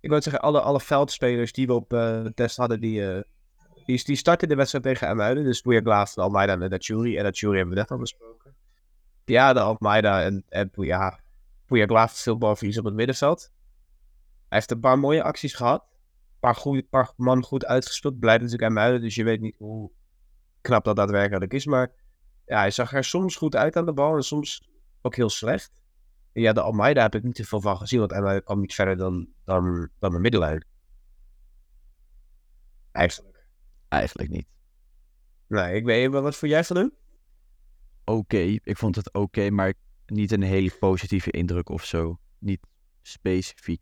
ik 0.00 0.10
wil 0.10 0.22
zeggen, 0.22 0.42
alle, 0.42 0.60
alle 0.60 0.80
veldspelers 0.80 1.52
die 1.52 1.66
we 1.66 1.72
op 1.72 1.92
uh, 1.92 2.24
test 2.24 2.56
hadden, 2.56 2.80
die, 2.80 3.00
uh, 3.00 3.20
die, 3.88 4.04
die 4.04 4.16
starten 4.16 4.48
de 4.48 4.54
wedstrijd 4.54 4.84
tegen 4.84 5.08
Amuiden. 5.08 5.44
Dus 5.44 5.62
Boeja 5.62 6.06
Almeida 6.14 6.60
en 6.60 6.76
jury. 6.76 7.16
En 7.16 7.24
dat 7.24 7.38
jury 7.38 7.56
hebben 7.56 7.74
we 7.74 7.80
net 7.80 7.90
al 7.90 7.98
besproken. 7.98 8.54
Ja, 9.24 9.52
de 9.52 9.60
Almeida 9.60 10.22
en, 10.22 10.44
en 10.48 10.70
Glaaf 11.66 12.12
veel 12.12 12.38
balverlies 12.38 12.78
op 12.78 12.84
het 12.84 12.94
middenveld. 12.94 13.52
Hij 14.48 14.58
heeft 14.58 14.70
een 14.70 14.80
paar 14.80 14.98
mooie 14.98 15.22
acties 15.22 15.54
gehad. 15.54 15.84
Een 16.40 16.54
paar, 16.54 16.82
paar 16.90 17.12
man 17.16 17.42
goed 17.42 17.64
uitgespeeld. 17.66 18.18
Blijft 18.18 18.42
natuurlijk 18.42 18.70
Amuiden, 18.70 19.00
dus 19.00 19.14
je 19.14 19.24
weet 19.24 19.40
niet 19.40 19.56
hoe 19.58 19.90
knap 20.60 20.84
dat 20.84 20.96
daadwerkelijk 20.96 21.52
is. 21.52 21.66
Maar 21.66 21.90
ja, 22.46 22.58
hij 22.58 22.70
zag 22.70 22.92
er 22.92 23.04
soms 23.04 23.36
goed 23.36 23.56
uit 23.56 23.76
aan 23.76 23.86
de 23.86 23.92
bal 23.92 24.16
en 24.16 24.22
soms 24.22 24.68
ook 25.02 25.16
heel 25.16 25.30
slecht. 25.30 25.82
En 26.32 26.42
ja, 26.42 26.52
de 26.52 26.60
Almeida 26.60 27.02
heb 27.02 27.14
ik 27.14 27.22
niet 27.22 27.34
te 27.34 27.44
veel 27.44 27.60
van 27.60 27.76
gezien, 27.76 27.98
want 27.98 28.10
hij 28.10 28.42
kwam 28.42 28.60
niet 28.60 28.74
verder 28.74 28.96
dan, 28.96 29.28
dan, 29.44 29.88
dan 29.98 30.12
de 30.12 30.18
middenlijn. 30.18 30.64
Eigenlijk. 32.92 33.37
Eigenlijk 33.88 34.30
niet. 34.30 34.46
Nee, 35.46 35.74
ik 35.74 35.84
weet 35.84 36.10
wel 36.10 36.22
wat 36.22 36.36
voor 36.36 36.48
jij 36.48 36.64
van 36.64 36.76
hem? 36.76 36.92
Oké, 38.04 38.38
ik 38.62 38.76
vond 38.76 38.96
het 38.96 39.12
oké, 39.12 39.50
maar 39.50 39.74
niet 40.06 40.32
een 40.32 40.42
hele 40.42 40.70
positieve 40.78 41.30
indruk 41.30 41.68
of 41.68 41.84
zo. 41.84 42.18
Niet 42.38 42.60
specifiek. 43.02 43.80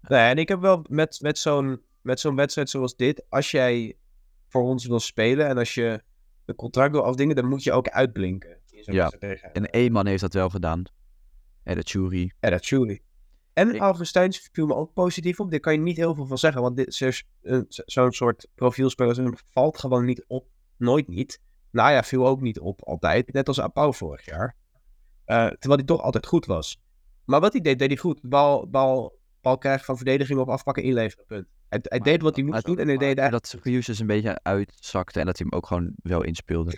Nee, 0.00 0.28
en 0.30 0.38
ik 0.38 0.48
heb 0.48 0.60
wel 0.60 0.84
met, 0.88 1.20
met 1.20 1.38
zo'n 1.38 1.84
met 2.06 2.20
zo'n 2.20 2.36
wedstrijd 2.36 2.70
zoals 2.70 2.96
dit, 2.96 3.24
als 3.28 3.50
jij 3.50 3.96
voor 4.48 4.62
ons 4.62 4.86
wil 4.86 5.00
spelen 5.00 5.46
en 5.46 5.58
als 5.58 5.74
je 5.74 6.02
de 6.44 6.54
contract 6.54 6.92
wil 6.92 7.04
afdingen, 7.04 7.36
dan 7.36 7.48
moet 7.48 7.62
je 7.62 7.72
ook 7.72 7.88
uitblinken. 7.88 8.60
Ja, 8.68 9.10
en 9.52 9.64
Eeman 9.70 10.06
heeft 10.06 10.20
dat 10.20 10.34
wel 10.34 10.50
gedaan. 10.50 10.82
En 11.62 11.74
dat 11.74 11.88
Churi. 12.64 13.02
En. 13.56 13.78
Augustijns 13.78 14.48
viel 14.52 14.66
me 14.66 14.74
ook 14.74 14.92
positief 14.92 15.40
op. 15.40 15.50
Daar 15.50 15.60
kan 15.60 15.72
je 15.72 15.78
niet 15.78 15.96
heel 15.96 16.14
veel 16.14 16.26
van 16.26 16.38
zeggen. 16.38 16.62
Want 16.62 16.76
dit 16.76 17.00
is 17.00 17.24
zo'n 17.70 18.12
soort 18.12 18.48
profielspeler 18.54 19.40
valt 19.50 19.78
gewoon 19.78 20.04
niet 20.04 20.24
op. 20.26 20.48
Nooit 20.76 21.08
niet. 21.08 21.40
Nou 21.70 21.92
ja, 21.92 22.02
viel 22.02 22.26
ook 22.26 22.40
niet 22.40 22.60
op 22.60 22.84
altijd. 22.84 23.32
Net 23.32 23.48
als 23.48 23.60
Apau 23.60 23.94
vorig 23.94 24.24
jaar. 24.24 24.56
Uh, 25.26 25.46
terwijl 25.46 25.76
hij 25.76 25.84
toch 25.84 26.00
altijd 26.00 26.26
goed 26.26 26.46
was. 26.46 26.80
Maar 27.24 27.40
wat 27.40 27.52
hij 27.52 27.60
deed, 27.60 27.78
deed 27.78 27.88
hij 27.88 27.96
goed. 27.96 28.20
Bal, 28.22 28.68
bal, 28.68 29.18
bal 29.40 29.58
krijgen 29.58 29.84
van 29.84 29.96
verdediging 29.96 30.38
op 30.38 30.48
afpakken, 30.48 30.82
inleveren. 30.82 31.26
Punt. 31.26 31.46
Hij, 31.68 31.78
hij 31.82 31.98
deed 31.98 32.22
wat 32.22 32.36
hij 32.36 32.44
moest 32.44 32.64
doen 32.64 32.78
en 32.78 32.86
hij 32.86 32.96
deed 32.96 33.18
eigenlijk... 33.18 33.50
Dat 33.50 33.62
dus 33.62 33.98
een 33.98 34.06
beetje 34.06 34.42
uitzakte 34.42 35.20
en 35.20 35.26
dat 35.26 35.38
hij 35.38 35.46
hem 35.48 35.58
ook 35.58 35.66
gewoon 35.66 35.92
wel 36.02 36.22
inspeelde. 36.22 36.70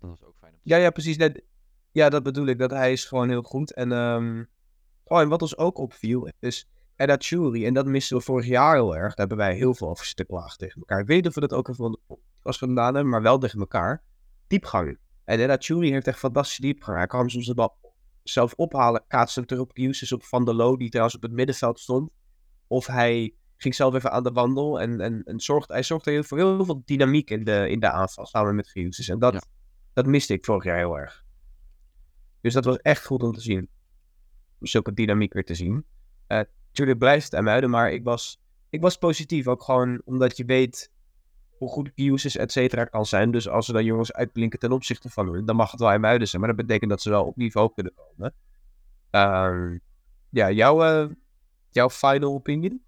Dat 0.00 0.10
was 0.10 0.24
ook 0.24 0.36
fijn. 0.40 0.58
Ja, 0.62 0.76
ja, 0.76 0.90
precies. 0.90 1.16
Net, 1.16 1.42
ja, 1.90 2.08
dat 2.08 2.22
bedoel 2.22 2.46
ik. 2.46 2.58
Dat 2.58 2.70
hij 2.70 2.92
is 2.92 3.04
gewoon 3.04 3.28
heel 3.28 3.42
goed. 3.42 3.72
En, 3.74 3.92
um... 3.92 4.48
oh, 5.10 5.20
en 5.20 5.28
wat 5.28 5.42
ons 5.42 5.56
ook 5.56 5.78
opviel 5.78 6.28
is 6.38 6.68
Edda 6.96 7.16
Churi. 7.18 7.66
En 7.66 7.74
dat 7.74 7.86
misten 7.86 8.16
we 8.16 8.22
vorig 8.22 8.46
jaar 8.46 8.74
heel 8.74 8.96
erg. 8.96 9.08
Daar 9.08 9.26
hebben 9.26 9.36
wij 9.36 9.54
heel 9.54 9.74
veel 9.74 9.88
over 9.88 10.24
klagen 10.26 10.58
tegen 10.58 10.80
elkaar. 10.80 11.00
Ik 11.00 11.06
weet 11.06 11.26
of 11.26 11.34
we 11.34 11.40
dat 11.40 11.52
ook 11.52 11.68
even 11.68 11.82
van 11.82 11.92
de 11.92 12.00
podcast 12.06 12.58
gedaan 12.58 12.94
hebben, 12.94 13.08
maar 13.08 13.22
wel 13.22 13.38
tegen 13.38 13.60
elkaar. 13.60 14.02
Diepgang. 14.46 14.98
En 15.24 15.40
Edda 15.40 15.56
Churi 15.58 15.92
heeft 15.92 16.06
echt 16.06 16.18
fantastische 16.18 16.60
diepgang. 16.60 16.96
Hij 16.96 17.06
kan 17.06 17.30
soms 17.30 17.46
de 17.46 17.54
bal 17.54 17.94
zelf 18.22 18.54
ophalen. 18.54 19.04
Kaatsen 19.08 19.46
terug 19.46 19.62
op 19.62 19.78
op 20.12 20.24
Van 20.24 20.44
der 20.44 20.54
Loo, 20.54 20.76
die 20.76 20.88
trouwens 20.88 21.16
op 21.16 21.22
het 21.22 21.32
middenveld 21.32 21.80
stond. 21.80 22.10
Of 22.66 22.86
hij 22.86 23.34
ging 23.56 23.74
zelf 23.74 23.94
even 23.94 24.12
aan 24.12 24.22
de 24.22 24.32
wandel. 24.32 24.80
En, 24.80 25.00
en, 25.00 25.22
en 25.24 25.40
zorgt, 25.40 25.68
hij 25.68 25.82
zorgde 25.82 26.24
voor 26.24 26.38
heel, 26.38 26.64
veel 26.64 26.82
dynamiek 26.84 27.30
in 27.30 27.44
de, 27.44 27.68
in 27.68 27.80
de 27.80 27.90
aanval 27.90 28.26
samen 28.26 28.54
met 28.54 28.70
Hughes. 28.72 29.08
En 29.08 29.18
dat, 29.18 29.46
dat 29.92 30.06
miste 30.06 30.32
ik 30.32 30.44
vorig 30.44 30.64
jaar 30.64 30.76
heel 30.76 30.98
erg. 30.98 31.24
Dus 32.40 32.52
dat 32.52 32.64
was 32.64 32.76
echt 32.76 33.06
goed 33.06 33.22
om 33.22 33.32
te 33.32 33.40
zien. 33.40 33.68
Zulke 34.60 34.92
dynamiek 34.92 35.32
weer 35.32 35.44
te 35.44 35.54
zien. 35.54 35.84
Uh, 36.28 36.40
tuurlijk 36.72 36.98
blijft 36.98 37.24
het 37.24 37.34
aan 37.34 37.44
muiden, 37.44 37.70
maar 37.70 37.92
ik 37.92 38.04
was, 38.04 38.40
ik 38.68 38.80
was 38.80 38.96
positief. 38.96 39.46
Ook 39.46 39.62
gewoon 39.62 40.02
omdat 40.04 40.36
je 40.36 40.44
weet 40.44 40.90
hoe 41.50 41.68
goed 41.68 41.90
Hughes 41.94 42.36
et 42.36 42.52
cetera 42.52 42.84
kan 42.84 43.06
zijn. 43.06 43.30
Dus 43.30 43.48
als 43.48 43.68
er 43.68 43.74
dan 43.74 43.84
jongens 43.84 44.12
uitblinken 44.12 44.58
ten 44.58 44.72
opzichte 44.72 45.10
van 45.10 45.32
hun, 45.32 45.44
dan 45.44 45.56
mag 45.56 45.70
het 45.70 45.80
wel 45.80 45.98
muiden 45.98 46.28
zijn. 46.28 46.42
Maar 46.42 46.56
dat 46.56 46.66
betekent 46.66 46.90
dat 46.90 47.02
ze 47.02 47.10
wel 47.10 47.24
op 47.24 47.36
niveau 47.36 47.72
kunnen 47.74 47.92
komen. 47.94 48.34
Uh, 49.10 49.78
ja, 50.30 50.50
jouw, 50.50 51.04
uh, 51.04 51.10
jouw 51.70 51.90
final 51.90 52.34
opinion? 52.34 52.82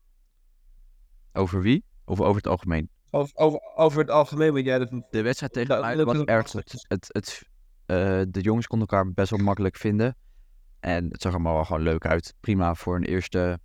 Over 1.33 1.61
wie? 1.61 1.85
Of 2.05 2.21
over 2.21 2.37
het 2.37 2.47
algemeen? 2.47 2.91
Over, 3.11 3.37
over, 3.37 3.61
over 3.75 3.99
het 3.99 4.11
algemeen, 4.11 4.53
want 4.53 4.65
jij 4.65 4.79
dat... 4.79 5.03
De 5.11 5.23
wedstrijd 5.23 5.53
tegen 5.53 5.85
Ajax 5.85 6.05
was 6.05 6.25
erg 6.25 6.51
goed. 6.51 6.85
Het, 6.89 7.07
het, 7.09 7.49
uh, 7.87 8.23
de 8.29 8.41
jongens 8.41 8.67
konden 8.67 8.89
elkaar 8.89 9.13
best 9.13 9.31
wel 9.31 9.39
makkelijk 9.39 9.77
vinden. 9.77 10.17
En 10.83 11.09
het 11.09 11.23
zag 11.23 11.33
allemaal 11.33 11.55
wel 11.55 11.65
gewoon 11.65 11.83
leuk 11.83 12.07
uit. 12.07 12.35
Prima 12.41 12.75
voor 12.75 12.97
een 12.97 13.05
eerste 13.05 13.59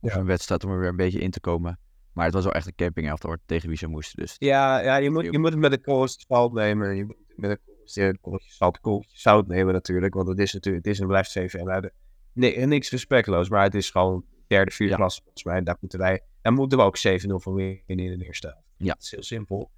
of 0.00 0.14
een 0.14 0.26
wedstrijd 0.26 0.64
om 0.64 0.70
er 0.70 0.78
weer 0.78 0.88
een 0.88 0.96
beetje 0.96 1.18
in 1.18 1.30
te 1.30 1.40
komen. 1.40 1.78
Maar 2.12 2.24
het 2.24 2.34
was 2.34 2.44
wel 2.44 2.52
echt 2.52 2.66
een 2.66 2.74
camping 2.74 3.18
tegen 3.46 3.68
wie 3.68 3.78
ze 3.78 3.86
moesten. 3.86 4.18
Dus 4.18 4.36
ja, 4.38 4.78
ja 4.80 4.96
je, 4.96 5.10
moet, 5.10 5.24
je 5.24 5.38
moet 5.38 5.50
het 5.50 5.58
met 5.58 5.72
een 5.72 5.82
korreltje 5.82 6.24
zout 6.28 6.52
nemen. 6.52 6.96
Je 6.96 7.04
moet 7.04 7.16
het 7.26 7.36
met 7.36 7.60
een 7.94 8.18
korreltje 8.20 8.52
zout, 8.52 9.06
zout 9.08 9.46
nemen 9.46 9.72
natuurlijk. 9.72 10.14
Want 10.14 10.28
het 10.28 10.38
is 10.38 10.52
natuurlijk, 10.52 10.84
het 10.84 10.94
is 10.94 11.00
en 11.00 11.06
blijft 11.06 11.30
zeven 11.30 11.92
Nee, 12.32 12.66
niks 12.66 12.90
respectloos, 12.90 13.48
maar 13.48 13.62
het 13.62 13.74
is 13.74 13.90
gewoon 13.90 14.24
derde, 14.46 14.70
vierde 14.70 14.92
ja. 14.92 14.98
klas 14.98 15.20
volgens 15.22 15.44
mij. 15.44 15.62
Daar 15.62 15.76
moeten 15.80 15.98
wij 15.98 16.22
en 16.42 16.54
moeten 16.54 16.78
we 16.78 16.84
ook 16.84 16.98
7-0 16.98 17.00
van 17.26 17.54
winnen 17.54 17.82
in 17.86 18.18
de 18.18 18.24
eerste 18.24 18.46
helft. 18.46 18.66
Ja. 18.76 18.92
Dat 18.92 19.02
is 19.02 19.10
heel 19.10 19.22
simpel. 19.22 19.70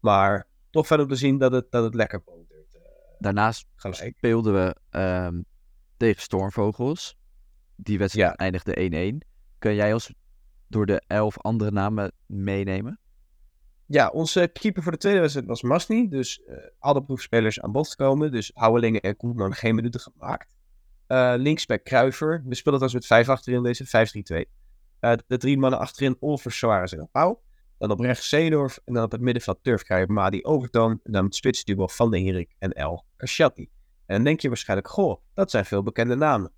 Maar 0.00 0.48
toch 0.70 0.86
verder 0.86 1.08
te 1.08 1.16
zien 1.16 1.38
dat 1.38 1.52
het, 1.52 1.70
dat 1.70 1.84
het 1.84 1.94
lekker 1.94 2.22
botert. 2.24 2.74
Uh, 2.74 2.82
Daarnaast 3.18 3.66
gelijk. 3.74 4.16
speelden 4.16 4.54
we 4.54 4.98
um, 4.98 5.44
tegen 5.96 6.22
Stormvogels. 6.22 7.18
Die 7.76 7.98
wedstrijd 7.98 8.28
ja. 8.28 8.36
eindigde 8.36 9.22
1-1. 9.22 9.26
Kun 9.58 9.74
jij 9.74 9.92
ons 9.92 10.12
door 10.68 10.86
de 10.86 11.02
elf 11.06 11.38
andere 11.38 11.70
namen 11.70 12.12
meenemen? 12.26 13.00
Ja, 13.86 14.08
onze 14.08 14.50
keeper 14.52 14.82
voor 14.82 14.92
de 14.92 14.98
tweede 14.98 15.20
wedstrijd 15.20 15.46
was 15.46 15.62
Masni. 15.62 16.08
Dus 16.08 16.40
uh, 16.48 16.56
alle 16.78 17.02
proefspelers 17.02 17.60
aan 17.60 17.72
bod 17.72 17.94
komen. 17.94 18.32
Dus 18.32 18.50
Houwelingen 18.54 19.00
en 19.00 19.16
Koeman 19.16 19.54
geen 19.54 19.74
minuten 19.74 20.00
gemaakt. 20.00 20.56
Uh, 21.08 21.34
linksback 21.36 21.84
Kruiver. 21.84 22.42
We 22.46 22.54
speelden 22.54 22.82
als 22.82 22.94
met 22.94 23.06
5 23.06 23.28
achterin 23.28 23.62
deze, 23.62 23.86
5-3-2. 23.86 24.50
Uh, 25.00 25.12
de 25.26 25.36
drie 25.36 25.58
mannen 25.58 25.78
achterin, 25.78 26.16
Olvers, 26.20 26.58
Suarez 26.58 26.92
en 26.92 27.08
Pauw. 27.12 27.42
Dan 27.78 27.90
op 27.90 28.00
rechts 28.00 28.28
Zeedorf 28.28 28.78
en 28.84 28.94
dan 28.94 29.04
op 29.04 29.12
het 29.12 29.20
middenveld 29.20 29.58
Turf 29.62 29.82
krijg 29.82 30.06
je 30.06 30.12
Madi 30.12 30.42
Overtoon. 30.42 31.00
En 31.02 31.12
dan 31.12 31.24
het 31.24 31.34
spitsduo 31.34 31.86
Van 31.86 32.10
de 32.10 32.20
Herik 32.20 32.54
en 32.58 32.72
El 32.72 33.04
Kashati. 33.16 33.70
En 34.06 34.14
dan 34.14 34.24
denk 34.24 34.40
je 34.40 34.48
waarschijnlijk, 34.48 34.88
goh, 34.88 35.20
dat 35.34 35.50
zijn 35.50 35.64
veel 35.64 35.82
bekende 35.82 36.14
namen. 36.14 36.52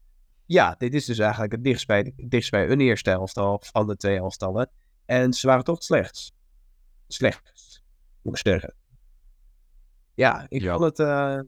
Ja, 0.46 0.74
dit 0.78 0.94
is 0.94 1.04
dus 1.04 1.18
eigenlijk 1.18 1.52
het 1.52 1.64
dichtst 1.64 1.86
bij, 1.86 2.12
dichtst 2.16 2.50
bij 2.50 2.70
een 2.70 2.80
eerste 2.80 3.10
elftal 3.10 3.62
van 3.64 3.86
de 3.86 3.96
twee 3.96 4.16
elftallen. 4.16 4.70
En 5.04 5.32
ze 5.32 5.46
waren 5.46 5.64
toch 5.64 5.74
het 5.74 5.84
slechtst. 5.84 6.32
Slechtst, 7.06 7.82
moet 8.22 8.38
ik 8.38 8.46
zeggen. 8.46 8.74
Ja, 10.14 10.46
ik 10.48 10.62
ja. 10.62 10.76
vond 10.76 10.84
het... 10.84 10.98
Uh... 10.98 11.40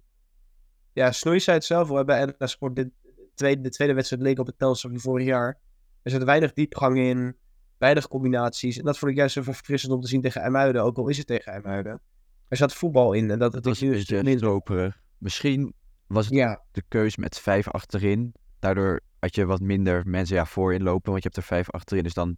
Ja, 0.92 1.12
Snoei 1.12 1.40
zei 1.40 1.56
het 1.56 1.66
zelf, 1.66 1.88
we 1.88 1.94
hebben 1.94 2.34
NS 2.38 2.50
Sport 2.50 2.76
de 2.76 2.90
tweede, 3.34 3.60
de 3.60 3.70
tweede 3.70 3.94
wedstrijd 3.94 4.22
leek 4.22 4.38
op 4.38 4.46
het 4.46 4.58
Telstar 4.58 4.90
van 4.90 5.00
vorig 5.00 5.26
jaar. 5.26 5.58
Er 6.02 6.10
zit 6.10 6.24
weinig 6.24 6.52
diepgang 6.52 6.98
in, 6.98 7.36
weinig 7.78 8.08
combinaties. 8.08 8.78
En 8.78 8.84
dat 8.84 8.98
vond 8.98 9.10
ik 9.10 9.16
juist 9.16 9.34
zo 9.34 9.42
verfrissend 9.42 9.92
om 9.92 10.00
te 10.00 10.08
zien 10.08 10.20
tegen 10.20 10.40
IJmuiden, 10.40 10.82
ook 10.82 10.98
al 10.98 11.08
is 11.08 11.18
het 11.18 11.26
tegen 11.26 11.52
IJmuiden. 11.52 12.00
Er 12.48 12.56
zat 12.56 12.74
voetbal 12.74 13.12
in 13.12 13.30
en 13.30 13.38
dat 13.38 13.52
het 13.52 13.66
is 13.66 13.80
nu 13.80 14.22
minder. 14.22 15.00
Misschien 15.18 15.74
was 16.12 16.24
het 16.24 16.34
Ja, 16.34 16.62
de 16.70 16.82
keus 16.88 17.16
met 17.16 17.38
vijf 17.38 17.68
achterin. 17.68 18.34
Daardoor 18.58 19.00
had 19.18 19.34
je 19.34 19.46
wat 19.46 19.60
minder 19.60 20.02
mensen 20.06 20.36
ja, 20.36 20.46
voorin 20.46 20.82
lopen, 20.82 21.10
want 21.10 21.22
je 21.22 21.28
hebt 21.28 21.36
er 21.36 21.54
vijf 21.56 21.70
achterin. 21.70 22.02
Dus 22.02 22.14
dan 22.14 22.36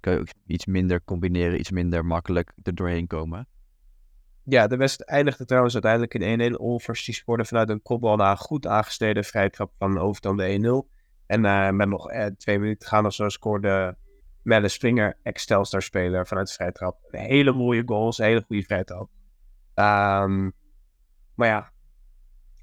kun 0.00 0.12
je 0.12 0.18
ook 0.18 0.28
iets 0.46 0.66
minder 0.66 1.04
combineren, 1.04 1.60
iets 1.60 1.70
minder 1.70 2.04
makkelijk 2.04 2.52
er 2.62 2.74
doorheen 2.74 3.06
komen. 3.06 3.48
ja, 4.44 4.66
de 4.66 4.76
wedstrijd 4.76 5.10
eindigde 5.10 5.44
trouwens 5.44 5.74
uiteindelijk 5.74 6.14
in 6.14 6.52
1-1. 6.52 6.56
Olvers 6.56 7.04
die 7.04 7.14
scoorde 7.14 7.44
vanuit 7.44 7.68
een 7.68 7.82
kopbal 7.82 8.16
na 8.16 8.30
een 8.30 8.36
goed 8.36 8.66
aangesneden 8.66 9.24
vrijtrap 9.24 9.72
van 9.78 9.98
Overtoom 9.98 10.36
de 10.36 10.84
1-0. 10.88 10.94
En 11.26 11.44
eh, 11.44 11.70
met 11.70 11.88
nog 11.88 12.10
eh, 12.10 12.26
twee 12.26 12.58
minuten 12.58 12.78
te 12.78 12.86
gaan 12.86 13.06
of 13.06 13.14
zo 13.14 13.28
scoorde 13.28 13.96
Melle 14.42 14.68
Springer, 14.68 15.18
ex-Telstar-speler, 15.22 16.26
vanuit 16.26 16.48
de 16.48 16.54
vrijtrap. 16.54 16.98
Een 17.10 17.20
hele 17.20 17.52
mooie 17.52 17.82
goals, 17.86 18.18
een 18.18 18.24
hele 18.24 18.44
goede 18.46 18.62
vrijtrap. 18.62 19.10
Ehm, 19.74 20.50
maar 21.34 21.48
ja, 21.48 21.72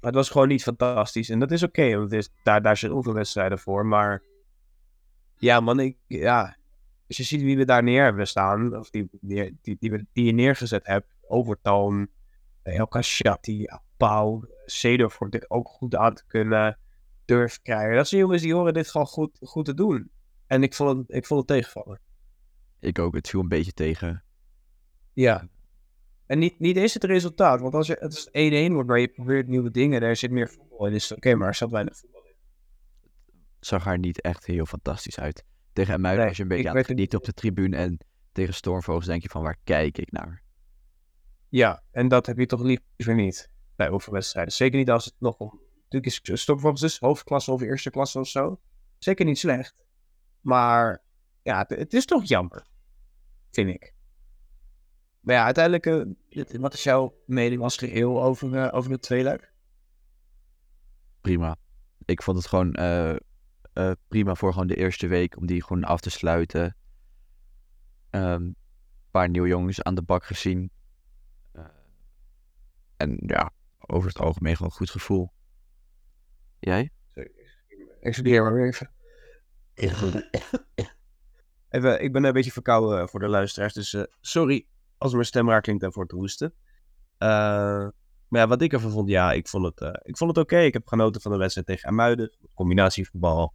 het 0.04 0.14
was 0.14 0.30
gewoon 0.30 0.48
niet 0.48 0.62
fantastisch. 0.62 1.28
En 1.28 1.38
dat 1.38 1.50
is 1.50 1.62
oké, 1.62 1.96
want 1.96 2.10
het 2.10 2.20
is, 2.20 2.30
daar, 2.42 2.62
daar 2.62 2.76
zijn 2.76 2.92
hoeveel 2.92 3.12
wedstrijden 3.12 3.58
voor. 3.58 3.86
Maar 3.86 4.22
ja, 5.36 5.60
man, 5.60 5.80
ik, 5.80 5.96
ja, 6.06 6.56
als 7.08 7.16
je 7.16 7.22
ziet 7.22 7.42
wie 7.42 7.56
we 7.56 7.64
daar 7.64 7.82
neer 7.82 8.04
hebben 8.04 8.26
staan, 8.26 8.76
of 8.76 8.90
die, 8.90 9.08
die, 9.20 9.58
die, 9.62 9.76
die, 9.80 10.06
die 10.12 10.24
je 10.24 10.32
neergezet 10.32 10.86
hebt, 10.86 11.06
Overtoom, 11.26 12.08
El 12.62 12.86
Kashati, 12.86 13.66
Pau, 13.96 14.48
Cedar 14.66 15.10
voor 15.10 15.30
dit 15.30 15.50
ook 15.50 15.68
goed 15.68 15.94
aan 15.96 16.14
te 16.14 16.24
kunnen, 16.26 16.78
durf 17.24 17.62
krijgen. 17.62 17.96
Dat 17.96 18.08
zijn 18.08 18.20
jongens 18.20 18.42
die 18.42 18.54
horen 18.54 18.74
dit 18.74 18.90
gewoon 18.90 19.06
goed, 19.06 19.38
goed 19.42 19.64
te 19.64 19.74
doen. 19.74 20.10
En 20.46 20.62
ik 20.62 20.74
vond 20.74 20.98
het, 20.98 21.16
ik 21.16 21.26
vond 21.26 21.40
het 21.40 21.48
tegenvallen. 21.48 22.00
Ik 22.80 22.98
ook, 22.98 23.14
het 23.14 23.28
viel 23.28 23.40
een 23.40 23.48
beetje 23.48 23.72
tegen. 23.72 24.24
Ja. 25.12 25.48
En 26.34 26.40
niet, 26.40 26.58
niet 26.58 26.76
eens 26.76 26.94
het 26.94 27.04
resultaat, 27.04 27.60
want 27.60 27.74
als 27.74 27.86
je, 27.86 27.96
het 28.00 28.12
is 28.32 28.68
1-1 28.68 28.72
wordt, 28.72 28.88
maar 28.88 28.98
je 28.98 29.08
probeert 29.08 29.48
nieuwe 29.48 29.70
dingen, 29.70 30.00
daar 30.00 30.16
zit 30.16 30.30
meer 30.30 30.48
voetbal 30.48 30.86
in, 30.86 30.92
is 30.92 31.08
het 31.08 31.18
oké, 31.18 31.34
maar 31.34 31.48
er 31.48 31.54
zat 31.54 31.70
weinig 31.70 31.96
voetbal 31.96 32.22
in. 32.24 32.34
Het 33.56 33.66
zag 33.66 33.86
er 33.86 33.98
niet 33.98 34.20
echt 34.20 34.46
heel 34.46 34.66
fantastisch 34.66 35.18
uit. 35.18 35.44
Tegen 35.72 36.00
Muiden 36.00 36.18
Nee, 36.20 36.28
was 36.28 36.36
je 36.36 36.42
een 36.42 36.48
beetje 36.48 36.68
aan 36.68 36.76
het 36.76 36.86
genieten 36.86 37.18
op 37.18 37.24
de 37.24 37.32
tribune. 37.32 37.76
En 37.76 37.98
tegen 38.32 38.54
Stormvogels 38.54 39.06
denk 39.06 39.22
je 39.22 39.28
van, 39.28 39.42
waar 39.42 39.58
kijk 39.64 39.98
ik 39.98 40.12
naar? 40.12 40.42
Ja, 41.48 41.82
en 41.90 42.08
dat 42.08 42.26
heb 42.26 42.38
je 42.38 42.46
toch 42.46 42.62
liever 42.62 43.14
niet 43.14 43.50
bij 43.76 43.90
oefenwedstrijden. 43.90 44.52
Zeker 44.52 44.78
niet 44.78 44.90
als 44.90 45.04
het 45.04 45.14
nog 45.18 45.36
om. 45.36 45.60
Natuurlijk 45.82 46.28
is 46.28 46.40
stopvolgens 46.40 46.80
dus 46.80 46.98
hoofdklasse 46.98 47.52
of 47.52 47.60
eerste 47.60 47.90
klasse 47.90 48.18
of 48.18 48.28
zo. 48.28 48.60
Zeker 48.98 49.24
niet 49.24 49.38
slecht. 49.38 49.84
Maar 50.40 51.02
ja, 51.42 51.58
het, 51.58 51.78
het 51.78 51.94
is 51.94 52.04
toch 52.04 52.24
jammer. 52.24 52.66
Vind 53.50 53.70
ik. 53.70 53.93
Maar 55.24 55.34
ja, 55.34 55.44
uiteindelijk, 55.44 55.86
eh, 55.86 56.02
dit- 56.28 56.56
wat 56.56 56.74
is 56.74 56.82
jouw 56.82 57.14
mening 57.26 57.62
als 57.62 57.76
geheel 57.76 58.22
over, 58.22 58.54
eh, 58.56 58.74
over 58.74 58.90
het 58.90 59.02
tweeluik? 59.02 59.52
Prima. 61.20 61.56
Ik 62.04 62.22
vond 62.22 62.36
het 62.36 62.46
gewoon 62.46 62.72
eh, 62.74 63.10
eh, 63.72 63.90
prima 64.08 64.34
voor 64.34 64.52
gewoon 64.52 64.66
de 64.66 64.76
eerste 64.76 65.06
week 65.06 65.36
om 65.36 65.46
die 65.46 65.62
gewoon 65.62 65.84
af 65.84 66.00
te 66.00 66.10
sluiten. 66.10 66.76
Ehm, 68.10 68.42
Een 68.42 69.20
paar 69.20 69.28
nieuwe 69.28 69.48
jongens 69.48 69.82
aan 69.82 69.94
de 69.94 70.02
bak 70.02 70.24
gezien. 70.24 70.70
Eh, 71.52 71.64
en 72.96 73.18
ja, 73.26 73.50
over 73.78 74.08
het 74.08 74.18
algemeen 74.18 74.56
gewoon 74.56 74.72
goed 74.72 74.90
gevoel. 74.90 75.32
Jij? 76.58 76.90
Excuseer 78.00 78.42
maar 78.42 78.54
weer 78.54 78.66
even. 78.66 78.90
even. 81.68 82.02
Ik 82.02 82.12
ben 82.12 82.24
een 82.24 82.32
beetje 82.32 82.52
verkouden 82.52 83.08
voor 83.08 83.20
de 83.20 83.28
luisteraars, 83.28 83.72
dus 83.72 83.96
sorry 84.20 84.66
als 84.98 85.12
mijn 85.12 85.24
stem 85.24 85.48
raar 85.48 85.60
klinkt 85.60 85.82
daarvoor 85.82 86.06
te 86.06 86.14
hoesten. 86.14 86.52
Eh, 87.18 87.28
maar 88.28 88.40
ja, 88.40 88.46
wat 88.46 88.62
ik 88.62 88.72
ervan 88.72 88.90
vond, 88.90 89.08
ja, 89.08 89.32
ik 89.32 89.48
vond 89.48 89.64
het, 89.64 89.80
eh, 89.80 90.00
ik 90.02 90.16
vond 90.16 90.36
het 90.36 90.44
oké. 90.44 90.58
Ik 90.58 90.72
heb 90.72 90.86
genoten 90.86 91.20
van 91.20 91.32
de 91.32 91.38
wedstrijd 91.38 91.66
tegen 91.66 91.88
Amuiden, 91.88 92.36
combinatievoetbal. 92.54 93.54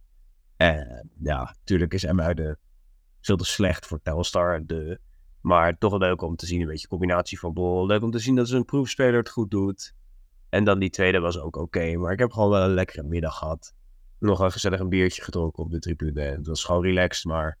En 0.56 1.10
ja, 1.22 1.54
natuurlijk 1.58 1.94
is 1.94 2.06
Amuiden 2.06 2.58
veel 3.20 3.36
te 3.36 3.44
slecht 3.44 3.86
voor 3.86 4.00
Telstar, 4.02 4.66
de, 4.66 5.00
maar 5.40 5.78
toch 5.78 5.90
wel 5.90 5.98
leuk 5.98 6.22
om 6.22 6.36
te 6.36 6.46
zien, 6.46 6.60
een 6.60 6.66
beetje 6.66 6.88
combinatievoetbal. 6.88 7.86
Leuk 7.86 8.02
om 8.02 8.10
te 8.10 8.18
zien 8.18 8.34
dat 8.34 8.48
ze 8.48 8.56
een 8.56 8.64
proefspeler 8.64 9.16
het 9.16 9.30
goed 9.30 9.50
doet. 9.50 9.94
En 10.48 10.64
dan 10.64 10.78
die 10.78 10.90
tweede 10.90 11.18
was 11.18 11.38
ook 11.38 11.56
oké, 11.56 11.96
maar 11.96 12.12
ik 12.12 12.18
heb 12.18 12.32
gewoon 12.32 12.50
wel 12.50 12.62
een 12.62 12.74
lekkere 12.74 13.02
middag 13.02 13.38
gehad 13.38 13.74
nog 14.20 14.40
een 14.40 14.52
gezellig 14.52 14.80
een 14.80 14.88
biertje 14.88 15.22
gedronken 15.22 15.62
op 15.62 15.70
de 15.70 15.78
tribune. 15.78 16.20
Het 16.20 16.46
was 16.46 16.64
gewoon 16.64 16.82
relaxed, 16.82 17.24
maar 17.24 17.58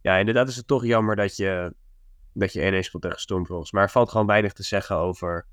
ja, 0.00 0.16
inderdaad 0.16 0.48
is 0.48 0.56
het 0.56 0.66
toch 0.66 0.84
jammer 0.84 1.16
dat 1.16 1.36
je, 1.36 1.74
dat 2.32 2.52
je 2.52 2.82
1-1 2.82 2.84
speelt 2.84 3.02
tegen 3.02 3.20
Stormvogels. 3.20 3.72
Maar 3.72 3.82
er 3.82 3.90
valt 3.90 4.10
gewoon 4.10 4.26
weinig 4.26 4.52
te 4.52 4.62
zeggen 4.62 4.96
over, 4.96 5.46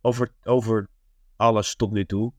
over, 0.00 0.32
over 0.42 0.88
alles 1.36 1.76
tot 1.76 1.92
nu 1.92 2.04
toe. 2.04 2.32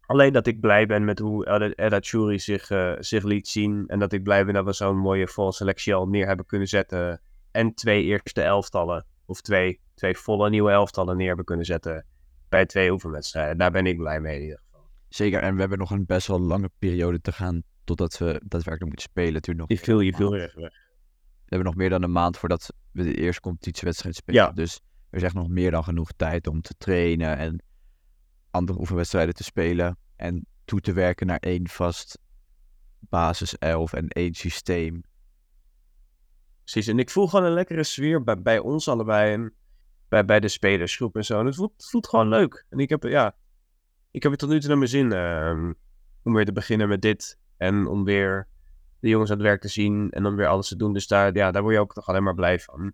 Alleen 0.00 0.32
dat 0.32 0.46
ik 0.46 0.60
blij 0.60 0.86
ben 0.86 1.04
met 1.04 1.18
hoe 1.18 1.74
Eda 1.76 1.98
Churi 2.00 2.38
zich, 2.38 2.70
eh, 2.70 2.92
zich 2.98 3.22
liet 3.22 3.48
zien. 3.48 3.84
En 3.86 3.98
dat 3.98 4.12
ik 4.12 4.22
blij 4.22 4.44
ben 4.44 4.54
dat 4.54 4.64
we 4.64 4.72
zo'n 4.72 4.98
mooie 4.98 5.28
volle 5.28 5.52
selectie 5.52 5.94
al 5.94 6.08
neer 6.08 6.26
hebben 6.26 6.46
kunnen 6.46 6.68
zetten. 6.68 7.20
En 7.50 7.74
twee 7.74 8.04
eerste 8.04 8.42
elftallen, 8.42 9.06
of 9.26 9.40
twee, 9.40 9.80
twee 9.94 10.16
volle 10.16 10.50
nieuwe 10.50 10.70
elftallen 10.70 11.16
neer 11.16 11.26
hebben 11.26 11.44
kunnen 11.44 11.66
zetten. 11.66 12.06
Bij 12.48 12.66
twee 12.66 12.92
oefenwedstrijden. 12.92 13.58
Daar 13.58 13.70
ben 13.70 13.86
ik 13.86 13.96
blij 13.96 14.20
mee 14.20 14.36
in 14.36 14.42
ieder 14.42 14.58
geval. 14.58 14.88
Zeker, 15.08 15.42
en 15.42 15.54
we 15.54 15.60
hebben 15.60 15.78
nog 15.78 15.90
een 15.90 16.06
best 16.06 16.26
wel 16.26 16.40
lange 16.40 16.70
periode 16.78 17.20
te 17.20 17.32
gaan 17.32 17.62
totdat 17.84 18.18
we 18.18 18.26
daadwerkelijk 18.44 18.84
moeten 18.84 19.10
spelen. 19.10 19.32
Natuurlijk 19.32 19.68
nog 19.68 19.78
Je 19.78 19.84
viel, 19.84 20.00
je 20.00 20.12
even 20.12 20.60
weg. 20.60 20.72
We 21.50 21.56
hebben 21.56 21.74
nog 21.74 21.80
meer 21.80 21.90
dan 21.90 22.02
een 22.02 22.12
maand 22.12 22.38
voordat 22.38 22.72
we 22.92 23.02
de 23.02 23.14
eerste 23.14 23.40
competitiewedstrijd 23.40 24.14
spelen. 24.14 24.42
Ja. 24.42 24.52
Dus 24.52 24.80
er 25.10 25.18
is 25.18 25.22
echt 25.22 25.34
nog 25.34 25.48
meer 25.48 25.70
dan 25.70 25.84
genoeg 25.84 26.12
tijd 26.16 26.46
om 26.46 26.60
te 26.60 26.74
trainen 26.78 27.36
en 27.36 27.62
andere 28.50 28.78
oefenwedstrijden 28.78 29.34
te 29.34 29.44
spelen. 29.44 29.98
En 30.16 30.46
toe 30.64 30.80
te 30.80 30.92
werken 30.92 31.26
naar 31.26 31.38
één 31.38 31.68
vast 31.68 32.18
basiself 32.98 33.92
en 33.92 34.08
één 34.08 34.34
systeem. 34.34 35.02
Precies, 36.62 36.86
en 36.86 36.98
ik 36.98 37.10
voel 37.10 37.28
gewoon 37.28 37.44
een 37.44 37.52
lekkere 37.52 37.84
sfeer 37.84 38.22
bij, 38.22 38.42
bij 38.42 38.58
ons 38.58 38.88
allebei 38.88 39.32
en 39.32 39.54
bij, 40.08 40.24
bij 40.24 40.40
de 40.40 40.48
spelersgroep 40.48 41.16
en 41.16 41.24
zo. 41.24 41.40
En 41.40 41.46
het 41.46 41.54
voelt, 41.54 41.72
het 41.76 41.90
voelt 41.90 42.08
gewoon 42.08 42.28
leuk. 42.28 42.66
En 42.68 42.78
ik 42.78 42.88
heb, 42.88 43.02
ja, 43.02 43.34
ik 44.10 44.22
heb 44.22 44.30
het 44.30 44.40
tot 44.40 44.48
nu 44.48 44.58
toe 44.58 44.68
naar 44.68 44.78
mijn 44.78 44.90
zin 44.90 45.12
ehm, 45.12 45.72
om 46.22 46.34
weer 46.34 46.44
te 46.44 46.52
beginnen 46.52 46.88
met 46.88 47.02
dit. 47.02 47.38
En 47.56 47.86
om 47.86 48.04
weer 48.04 48.48
de 49.00 49.08
jongens 49.08 49.30
aan 49.30 49.36
het 49.36 49.46
werk 49.46 49.60
te 49.60 49.68
zien 49.68 50.10
en 50.10 50.22
dan 50.22 50.36
weer 50.36 50.46
alles 50.46 50.68
te 50.68 50.76
doen. 50.76 50.92
Dus 50.92 51.06
daar, 51.06 51.34
ja, 51.34 51.50
daar 51.50 51.62
word 51.62 51.74
je 51.74 51.80
ook 51.80 51.94
toch 51.94 52.06
alleen 52.08 52.22
maar 52.22 52.34
blij 52.34 52.58
van. 52.58 52.92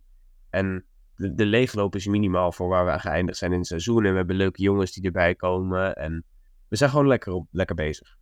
En 0.50 0.84
de, 1.16 1.34
de 1.34 1.46
leegloop 1.46 1.94
is 1.94 2.06
minimaal 2.06 2.52
voor 2.52 2.68
waar 2.68 2.84
we 2.84 2.90
aan 2.90 3.00
geëindigd 3.00 3.38
zijn 3.38 3.52
in 3.52 3.58
het 3.58 3.66
seizoen. 3.66 4.04
En 4.04 4.10
we 4.10 4.16
hebben 4.16 4.36
leuke 4.36 4.62
jongens 4.62 4.92
die 4.92 5.04
erbij 5.04 5.34
komen. 5.34 5.94
En 5.96 6.24
we 6.68 6.76
zijn 6.76 6.90
gewoon 6.90 7.06
lekker, 7.06 7.32
op, 7.32 7.48
lekker 7.50 7.76
bezig. 7.76 8.16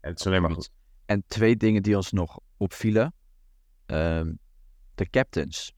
En 0.00 0.10
het 0.10 0.20
is 0.20 0.26
alleen 0.26 0.42
maar 0.42 0.50
goed. 0.50 0.70
En 1.06 1.24
twee 1.26 1.56
dingen 1.56 1.82
die 1.82 1.96
ons 1.96 2.12
nog 2.12 2.40
opvielen. 2.56 3.14
Ehm, 3.86 4.32
de 4.94 5.10
captains. 5.10 5.74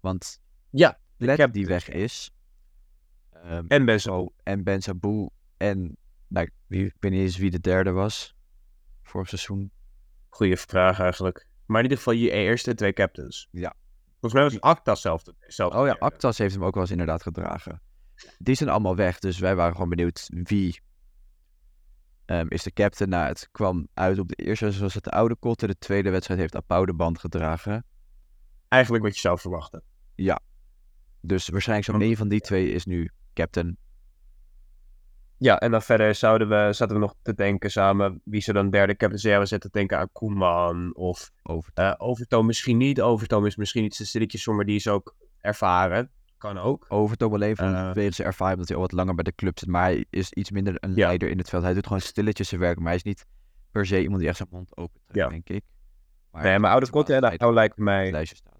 Want 0.00 0.40
Ja, 0.70 0.98
Led 1.16 1.28
captains, 1.28 1.52
die 1.52 1.66
weg 1.66 1.88
is. 1.88 2.30
ehm, 3.30 3.64
En 3.68 3.84
Ben 3.84 4.00
zo. 4.00 4.32
en 4.42 4.64
Ben 4.64 4.82
Saboe 4.82 5.30
en 5.56 5.96
nou, 6.28 6.46
ik 6.68 6.92
weet 6.98 7.12
niet 7.12 7.20
eens 7.20 7.36
wie 7.36 7.50
de 7.50 7.60
derde 7.60 7.90
was. 7.90 8.34
Vorig 9.02 9.28
seizoen. 9.28 9.70
Goeie 10.36 10.56
vraag 10.56 11.00
eigenlijk. 11.00 11.46
Maar 11.66 11.76
in 11.76 11.82
ieder 11.82 11.98
geval 11.98 12.14
je 12.14 12.30
eerste 12.30 12.74
twee 12.74 12.92
captains. 12.92 13.48
Ja. 13.50 13.74
Volgens 14.20 14.32
mij 14.32 14.42
was 14.42 14.60
Acta 14.60 14.94
zelf. 14.94 15.22
zelf 15.40 15.74
Oh 15.74 15.86
ja, 15.86 15.96
Actas 15.98 16.38
heeft 16.38 16.54
hem 16.54 16.64
ook 16.64 16.74
wel 16.74 16.82
eens 16.82 16.92
inderdaad 16.92 17.22
gedragen. 17.22 17.82
Die 18.38 18.54
zijn 18.54 18.68
allemaal 18.68 18.96
weg, 18.96 19.18
dus 19.18 19.38
wij 19.38 19.56
waren 19.56 19.72
gewoon 19.72 19.88
benieuwd 19.88 20.28
wie 20.32 20.80
ehm, 22.24 22.46
is 22.48 22.62
de 22.62 22.72
captain. 22.72 23.10
Nou, 23.10 23.26
het 23.26 23.48
kwam 23.52 23.88
uit 23.94 24.18
op 24.18 24.28
de 24.28 24.34
eerste 24.34 24.64
wedstrijd 24.64 24.92
was 24.92 24.94
het 24.94 25.12
de 25.12 25.18
oude 25.18 25.36
kotte. 25.36 25.66
De 25.66 25.78
tweede 25.78 26.10
wedstrijd 26.10 26.40
heeft 26.40 26.56
Apau 26.56 26.86
de 26.86 26.94
band 26.94 27.18
gedragen. 27.18 27.84
Eigenlijk 28.68 29.04
wat 29.04 29.14
je 29.14 29.20
zou 29.20 29.38
verwachten. 29.38 29.82
Dus 31.20 31.48
waarschijnlijk 31.48 31.90
zo'n 31.90 32.00
één 32.00 32.16
van 32.16 32.28
die 32.28 32.40
twee 32.40 32.70
is 32.70 32.84
nu 32.84 33.10
captain. 33.34 33.76
Ja, 35.38 35.58
en 35.58 35.70
dan 35.70 35.82
verder 35.82 36.14
zouden 36.14 36.48
we, 36.48 36.72
zaten 36.72 36.94
we 36.94 37.00
nog 37.00 37.14
te 37.22 37.34
denken 37.34 37.70
samen 37.70 38.20
wie 38.24 38.40
ze 38.40 38.52
dan 38.52 38.70
derde 38.70 38.96
captain 38.96 39.46
zetten. 39.46 39.70
Denken 39.70 39.98
aan 39.98 40.08
Koeman 40.12 40.94
of 40.94 41.30
Over. 41.42 41.70
eh 41.74 41.94
Overtoom 41.96 42.46
misschien 42.46 42.76
niet. 42.76 43.00
Overtoom 43.00 43.46
is 43.46 43.56
misschien 43.56 43.84
iets 43.84 43.96
te 43.96 44.06
stilletjes, 44.06 44.46
maar 44.46 44.64
die 44.64 44.76
is 44.76 44.88
ook 44.88 45.14
ervaren. 45.40 46.10
Kan 46.38 46.58
ook. 46.58 46.84
Overtoom 46.88 47.34
alleen 47.34 47.56
van 47.56 47.74
Eh. 47.74 47.92
wegens 47.92 48.16
zijn 48.16 48.28
ervaring 48.28 48.58
dat 48.58 48.68
hij 48.68 48.76
al 48.76 48.82
wat 48.82 48.92
langer 48.92 49.14
bij 49.14 49.24
de 49.24 49.34
club 49.34 49.58
zit. 49.58 49.68
Maar 49.68 49.82
hij 49.82 50.04
is 50.10 50.32
iets 50.32 50.50
minder 50.50 50.74
een 50.80 50.94
Ja. 50.94 51.06
leider 51.06 51.28
in 51.28 51.38
het 51.38 51.48
veld. 51.48 51.62
Hij 51.62 51.74
doet 51.74 51.86
gewoon 51.86 52.00
stilletjes 52.00 52.48
zijn 52.48 52.60
werk, 52.60 52.76
maar 52.78 52.86
hij 52.86 52.96
is 52.96 53.02
niet 53.02 53.26
per 53.70 53.86
se 53.86 54.00
iemand 54.02 54.18
die 54.20 54.28
echt 54.28 54.36
zijn 54.36 54.48
mond 54.52 54.76
open 54.76 55.00
trekt, 55.06 55.18
Ja. 55.18 55.28
denk 55.28 55.48
ik. 55.48 55.62
Maar 56.30 56.42
Nee, 56.42 56.58
maar 56.58 56.70
oude 56.70 56.90
Kotte 56.90 57.14
en 57.14 57.24
op 57.46 57.76
mij... 57.76 58.02
het 58.02 58.12
lijstje 58.12 58.36
staat. 58.36 58.58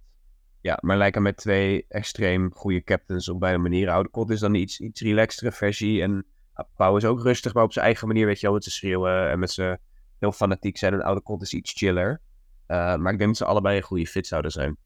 Ja, 0.61 0.79
maar 0.81 0.97
lijken 0.97 1.23
mij 1.23 1.33
twee 1.33 1.85
extreem 1.89 2.51
goede 2.55 2.83
captains 2.85 3.29
op 3.29 3.41
beide 3.41 3.59
manieren. 3.59 3.95
Oude 3.95 4.09
Kot 4.09 4.31
is 4.31 4.41
dan 4.41 4.55
een 4.55 4.61
iets, 4.61 4.81
iets 4.81 5.01
relaxtere 5.01 5.53
versie. 5.53 6.03
En 6.03 6.27
Pauw 6.77 6.97
is 6.97 7.05
ook 7.05 7.23
rustig, 7.23 7.55
maar 7.55 7.65
op 7.65 7.73
zijn 7.73 7.85
eigen 7.85 8.09
manier, 8.09 8.27
weet 8.27 8.41
je 8.41 8.47
wel, 8.47 8.55
met 8.55 8.65
zijn 8.65 8.75
schreeuwen 8.75 9.31
en 9.31 9.39
met 9.39 9.51
zijn 9.51 9.79
heel 10.19 10.33
fanatiek 10.33 10.77
zijn 10.77 10.93
en 10.93 11.03
oude 11.03 11.21
kont 11.21 11.43
is 11.43 11.53
iets 11.53 11.73
chiller. 11.73 12.21
Uh, 12.69 12.97
maar 12.97 13.13
ik 13.13 13.19
denk 13.19 13.31
dat 13.31 13.37
ze 13.37 13.45
allebei 13.45 13.77
een 13.77 13.83
goede 13.83 14.07
fit 14.07 14.27
zouden 14.27 14.51
zijn. 14.51 14.77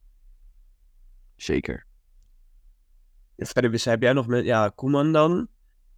Zeker. 1.35 1.85
Verder 3.37 3.81
heb 3.83 4.01
jij 4.01 4.13
nog 4.13 4.27
met, 4.27 4.45
ja, 4.45 4.69
Koeman 4.69 5.11
dan? 5.11 5.47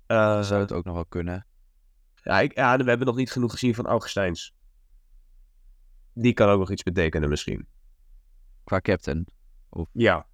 Uh, 0.07 0.41
zou 0.41 0.61
het 0.61 0.71
ook 0.71 0.83
nog 0.83 0.93
wel 0.93 1.05
kunnen. 1.05 1.45
Ja, 2.15 2.39
ik, 2.39 2.55
ja, 2.55 2.77
we 2.77 2.83
hebben 2.83 3.07
nog 3.07 3.15
niet 3.15 3.31
genoeg 3.31 3.51
gezien 3.51 3.75
van 3.75 3.85
Augustijns. 3.85 4.55
Die 6.13 6.33
kan 6.33 6.49
ook 6.49 6.59
nog 6.59 6.71
iets 6.71 6.83
betekenen 6.83 7.29
misschien. 7.29 7.67
Qua 8.63 8.79
captain? 8.79 9.27
Of... 9.69 9.89
Ja. 9.91 10.27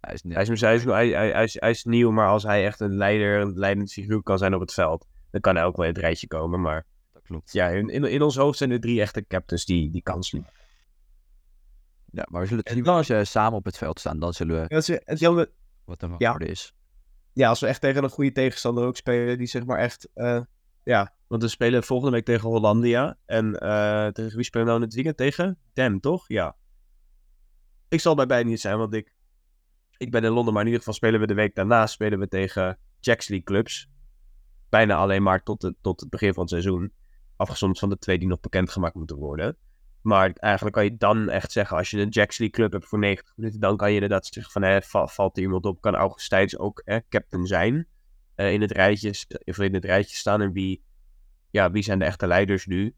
Hij 0.00 0.14
is, 0.14 0.22
hij, 0.22 0.42
is, 0.42 0.60
hij, 0.60 0.74
is, 0.74 0.84
hij, 0.84 1.08
hij, 1.08 1.44
is, 1.44 1.56
hij 1.60 1.70
is 1.70 1.84
nieuw, 1.84 2.10
maar 2.10 2.28
als 2.28 2.42
hij 2.42 2.64
echt 2.64 2.80
een 2.80 2.96
leider, 2.96 3.40
een 3.40 3.58
leidend 3.58 3.92
figuur 3.92 4.22
kan 4.22 4.38
zijn 4.38 4.54
op 4.54 4.60
het 4.60 4.72
veld, 4.72 5.06
dan 5.30 5.40
kan 5.40 5.54
hij 5.54 5.64
ook 5.64 5.76
wel 5.76 5.86
in 5.86 5.92
het 5.92 6.00
rijtje 6.00 6.26
komen. 6.26 6.60
Maar 6.60 6.86
dat 7.12 7.22
klopt. 7.22 7.52
Ja, 7.52 7.68
in, 7.68 7.88
in, 7.88 8.04
in 8.04 8.22
ons 8.22 8.36
hoofd 8.36 8.58
zijn 8.58 8.70
er 8.70 8.80
drie 8.80 9.00
echte 9.00 9.26
captains 9.26 9.64
die, 9.64 9.90
die 9.90 10.02
kans 10.02 10.32
maken. 10.32 10.52
Ja, 12.12 12.26
maar 12.30 12.40
we 12.40 12.46
zullen 12.46 12.64
het 12.64 12.72
zien 12.72 12.86
als 12.86 13.06
ze 13.06 13.24
samen 13.24 13.58
op 13.58 13.64
het 13.64 13.78
veld 13.78 14.00
staan. 14.00 14.18
Dan 14.18 14.32
zullen 14.32 14.54
we... 14.54 14.66
Ja, 14.68 14.76
het 15.04 15.50
wat 15.84 16.02
er 16.02 16.14
ja. 16.18 16.38
is. 16.38 16.74
Ja, 17.32 17.48
als 17.48 17.60
we 17.60 17.66
echt 17.66 17.80
tegen 17.80 18.02
een 18.02 18.10
goede 18.10 18.32
tegenstander 18.32 18.84
ook 18.84 18.96
spelen, 18.96 19.38
die 19.38 19.46
zeg 19.46 19.64
maar 19.64 19.78
echt... 19.78 20.08
Uh, 20.14 20.40
ja, 20.82 21.14
want 21.26 21.42
we 21.42 21.48
spelen 21.48 21.82
volgende 21.82 22.12
week 22.12 22.24
tegen 22.24 22.48
Hollandia. 22.48 23.16
En 23.26 23.46
uh, 23.46 24.06
tegen 24.06 24.36
wie 24.36 24.44
spelen 24.44 24.66
we 24.66 24.72
nou 24.72 24.76
in 24.76 24.82
het 24.82 24.94
weekend? 24.94 25.16
Tegen 25.16 25.58
Den, 25.72 26.00
toch? 26.00 26.28
Ja. 26.28 26.56
Ik 27.88 28.00
zal 28.00 28.14
bij 28.14 28.26
beide 28.26 28.48
niet 28.48 28.60
zijn, 28.60 28.78
want 28.78 28.94
ik, 28.94 29.14
ik 29.98 30.10
ben 30.10 30.24
in 30.24 30.30
Londen. 30.30 30.52
Maar 30.52 30.62
in 30.62 30.68
ieder 30.68 30.84
geval 30.84 30.98
spelen 30.98 31.20
we 31.20 31.26
de 31.26 31.34
week 31.34 31.54
daarna 31.54 31.86
spelen 31.86 32.18
we 32.18 32.28
tegen 32.28 32.78
Jacks 33.00 33.32
clubs. 33.44 33.88
Bijna 34.68 34.96
alleen 34.96 35.22
maar 35.22 35.42
tot, 35.42 35.72
tot 35.80 36.00
het 36.00 36.10
begin 36.10 36.32
van 36.32 36.42
het 36.42 36.50
seizoen. 36.50 36.92
Afgezonderd 37.36 37.80
van 37.80 37.88
de 37.88 37.98
twee 37.98 38.18
die 38.18 38.28
nog 38.28 38.40
bekendgemaakt 38.40 38.94
moeten 38.94 39.16
worden. 39.16 39.56
Maar 40.02 40.32
eigenlijk 40.32 40.74
kan 40.74 40.84
je 40.84 40.96
dan 40.96 41.28
echt 41.28 41.52
zeggen, 41.52 41.76
als 41.76 41.90
je 41.90 42.00
een 42.00 42.08
Jacks 42.08 42.36
club 42.50 42.72
hebt 42.72 42.86
voor 42.86 42.98
90 42.98 43.36
minuten, 43.36 43.60
dan 43.60 43.76
kan 43.76 43.88
je 43.88 43.94
inderdaad 43.94 44.26
zeggen 44.26 44.52
van, 44.52 44.62
hè, 44.62 44.78
valt 44.82 45.36
er 45.36 45.42
iemand 45.42 45.64
op, 45.64 45.80
kan 45.80 45.94
Augustijns 45.94 46.58
ook 46.58 46.82
hè, 46.84 46.98
captain 47.08 47.46
zijn 47.46 47.86
uh, 48.36 48.52
in, 48.52 48.60
het 48.60 48.70
rijtje, 48.70 49.14
in 49.44 49.74
het 49.74 49.84
rijtje 49.84 50.16
staan. 50.16 50.40
En 50.40 50.52
wie, 50.52 50.82
ja, 51.50 51.70
wie 51.70 51.82
zijn 51.82 51.98
de 51.98 52.04
echte 52.04 52.26
leiders 52.26 52.66
nu? 52.66 52.94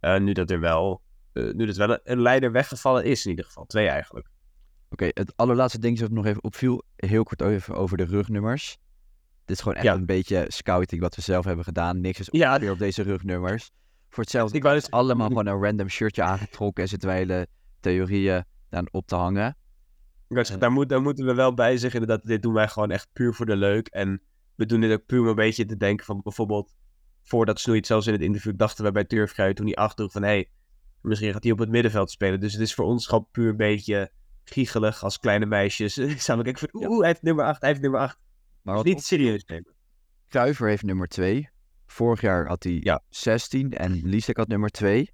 Uh, 0.00 0.18
nu 0.18 0.32
dat 0.32 0.50
er 0.50 0.60
wel, 0.60 1.02
uh, 1.32 1.54
nu 1.54 1.66
dat 1.66 1.76
wel 1.76 1.98
een, 2.02 2.20
leider 2.20 2.52
weggevallen 2.52 3.04
is 3.04 3.24
in 3.24 3.30
ieder 3.30 3.44
geval. 3.44 3.66
Twee 3.66 3.88
eigenlijk. 3.88 4.29
Oké, 4.90 5.04
okay, 5.04 5.10
het 5.14 5.36
allerlaatste 5.36 5.78
ding 5.78 5.98
dat 5.98 6.10
nog 6.10 6.26
even 6.26 6.44
opviel, 6.44 6.82
heel 6.96 7.22
kort 7.22 7.40
even 7.40 7.74
over 7.74 7.96
de 7.96 8.04
rugnummers. 8.04 8.78
Dit 9.44 9.56
is 9.56 9.62
gewoon 9.62 9.74
echt 9.74 9.86
ja. 9.86 9.94
een 9.94 10.06
beetje 10.06 10.44
scouting 10.48 11.00
wat 11.00 11.16
we 11.16 11.22
zelf 11.22 11.44
hebben 11.44 11.64
gedaan. 11.64 12.00
Niks 12.00 12.20
is 12.20 12.28
ja. 12.30 12.58
weer 12.58 12.70
op 12.70 12.78
deze 12.78 13.02
rugnummers. 13.02 13.70
Voor 14.08 14.22
hetzelfde 14.22 14.56
ik 14.56 14.62
dus... 14.62 14.90
allemaal 14.90 15.26
gewoon 15.26 15.46
een 15.46 15.62
random 15.62 15.88
shirtje 15.88 16.22
aangetrokken 16.22 16.82
en 16.82 16.88
zitten 16.88 17.08
wij 17.08 17.18
hele 17.18 17.46
theorieën 17.80 18.44
aan 18.70 18.86
op 18.90 19.06
te 19.06 19.14
hangen. 19.14 19.56
Uh, 20.28 20.44
daar, 20.58 20.72
moet, 20.72 20.88
daar 20.88 21.02
moeten 21.02 21.26
we 21.26 21.34
wel 21.34 21.54
bij 21.54 21.76
zeggen 21.76 22.06
dat 22.06 22.24
dit 22.24 22.42
doen 22.42 22.52
wij 22.52 22.68
gewoon 22.68 22.90
echt 22.90 23.08
puur 23.12 23.34
voor 23.34 23.46
de 23.46 23.56
leuk. 23.56 23.86
En 23.88 24.22
we 24.54 24.66
doen 24.66 24.80
dit 24.80 24.92
ook 24.92 25.06
puur 25.06 25.20
om 25.20 25.26
een 25.26 25.34
beetje 25.34 25.64
te 25.64 25.76
denken 25.76 26.06
van 26.06 26.20
bijvoorbeeld, 26.22 26.74
voordat 27.22 27.60
Snoeit 27.60 27.86
zelfs 27.86 28.06
in 28.06 28.12
het 28.12 28.22
interview 28.22 28.56
dachten 28.56 28.84
we 28.84 28.92
bij 28.92 29.04
Turfkruid 29.04 29.56
toen 29.56 29.66
hij 29.66 29.74
achterdroeg 29.74 30.12
van 30.12 30.22
hé, 30.22 30.28
hey, 30.28 30.50
misschien 31.00 31.32
gaat 31.32 31.42
hij 31.42 31.52
op 31.52 31.58
het 31.58 31.68
middenveld 31.68 32.10
spelen. 32.10 32.40
Dus 32.40 32.52
het 32.52 32.62
is 32.62 32.74
voor 32.74 32.84
ons 32.84 33.06
gewoon 33.06 33.26
puur 33.30 33.48
een 33.48 33.56
beetje 33.56 34.10
giechelig 34.50 35.02
als 35.02 35.18
kleine 35.18 35.46
meisjes. 35.46 35.94
Samen 36.24 36.44
kijken 36.44 36.68
van 36.70 36.90
oeh, 36.90 36.98
hij 36.98 37.08
heeft 37.08 37.22
nummer 37.22 37.44
8, 37.44 37.60
hij 37.60 37.68
heeft 37.70 37.82
nummer 37.82 38.00
8. 38.00 38.18
Maar 38.62 38.74
wat 38.74 38.84
niet 38.84 39.02
serieus 39.04 39.44
nemen. 39.44 39.74
Kuiver 40.28 40.68
heeft 40.68 40.82
nummer 40.82 41.08
2. 41.08 41.48
Vorig 41.86 42.20
jaar 42.20 42.46
had 42.46 42.62
hij 42.62 42.80
ja. 42.82 43.02
16 43.08 43.72
en 43.72 43.92
Lisek 43.92 44.36
had 44.36 44.48
nummer 44.48 44.70
2. 44.70 45.10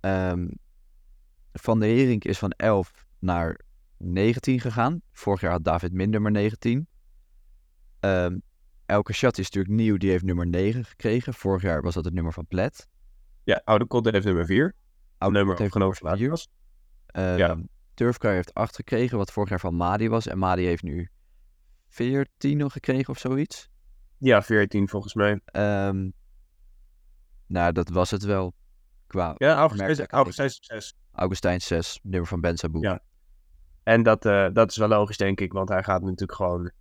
Um, 0.00 0.58
Van 1.52 1.80
de 1.80 1.86
Hering 1.86 2.24
is 2.24 2.38
van 2.38 2.50
11 2.50 3.06
naar 3.18 3.60
19 3.96 4.60
gegaan. 4.60 5.02
Vorig 5.12 5.40
jaar 5.40 5.50
had 5.50 5.64
David 5.64 5.92
Min 5.92 6.10
nummer 6.10 6.30
19. 6.30 6.88
Um, 8.00 8.42
Elke 8.86 9.12
Chat 9.12 9.38
is 9.38 9.44
natuurlijk 9.44 9.74
nieuw, 9.74 9.96
die 9.96 10.10
heeft 10.10 10.24
nummer 10.24 10.46
9 10.46 10.84
gekregen. 10.84 11.34
Vorig 11.34 11.62
jaar 11.62 11.82
was 11.82 11.94
dat 11.94 12.04
het 12.04 12.14
nummer 12.14 12.32
van 12.32 12.46
Plet. 12.46 12.88
Ja, 13.44 13.60
Oude 13.64 13.86
Content 13.86 14.14
heeft 14.14 14.26
nummer 14.26 14.46
4. 14.46 14.74
Oude 15.18 15.36
nummer 15.36 15.58
heeft 15.58 15.72
genomen 15.72 15.96
4 15.96 16.30
was. 16.30 16.48
Um, 17.16 17.36
ja. 17.36 17.58
Turfcar 17.94 18.32
heeft 18.32 18.54
8 18.54 18.74
gekregen, 18.74 19.18
wat 19.18 19.32
vorig 19.32 19.48
jaar 19.48 19.60
van 19.60 19.74
Madi 19.74 20.08
was. 20.08 20.26
En 20.26 20.38
Madi 20.38 20.64
heeft 20.64 20.82
nu 20.82 21.10
14 21.88 22.56
nog 22.56 22.72
gekregen 22.72 23.08
of 23.08 23.18
zoiets. 23.18 23.70
Ja, 24.18 24.42
14 24.42 24.88
volgens 24.88 25.14
mij. 25.14 25.40
Um, 25.52 26.12
nou, 27.46 27.72
dat 27.72 27.88
was 27.88 28.10
het 28.10 28.22
wel. 28.22 28.54
Qua 29.06 29.34
ja, 29.36 29.54
Augustijn 29.56 30.50
6. 30.50 30.94
Augustijn 31.12 31.60
6, 31.60 32.00
nummer 32.02 32.28
van 32.28 32.40
Ben 32.40 32.56
Sabu. 32.56 32.80
Ja. 32.80 33.02
En 33.82 34.02
dat, 34.02 34.24
uh, 34.24 34.48
dat 34.52 34.70
is 34.70 34.76
wel 34.76 34.88
logisch, 34.88 35.16
denk 35.16 35.40
ik, 35.40 35.52
want 35.52 35.68
hij 35.68 35.82
gaat 35.82 36.02
natuurlijk 36.02 36.32
gewoon 36.32 36.72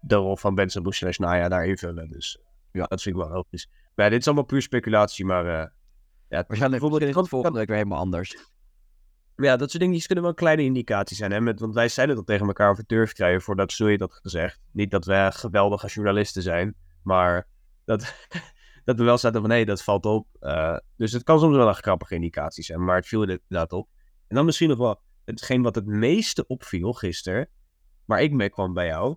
de 0.00 0.14
rol 0.14 0.36
van 0.36 0.54
Ben 0.54 0.70
Sabu 0.70 0.92
slash 0.92 1.18
Naya 1.18 1.48
daar 1.48 1.66
invullen. 1.66 2.08
Dus 2.08 2.40
ja, 2.72 2.84
dat 2.84 3.02
vind 3.02 3.16
ik 3.16 3.22
wel 3.22 3.30
logisch. 3.30 3.68
Maar 3.94 4.04
ja, 4.04 4.10
dit 4.10 4.20
is 4.20 4.26
allemaal 4.26 4.44
puur 4.44 4.62
speculatie, 4.62 5.24
maar... 5.24 5.46
Uh, 5.46 5.66
ja, 6.32 6.44
Waarschijnlijk 6.46 6.82
bijvoorbeeld 6.82 7.14
het 7.14 7.28
volgende 7.28 7.58
week 7.58 7.68
weer 7.68 7.76
helemaal 7.76 7.98
anders. 7.98 8.50
Ja, 9.36 9.56
dat 9.56 9.70
soort 9.70 9.82
dingen 9.82 10.06
kunnen 10.06 10.24
wel 10.24 10.34
kleine 10.34 10.62
indicaties 10.62 11.16
zijn. 11.16 11.32
Hè? 11.32 11.40
Met, 11.40 11.60
want 11.60 11.74
wij 11.74 11.88
zeiden 11.88 12.16
dat 12.16 12.26
tegen 12.26 12.46
elkaar 12.46 12.70
over 12.70 12.84
durf 12.86 13.12
krijgen 13.12 13.42
voordat 13.42 13.72
Snoei 13.72 13.96
dat 13.96 14.12
gezegd. 14.12 14.60
Niet 14.72 14.90
dat 14.90 15.04
wij 15.04 15.32
geweldige 15.32 15.86
journalisten 15.86 16.42
zijn, 16.42 16.74
maar 17.02 17.48
dat, 17.84 18.14
dat 18.84 18.96
we 18.96 19.04
wel 19.04 19.18
zaten 19.18 19.40
van 19.40 19.50
hé, 19.50 19.64
dat 19.64 19.82
valt 19.82 20.06
op. 20.06 20.26
Uh, 20.40 20.76
dus 20.96 21.12
het 21.12 21.22
kan 21.22 21.38
soms 21.38 21.56
wel 21.56 21.68
een 21.68 21.74
grappige 21.74 22.14
indicatie 22.14 22.64
zijn, 22.64 22.84
maar 22.84 22.96
het 22.96 23.06
viel 23.06 23.22
er 23.22 23.28
inderdaad 23.28 23.72
op. 23.72 23.88
En 24.28 24.36
dan 24.36 24.44
misschien 24.44 24.68
nog 24.68 24.78
wel 24.78 25.00
hetgeen 25.24 25.62
wat 25.62 25.74
het 25.74 25.86
meeste 25.86 26.46
opviel 26.46 26.92
gisteren, 26.92 27.48
waar 28.04 28.22
ik 28.22 28.32
mee 28.32 28.50
kwam 28.50 28.72
bij 28.72 28.86
jou. 28.86 29.16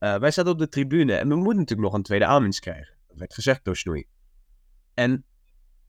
Uh, 0.00 0.16
wij 0.16 0.30
zaten 0.30 0.52
op 0.52 0.58
de 0.58 0.68
tribune 0.68 1.14
en 1.14 1.28
we 1.28 1.34
moeten 1.34 1.56
natuurlijk 1.56 1.88
nog 1.88 1.96
een 1.96 2.02
tweede 2.02 2.26
aanwinst 2.26 2.60
krijgen. 2.60 2.96
Dat 3.08 3.18
werd 3.18 3.34
gezegd 3.34 3.64
door 3.64 3.76
Snoei. 3.76 4.06
En 4.94 5.24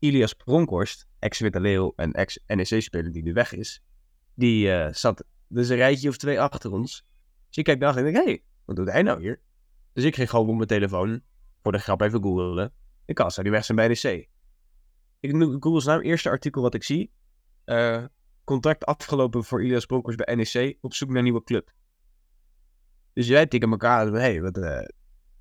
Ilias 0.00 0.34
Bronkhorst, 0.34 1.06
ex-Witte 1.18 1.92
en 1.96 2.12
ex-NEC-speler 2.12 3.12
die 3.12 3.22
nu 3.22 3.32
weg 3.32 3.52
is, 3.52 3.82
die 4.34 4.66
uh, 4.66 4.92
zat 4.92 5.24
dus 5.48 5.68
een 5.68 5.76
rijtje 5.76 6.08
of 6.08 6.16
twee 6.16 6.40
achter 6.40 6.72
ons. 6.72 7.04
Dus 7.48 7.56
ik 7.56 7.64
kijk 7.64 7.78
naar 7.78 7.96
en 7.96 8.04
denk, 8.04 8.16
hé, 8.16 8.22
hey, 8.22 8.44
wat 8.64 8.76
doet 8.76 8.90
hij 8.90 9.02
nou 9.02 9.20
hier? 9.20 9.40
Dus 9.92 10.04
ik 10.04 10.14
ging 10.14 10.30
gewoon 10.30 10.48
op 10.48 10.54
mijn 10.54 10.68
telefoon, 10.68 11.22
voor 11.62 11.72
de 11.72 11.78
grap 11.78 12.00
even 12.00 12.22
googelen. 12.22 12.72
Ik 13.04 13.14
kan 13.14 13.30
zou 13.30 13.42
die 13.42 13.54
weg 13.54 13.64
zijn 13.64 13.76
bij 13.76 13.88
NEC. 13.88 14.28
Ik 15.20 15.60
google 15.60 15.84
naam, 15.84 16.00
eerste 16.00 16.28
artikel 16.28 16.62
wat 16.62 16.74
ik 16.74 16.82
zie. 16.82 17.12
Uh, 17.66 18.04
contract 18.44 18.84
afgelopen 18.84 19.44
voor 19.44 19.64
Ilias 19.64 19.86
Bronkhorst 19.86 20.24
bij 20.24 20.34
NEC, 20.34 20.78
op 20.80 20.94
zoek 20.94 21.08
naar 21.08 21.18
een 21.18 21.24
nieuwe 21.24 21.42
club. 21.42 21.72
Dus 23.12 23.26
jij 23.26 23.46
tikken 23.46 23.70
elkaar, 23.70 24.06
hé, 24.06 24.18
hey, 24.18 24.42
wat, 24.42 24.56
uh, 24.56 24.80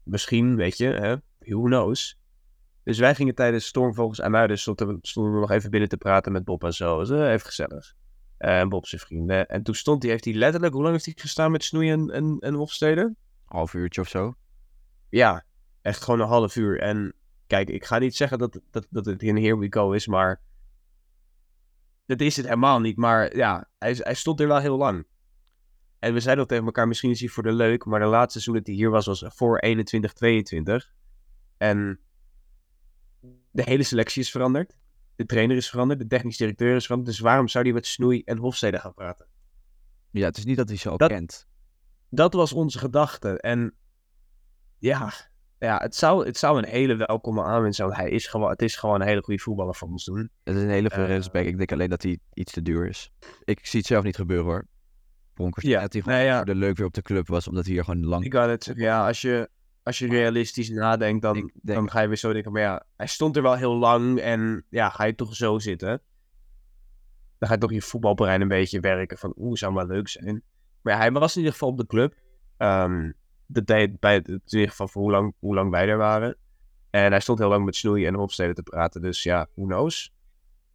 misschien, 0.03 0.55
weet 0.55 0.78
je, 0.78 0.88
hè, 0.88 1.16
who 1.39 1.62
knows. 1.62 2.18
Dus 2.89 2.99
wij 2.99 3.15
gingen 3.15 3.35
tijdens 3.35 3.65
Stormvogels 3.65 4.19
en 4.19 4.31
Muiden 4.31 4.59
stonden, 4.59 4.97
stonden 5.01 5.33
we 5.33 5.39
nog 5.39 5.51
even 5.51 5.69
binnen 5.69 5.89
te 5.89 5.97
praten 5.97 6.31
met 6.31 6.43
Bob 6.43 6.63
en 6.63 6.73
zo. 6.73 6.99
Dus, 6.99 7.09
uh, 7.09 7.31
even 7.31 7.45
gezellig. 7.45 7.93
Uh, 8.39 8.59
en 8.59 8.69
Bob 8.69 8.85
zijn 8.85 9.01
vrienden. 9.01 9.47
En 9.47 9.63
toen 9.63 9.75
stond 9.75 10.01
hij, 10.01 10.11
heeft 10.11 10.25
hij 10.25 10.33
letterlijk, 10.33 10.73
hoe 10.73 10.81
lang 10.81 10.93
heeft 10.93 11.05
hij 11.05 11.13
gestaan 11.17 11.51
met 11.51 11.63
Snoei 11.63 11.91
en, 11.91 12.09
en, 12.09 12.37
en 12.39 12.53
Hofstede? 12.53 13.15
Half 13.45 13.73
uurtje 13.73 14.01
of 14.01 14.07
zo. 14.07 14.33
Ja, 15.09 15.45
echt 15.81 16.03
gewoon 16.03 16.19
een 16.19 16.27
half 16.27 16.55
uur. 16.55 16.79
En 16.79 17.13
kijk, 17.47 17.69
ik 17.69 17.85
ga 17.85 17.97
niet 17.97 18.15
zeggen 18.15 18.37
dat, 18.37 18.59
dat, 18.71 18.87
dat 18.89 19.05
het 19.05 19.23
in 19.23 19.37
Here 19.37 19.57
We 19.57 19.67
Go 19.69 19.91
is, 19.91 20.07
maar 20.07 20.41
dat 22.05 22.21
is 22.21 22.35
het 22.35 22.45
helemaal 22.45 22.79
niet. 22.79 22.97
Maar 22.97 23.35
ja, 23.35 23.69
hij, 23.79 23.95
hij 23.99 24.13
stond 24.13 24.39
er 24.39 24.47
wel 24.47 24.59
heel 24.59 24.77
lang. 24.77 25.05
En 25.99 26.13
we 26.13 26.19
zeiden 26.19 26.43
ook 26.43 26.49
tegen 26.49 26.65
elkaar, 26.65 26.87
misschien 26.87 27.11
is 27.11 27.19
hij 27.19 27.29
voor 27.29 27.43
de 27.43 27.53
leuk, 27.53 27.85
maar 27.85 27.99
de 27.99 28.05
laatste 28.05 28.39
seizoen 28.39 28.55
dat 28.55 28.67
hij 28.67 28.75
hier 28.75 28.89
was, 28.89 29.05
was 29.05 29.23
voor 29.27 29.57
21, 29.57 30.13
22. 30.13 30.91
En 31.57 31.99
de 33.51 33.63
hele 33.63 33.84
selectie 33.84 34.22
is 34.22 34.32
veranderd. 34.32 34.78
De 35.15 35.26
trainer 35.26 35.57
is 35.57 35.70
veranderd, 35.70 35.99
de 35.99 36.07
technisch 36.07 36.38
directeur 36.38 36.76
is 36.76 36.86
veranderd. 36.86 37.11
Dus 37.11 37.20
waarom 37.20 37.47
zou 37.47 37.63
hij 37.63 37.74
met 37.74 37.86
Snoei 37.86 38.22
en 38.26 38.38
Hofstede 38.38 38.80
gaan 38.80 38.93
praten? 38.93 39.28
Ja, 40.11 40.26
het 40.26 40.38
is 40.38 40.45
niet 40.45 40.57
dat 40.57 40.67
hij 40.67 40.78
ze 40.78 40.89
al 40.89 40.97
kent. 40.97 41.47
Dat 42.09 42.34
was 42.34 42.53
onze 42.53 42.80
gedachte. 42.80 43.39
En 43.39 43.76
ja, 44.78 45.13
ja 45.59 45.78
het, 45.78 45.95
zou, 45.95 46.26
het 46.26 46.38
zou 46.38 46.57
een 46.57 46.65
hele 46.65 46.95
welkome 46.95 47.43
aanwinst 47.43 47.78
zijn. 47.78 47.93
Hij 47.93 48.09
is 48.09 48.28
gewoon, 48.28 48.49
het 48.49 48.61
is 48.61 48.76
gewoon 48.76 49.01
een 49.01 49.07
hele 49.07 49.24
goede 49.24 49.41
voetballer 49.41 49.76
voor 49.76 49.88
ons 49.88 50.05
doen. 50.05 50.30
Het 50.43 50.55
is 50.55 50.61
een 50.61 50.70
hele 50.70 50.89
goede 50.89 51.09
uh, 51.09 51.15
respect. 51.15 51.47
Ik 51.47 51.57
denk 51.57 51.72
alleen 51.72 51.89
dat 51.89 52.03
hij 52.03 52.20
iets 52.34 52.51
te 52.51 52.61
duur 52.61 52.88
is. 52.88 53.11
Ik 53.43 53.65
zie 53.65 53.80
het 53.80 53.88
zelf 53.88 54.03
niet 54.03 54.15
gebeuren 54.15 54.45
hoor. 54.45 54.67
Bronkers, 55.34 55.65
ja, 55.65 55.82
dat 55.82 55.93
hij 55.93 56.01
gewoon 56.01 56.20
ja. 56.20 56.43
de 56.43 56.55
leuk 56.55 56.78
weer 56.78 56.86
op 56.86 56.93
de 56.93 57.01
club 57.01 57.28
was, 57.28 57.47
omdat 57.47 57.65
hij 57.65 57.74
hier 57.74 57.84
gewoon 57.84 58.05
lang... 58.05 58.26
Ik 58.26 58.34
had 58.34 58.49
het 58.49 58.72
ja, 58.76 59.07
als 59.07 59.22
je, 59.22 59.49
als 59.89 59.99
je 59.99 60.07
realistisch 60.07 60.69
nadenkt, 60.69 61.21
dan, 61.21 61.33
denk, 61.33 61.51
dan 61.61 61.89
ga 61.89 62.01
je 62.01 62.07
weer 62.07 62.17
zo 62.17 62.33
denken, 62.33 62.51
maar 62.51 62.61
ja, 62.61 62.85
hij 62.97 63.07
stond 63.07 63.35
er 63.35 63.41
wel 63.41 63.55
heel 63.55 63.75
lang 63.75 64.19
en 64.19 64.65
ja, 64.69 64.89
ga 64.89 65.03
je 65.03 65.15
toch 65.15 65.35
zo 65.35 65.59
zitten? 65.59 66.01
Dan 67.37 67.47
ga 67.47 67.53
je 67.53 67.59
toch 67.59 67.71
je 67.71 67.81
voetbalbrein 67.81 68.41
een 68.41 68.47
beetje 68.47 68.79
werken 68.79 69.17
van, 69.17 69.33
oeh, 69.37 69.57
zou 69.57 69.73
wel 69.73 69.85
leuk 69.85 70.07
zijn. 70.07 70.43
Maar 70.81 70.93
ja, 70.93 70.99
hij 70.99 71.11
was 71.11 71.31
in 71.31 71.37
ieder 71.37 71.53
geval 71.53 71.69
op 71.69 71.77
de 71.77 71.85
club. 71.85 72.15
Um, 72.57 73.13
de 73.45 73.63
tijd 73.63 73.99
bij 73.99 74.13
het, 74.13 74.41
geval 74.45 74.87
voor 74.87 75.01
hoe 75.01 75.11
lang, 75.11 75.33
hoe 75.39 75.55
lang 75.55 75.71
wij 75.71 75.87
er 75.87 75.97
waren. 75.97 76.37
En 76.89 77.11
hij 77.11 77.19
stond 77.19 77.39
heel 77.39 77.49
lang 77.49 77.65
met 77.65 77.75
Snoei 77.75 78.05
en 78.05 78.13
Hofstede 78.13 78.53
te 78.53 78.63
praten, 78.63 79.01
dus 79.01 79.23
ja, 79.23 79.47
who 79.55 79.65
knows. 79.65 80.13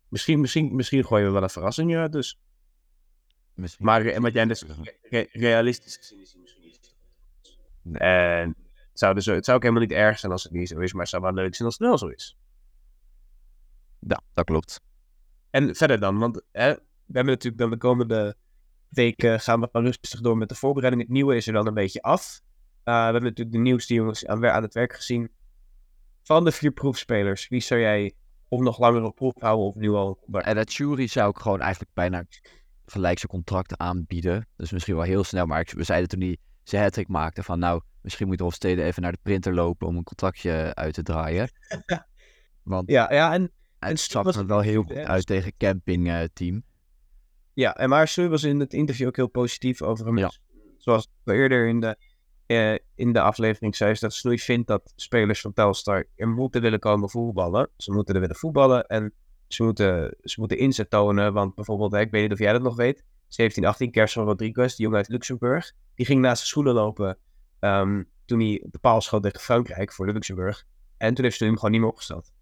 Misschien, 0.08 0.40
misschien, 0.40 0.76
misschien 0.76 1.04
gooien 1.04 1.26
we 1.26 1.32
wel 1.32 1.42
een 1.42 1.50
verrassing 1.50 1.96
uit, 1.96 2.12
dus. 2.12 2.40
Misschien. 3.54 3.84
Maar 3.84 4.06
en 4.06 4.22
wat 4.22 4.32
jij 4.32 4.46
re- 5.02 5.28
realistisch 5.32 5.96
gezien 5.96 6.20
is 6.20 6.36
misschien 6.40 6.64
niet. 6.64 6.94
En 7.92 8.56
zou, 8.98 9.14
dus, 9.14 9.26
het 9.26 9.44
zou 9.44 9.56
ook 9.56 9.62
helemaal 9.62 9.84
niet 9.84 9.96
erg 9.96 10.18
zijn 10.18 10.32
als 10.32 10.42
het 10.42 10.52
niet 10.52 10.68
zo 10.68 10.78
is, 10.78 10.92
maar 10.92 11.00
het 11.00 11.10
zou 11.10 11.22
wel 11.22 11.32
leuk 11.32 11.54
zijn 11.54 11.68
als 11.68 11.78
het 11.78 11.88
wel 11.88 11.98
zo 11.98 12.06
is. 12.06 12.36
Ja, 13.98 14.20
dat 14.34 14.44
klopt. 14.44 14.80
En 15.50 15.74
verder 15.74 16.00
dan, 16.00 16.18
want 16.18 16.42
hè, 16.52 16.74
we 16.74 17.12
hebben 17.12 17.32
natuurlijk 17.32 17.62
dan 17.62 17.70
de 17.70 17.76
komende 17.76 18.36
weken 18.88 19.40
gaan 19.40 19.60
we 19.60 19.68
rustig 19.72 20.20
door 20.20 20.36
met 20.36 20.48
de 20.48 20.54
voorbereiding. 20.54 21.02
Het 21.02 21.12
nieuwe 21.12 21.36
is 21.36 21.46
er 21.46 21.52
dan 21.52 21.66
een 21.66 21.74
beetje 21.74 22.02
af. 22.02 22.40
Uh, 22.84 22.94
we 22.94 23.02
hebben 23.02 23.22
natuurlijk 23.22 23.56
de 23.56 23.62
nieuwste 23.62 23.94
jongens 23.94 24.26
aan, 24.26 24.46
aan 24.46 24.62
het 24.62 24.74
werk 24.74 24.94
gezien. 24.94 25.30
Van 26.22 26.44
de 26.44 26.52
vier 26.52 26.70
proefspelers, 26.70 27.48
wie 27.48 27.60
zou 27.60 27.80
jij 27.80 28.14
of 28.48 28.60
nog 28.60 28.78
langer 28.78 29.02
op 29.02 29.14
proef 29.14 29.34
houden 29.38 29.66
of 29.66 29.74
nu 29.74 29.90
al? 29.90 30.18
En 30.30 30.54
dat 30.54 30.74
jury 30.74 31.06
zou 31.06 31.30
ik 31.30 31.38
gewoon 31.38 31.60
eigenlijk 31.60 31.90
bijna 31.94 32.24
gelijk 32.86 33.18
zijn 33.18 33.30
contract 33.30 33.76
aanbieden. 33.76 34.48
Dus 34.56 34.70
misschien 34.70 34.94
wel 34.94 35.04
heel 35.04 35.24
snel. 35.24 35.46
Maar 35.46 35.60
ik, 35.60 35.70
we 35.70 35.82
zeiden 35.82 36.08
toen 36.08 36.20
hij 36.20 36.36
zijn 36.64 36.82
hat 36.82 37.08
maakte 37.08 37.42
van 37.42 37.58
nou, 37.58 37.80
misschien 38.00 38.26
moet 38.26 38.40
Hofstede 38.40 38.82
even 38.82 39.02
naar 39.02 39.12
de 39.12 39.18
printer 39.22 39.54
lopen 39.54 39.86
om 39.86 39.96
een 39.96 40.04
contractje 40.04 40.74
uit 40.74 40.94
te 40.94 41.02
draaien. 41.02 41.50
Want 42.62 42.90
Ja, 42.90 43.12
ja 43.12 43.32
en, 43.32 43.52
het 43.78 44.00
zag 44.00 44.34
er 44.34 44.46
wel 44.46 44.60
heel 44.60 44.82
goed 44.82 44.96
uit 44.96 45.26
tegen 45.26 45.52
campingteam. 45.56 46.62
ja, 47.52 47.76
en 47.76 47.88
maar 47.88 48.08
Sue 48.08 48.28
was 48.28 48.42
in 48.42 48.60
het 48.60 48.72
interview 48.72 49.06
ook 49.06 49.16
heel 49.16 49.28
positief 49.28 49.82
over 49.82 50.06
hem. 50.06 50.18
Ja. 50.18 50.32
Zoals 50.78 51.08
we 51.22 51.32
eerder 51.32 51.68
in 51.68 51.80
de, 51.80 51.96
eh, 52.46 52.74
in 52.94 53.12
de 53.12 53.20
aflevering 53.20 53.76
zei, 53.76 53.90
is 53.90 54.00
dat 54.00 54.12
Snoei 54.12 54.38
vindt 54.38 54.68
dat 54.68 54.92
spelers 54.96 55.40
van 55.40 55.52
Telstar 55.52 56.06
er 56.16 56.28
moeten 56.28 56.60
willen 56.60 56.78
komen 56.78 57.10
voetballen. 57.10 57.70
Ze 57.76 57.92
moeten 57.92 58.14
er 58.14 58.20
willen 58.20 58.36
voetballen 58.36 58.86
en 58.86 59.12
ze 59.48 59.62
moeten, 59.62 60.16
ze 60.20 60.40
moeten 60.40 60.58
inzet 60.58 60.90
tonen. 60.90 61.32
Want 61.32 61.54
bijvoorbeeld, 61.54 61.94
ik 61.94 62.10
weet 62.10 62.22
niet 62.22 62.32
of 62.32 62.38
jij 62.38 62.52
dat 62.52 62.62
nog 62.62 62.76
weet, 62.76 63.04
17, 63.34 63.64
18, 63.64 63.90
Kerson 63.90 64.24
Rodriguez, 64.24 64.74
die 64.74 64.84
jongen 64.84 64.98
uit 64.98 65.08
Luxemburg, 65.08 65.72
die 65.94 66.06
ging 66.06 66.20
naast 66.20 66.36
zijn 66.36 66.48
schoenen 66.48 66.74
lopen 66.74 67.18
ehm, 67.58 68.02
toen 68.24 68.40
hij 68.40 68.64
de 68.70 68.78
paal 68.78 69.00
schoot 69.00 69.22
tegen 69.22 69.40
Frankrijk 69.40 69.92
voor 69.92 70.06
de 70.06 70.12
Luxemburg. 70.12 70.64
En 70.96 71.14
toen 71.14 71.24
heeft 71.24 71.36
Snoei 71.36 71.50
hem 71.50 71.58
gewoon 71.60 71.74
niet 71.74 71.80
meer 71.82 71.90
opgesteld. 71.90 72.32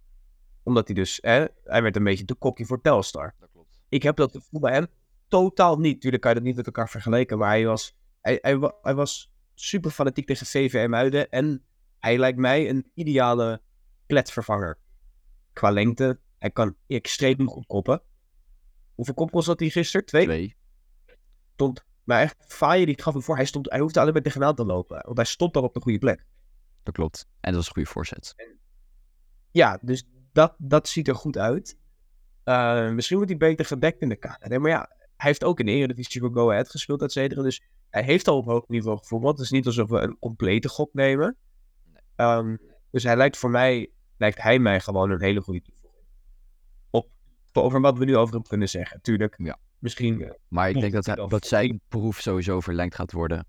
Omdat 0.63 0.87
hij 0.87 0.95
dus, 0.97 1.19
hè, 1.23 1.45
hij 1.65 1.83
werd 1.83 1.97
een 1.97 2.05
beetje 2.05 2.25
te 2.25 2.35
kokkie 2.35 2.67
voor 2.67 2.81
Telstar 2.81 3.35
Dat 3.39 3.49
klopt. 3.53 3.81
ik 3.89 4.03
heb 4.03 4.17
dat 4.17 4.31
gevoel 4.33 4.61
bij 4.61 4.73
hem 4.73 4.87
totaal 5.29 5.79
niet. 5.79 6.01
Tuurlijk 6.01 6.23
kan 6.23 6.31
je 6.33 6.37
dat 6.39 6.47
niet 6.47 6.57
met 6.57 6.67
elkaar 6.67 6.89
vergelijken, 6.89 7.39
maar 7.39 7.49
hij 7.49 7.67
was, 7.67 7.97
hij, 8.21 8.39
hij, 8.43 8.59
wa- 8.59 8.75
hij 8.83 8.95
was 8.95 9.33
super 9.55 9.91
fanatiek 9.91 10.27
tegen 10.27 10.47
VVM 10.47 10.95
Uiden 10.95 11.31
en 11.31 11.65
hij 11.99 12.19
lijkt 12.19 12.39
mij 12.39 12.69
een 12.69 12.91
ideale 12.95 13.61
kletvervanger. 14.07 14.79
Qua 15.53 15.71
lengte, 15.71 16.19
hij 16.39 16.51
kan 16.51 16.77
extreem 16.87 17.49
goed 17.49 17.67
koppen. 17.67 18.03
Hoeveel 18.95 19.15
kopgoals 19.15 19.47
had 19.47 19.61
hij 19.61 19.69
gisteren? 19.69 20.07
Twee? 20.07 20.25
Twee. 20.25 20.57
Stond, 21.53 21.85
maar 22.05 22.21
echt, 22.21 22.37
Faaien 22.39 22.87
die 22.87 23.03
gaf 23.03 23.13
hem 23.13 23.23
voor, 23.23 23.37
hij, 23.37 23.45
stond, 23.45 23.71
hij 23.71 23.81
hoefde 23.81 24.01
alleen 24.01 24.13
maar 24.13 24.23
tegenaan 24.23 24.55
te 24.55 24.65
lopen, 24.65 25.03
want 25.05 25.17
hij 25.17 25.27
stond 25.27 25.55
dan 25.55 25.63
op 25.63 25.75
de 25.75 25.81
goede 25.81 25.99
plek. 25.99 26.27
Dat 26.83 26.95
klopt. 26.95 27.27
En 27.41 27.53
dat 27.53 27.55
was 27.55 27.67
een 27.67 27.73
goede 27.73 27.89
voorzet. 27.89 28.35
Ja, 29.51 29.79
dus 29.83 30.05
dat, 30.33 30.55
dat 30.59 30.89
ziet 30.89 31.09
er 31.09 31.15
goed 31.15 31.39
uit. 31.39 31.79
Eh, 32.45 32.91
misschien 32.91 33.17
wordt 33.17 33.31
hij 33.31 33.41
beter 33.41 33.65
gedekt 33.65 34.01
in 34.01 34.09
de 34.09 34.17
KND. 34.17 34.59
Maar 34.59 34.71
ja, 34.71 34.91
hij 34.99 35.31
heeft 35.31 35.45
ook 35.45 35.61
in 35.61 35.67
de 35.67 35.73
Eredivisie 35.73 36.21
voor 36.21 36.33
Go 36.33 36.51
Ahead 36.51 36.71
gespeeld, 36.71 37.03
et 37.03 37.13
cetera. 37.13 37.43
Dus 37.43 37.63
hij 37.91 38.03
heeft 38.03 38.29
al 38.29 38.37
op 38.37 38.45
hoog 38.45 38.69
niveau 38.69 38.99
gevoetbald. 38.99 39.37
Het 39.37 39.45
is 39.45 39.51
niet 39.51 39.67
alsof 39.67 39.89
we 39.89 39.99
een 39.99 40.19
complete 40.19 40.69
gok 40.69 40.95
nemen. 40.95 41.37
Ehm, 42.17 42.57
dus 42.91 43.03
hij 43.03 43.17
lijkt 43.17 43.37
voor 43.37 43.51
mij, 43.51 43.91
lijkt 44.17 44.43
hij 44.43 44.59
mij 44.59 44.81
gewoon 44.81 45.11
een 45.11 45.21
hele 45.21 45.41
goede 45.41 45.63
toevoeging. 45.63 46.05
Op, 46.91 47.09
over 47.53 47.81
wat 47.81 47.99
we 47.99 48.05
nu 48.05 48.17
over 48.17 48.35
hem 48.35 48.43
kunnen 48.43 48.69
zeggen. 48.69 49.01
Tuurlijk, 49.01 49.35
Ja. 49.39 49.59
Misschien, 49.83 50.23
eh, 50.23 50.31
Maar 50.49 50.69
ik 50.71 50.81
denk 50.81 50.93
dat, 50.93 51.07
hij 51.07 51.27
dat 51.29 51.47
zijn 51.47 51.81
proef 51.89 52.21
sowieso 52.21 52.61
verlengd 52.61 52.95
gaat 52.95 53.13
worden. 53.13 53.47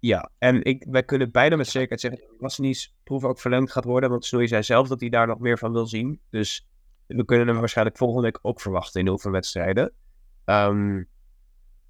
ja. 0.00 0.30
En 0.38 0.64
ik, 0.64 0.86
wij 0.88 1.02
kunnen 1.04 1.30
bijna 1.30 1.56
met 1.56 1.66
zekerheid 1.66 2.00
zeggen 2.00 2.20
dat 2.20 2.40
Masni's 2.40 2.94
proef 3.02 3.24
ook 3.24 3.38
verlengd 3.40 3.72
gaat 3.72 3.84
worden. 3.84 4.10
Want 4.10 4.24
Snoei 4.24 4.48
zei 4.48 4.62
zelf 4.62 4.88
dat 4.88 5.00
hij 5.00 5.08
daar 5.08 5.26
nog 5.26 5.38
meer 5.38 5.58
van 5.58 5.72
wil 5.72 5.86
zien. 5.86 6.20
Dus 6.30 6.66
we 7.06 7.24
kunnen 7.24 7.46
hem 7.46 7.58
waarschijnlijk 7.58 7.96
volgende 7.96 8.22
week 8.22 8.38
ook 8.42 8.60
verwachten 8.60 9.00
in 9.00 9.08
oefenwedstrijden. 9.08 9.92
Ehm 10.44 11.02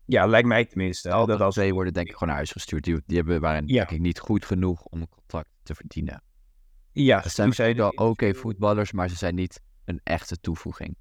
ja, 0.07 0.27
lijkt 0.27 0.49
mij 0.49 0.65
tenminste. 0.65 1.13
Al 1.13 1.27
dat 1.27 1.41
als, 1.41 1.55
twee 1.55 1.75
worden 1.75 1.93
denk 1.93 2.07
ik 2.07 2.13
gewoon 2.13 2.29
naar 2.29 2.37
huis 2.37 2.53
gestuurd. 2.53 2.85
Die, 2.85 3.03
die 3.07 3.17
hebben, 3.17 3.41
waren 3.41 3.67
Ja. 3.67 3.75
denk 3.75 3.91
ik 3.91 4.01
niet 4.01 4.19
goed 4.19 4.45
genoeg 4.45 4.83
om 4.85 5.01
een 5.01 5.09
contract 5.09 5.49
te 5.63 5.75
verdienen. 5.75 6.23
ja, 6.93 7.21
Het 7.21 7.33
zijn 7.55 7.77
wel 7.77 7.89
oké 7.91 8.35
voetballers, 8.35 8.93
maar 8.93 9.09
ze 9.09 9.17
zijn 9.17 9.35
niet 9.35 9.61
een 9.85 10.01
echte 10.03 10.41
toevoeging. 10.41 10.97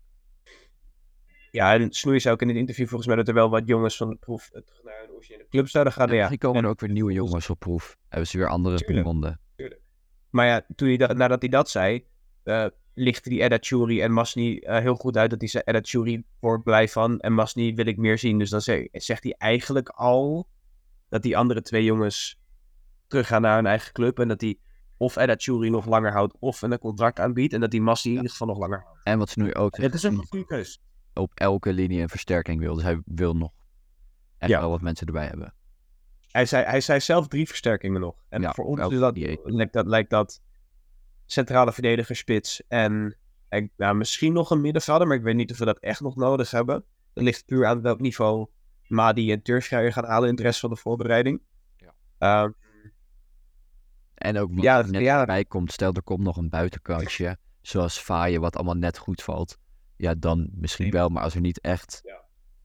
Ja, 1.56 1.74
en 1.74 1.92
Snoei 1.94 2.20
zei 2.20 2.34
ook 2.34 2.42
in 2.42 2.48
het 2.48 2.58
interview 2.58 2.88
volgens 2.88 3.08
mij 3.08 3.16
dat 3.16 3.28
er 3.28 3.34
wel 3.34 3.50
wat 3.50 3.68
jongens 3.68 3.98
van 3.98 4.10
de 4.10 4.16
proef 4.16 4.50
eh, 4.54 4.62
terug 4.62 4.84
naar 4.84 5.04
een 5.04 5.10
originele 5.16 5.48
club 5.50 5.68
zouden 5.70 5.94
gaan. 5.94 6.08
En 6.08 6.14
Ja, 6.14 6.20
misschien 6.20 6.40
komen 6.40 6.58
en- 6.58 6.64
er 6.64 6.70
ook 6.70 6.80
weer 6.80 6.90
nieuwe 6.90 7.14
jongens 7.14 7.50
op 7.50 7.60
proef. 7.60 7.98
Hebben 8.10 8.28
ze 8.28 8.38
weer 8.38 8.48
andere 8.48 8.78
gevonden. 8.86 9.40
Maar 10.30 10.46
ja, 10.48 10.66
toen 10.76 10.88
hij 10.88 10.98
dat, 10.98 11.18
nadat 11.18 11.42
hij 11.42 11.50
dat 11.50 11.70
zei, 11.70 12.06
eh 12.44 12.66
lichtte 12.94 13.30
die 13.30 13.42
Edda 13.42 13.58
Churi 13.60 14.02
en 14.02 14.12
Masni 14.12 14.58
eh, 14.60 14.80
heel 14.80 14.96
goed 14.96 15.18
uit 15.18 15.30
dat 15.30 15.40
hij 15.40 15.50
zei 15.50 15.64
Edda 15.66 15.80
Churi 15.84 16.24
wordt 16.40 16.64
blij 16.64 16.88
van 16.88 17.20
en 17.20 17.34
Masni 17.34 17.76
wil 17.76 17.86
ik 17.86 17.98
meer 17.98 18.18
zien. 18.18 18.38
Dus 18.40 18.50
dan 18.50 18.62
ze- 18.62 18.90
zegt 18.92 19.24
hij 19.24 19.36
eigenlijk 19.38 19.90
al 19.90 20.48
dat 21.10 21.22
die 21.22 21.38
andere 21.38 21.62
twee 21.62 21.84
jongens 21.84 22.40
teruggaan 23.08 23.42
naar 23.42 23.56
hun 23.56 23.66
eigen 23.66 23.94
club 23.94 24.20
en 24.20 24.28
dat 24.28 24.42
hij 24.42 24.60
of 24.98 25.16
Edda 25.16 25.36
Churi 25.38 25.70
nog 25.70 25.86
langer 25.86 26.12
houdt 26.12 26.36
of 26.40 26.62
een 26.62 26.80
contract 26.80 27.20
aanbiedt 27.20 27.54
en 27.54 27.60
dat 27.60 27.72
die 27.72 27.82
Masni 27.82 28.10
in 28.12 28.16
ieder 28.18 28.32
geval 28.32 28.48
nog 28.48 28.58
langer 28.58 28.82
houdt. 28.86 29.00
En 29.04 29.18
wat 29.18 29.30
ze 29.30 29.42
nu 29.42 29.54
ook 29.54 29.78
Het 29.78 29.94
is 29.94 30.04
een 30.04 30.16
goede 30.16 30.46
keus. 30.46 30.82
Op 31.16 31.32
elke 31.34 31.74
linie 31.74 32.02
een 32.02 32.10
versterking 32.10 32.60
wil. 32.60 32.74
Dus 32.76 32.84
hij 32.84 33.02
wil 33.06 33.36
nog 33.36 33.52
echt 34.38 34.52
Ja. 34.52 34.60
wel 34.60 34.70
wat 34.70 34.82
mensen 34.82 35.08
erbij 35.08 35.28
hebben. 35.28 35.54
Hij 36.32 36.46
zei, 36.46 36.66
hij 36.66 36.82
zei 36.82 37.00
zelf 37.00 37.28
drie 37.28 37.48
versterkingen 37.48 38.02
nog. 38.02 38.16
En 38.30 38.42
Ja, 38.42 38.54
voor 38.54 38.66
ons 38.66 38.80
is 38.94 39.00
dat, 39.00 39.18
lijkt, 39.44 39.74
dat, 39.74 39.86
lijkt 39.88 40.10
dat 40.10 40.42
centrale 41.26 41.74
verdediger 41.74 42.16
spits 42.16 42.64
en, 42.68 43.18
en 43.50 43.72
nou, 43.78 43.96
misschien 43.96 44.34
nog 44.34 44.50
een 44.52 44.62
middenvelder, 44.62 45.08
maar 45.08 45.18
ik 45.18 45.24
weet 45.24 45.36
niet 45.36 45.52
of 45.52 45.58
we 45.58 45.66
dat 45.66 45.80
echt 45.80 46.02
nog 46.02 46.16
nodig 46.16 46.52
hebben. 46.52 46.84
Dat 47.14 47.24
ligt 47.24 47.46
puur 47.46 47.66
aan 47.66 47.82
welk 47.82 48.00
niveau 48.00 48.48
Madi 48.88 49.32
en 49.32 49.42
Turfschreier 49.42 49.94
gaan 49.94 50.06
halen 50.06 50.30
in 50.30 50.36
de 50.36 50.42
rest 50.42 50.60
van 50.60 50.70
de 50.70 50.76
voorbereiding. 50.76 51.42
Ja. 51.78 51.94
Ehm, 52.18 52.52
En 54.16 54.38
ook 54.38 54.54
wat 54.54 54.64
Ja, 54.64 54.78
er 54.80 54.90
net 54.92 55.02
ja. 55.02 55.26
bij 55.26 55.46
komt, 55.46 55.72
stel 55.72 55.94
er 55.94 56.04
komt 56.04 56.24
nog 56.24 56.38
een 56.38 56.50
buitenkantje, 56.50 57.38
zoals 57.62 57.98
Faaien, 57.98 58.42
wat 58.42 58.56
allemaal 58.56 58.74
net 58.76 58.98
goed 58.98 59.22
valt. 59.24 59.58
Ja, 59.98 60.16
dan 60.16 60.50
misschien 60.54 60.92
wel, 60.92 61.10
maar 61.10 61.24
als 61.24 61.36
er 61.36 61.42
niet 61.42 61.60
echt 61.62 62.02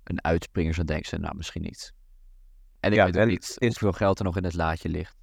een 0.05 0.25
uitspringer 0.25 0.75
zou 0.75 0.87
denken, 0.87 1.09
ze, 1.09 1.17
nou 1.19 1.37
misschien 1.37 1.63
niet. 1.63 1.95
En 2.81 2.91
ik 2.91 2.97
Ja, 2.97 3.05
weet 3.05 3.19
ook 3.19 3.27
niet 3.27 3.57
is- 3.59 3.69
hoeveel 3.69 3.93
geld 3.93 4.19
er 4.19 4.25
nog 4.25 4.37
in 4.37 4.45
het 4.45 4.55
laadje 4.55 4.89
ligt. 4.89 5.17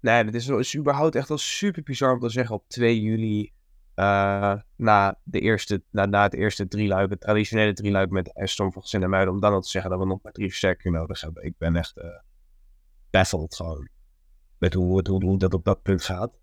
nee, 0.00 0.24
het 0.24 0.34
is, 0.34 0.48
is 0.48 0.76
überhaupt 0.76 1.14
echt 1.14 1.28
wel 1.28 1.38
super 1.38 1.82
bizar 1.82 2.12
om 2.12 2.20
te 2.20 2.28
zeggen 2.28 2.54
op 2.54 2.68
2 2.68 3.00
juli, 3.00 3.52
eh, 3.94 4.54
na, 4.76 5.18
de 5.22 5.40
eerste, 5.40 5.82
na, 5.90 6.04
na 6.06 6.22
het 6.22 6.34
eerste 6.34 6.68
drieluik, 6.68 7.10
het 7.10 7.20
traditionele 7.20 7.72
drieluik 7.72 8.10
met 8.10 8.30
Stormvogels 8.34 8.92
en 8.92 9.10
Muiden, 9.10 9.34
om 9.34 9.40
dan 9.40 9.52
al 9.52 9.60
te 9.60 9.68
zeggen 9.68 9.90
dat 9.90 10.00
we 10.00 10.06
nog 10.06 10.22
maar 10.22 10.32
drie 10.32 10.48
versterkingen 10.48 10.98
nodig 11.00 11.20
hebben. 11.20 11.44
Ik 11.44 11.54
ben 11.58 11.76
echt 11.76 11.96
eh 11.96 12.08
baffled 13.10 13.54
gewoon 13.54 13.88
met 14.58 14.74
hoe, 14.74 15.08
hoe, 15.08 15.24
hoe 15.24 15.38
dat 15.38 15.54
op 15.54 15.64
dat 15.64 15.82
punt 15.82 16.02
gaat. 16.02 16.38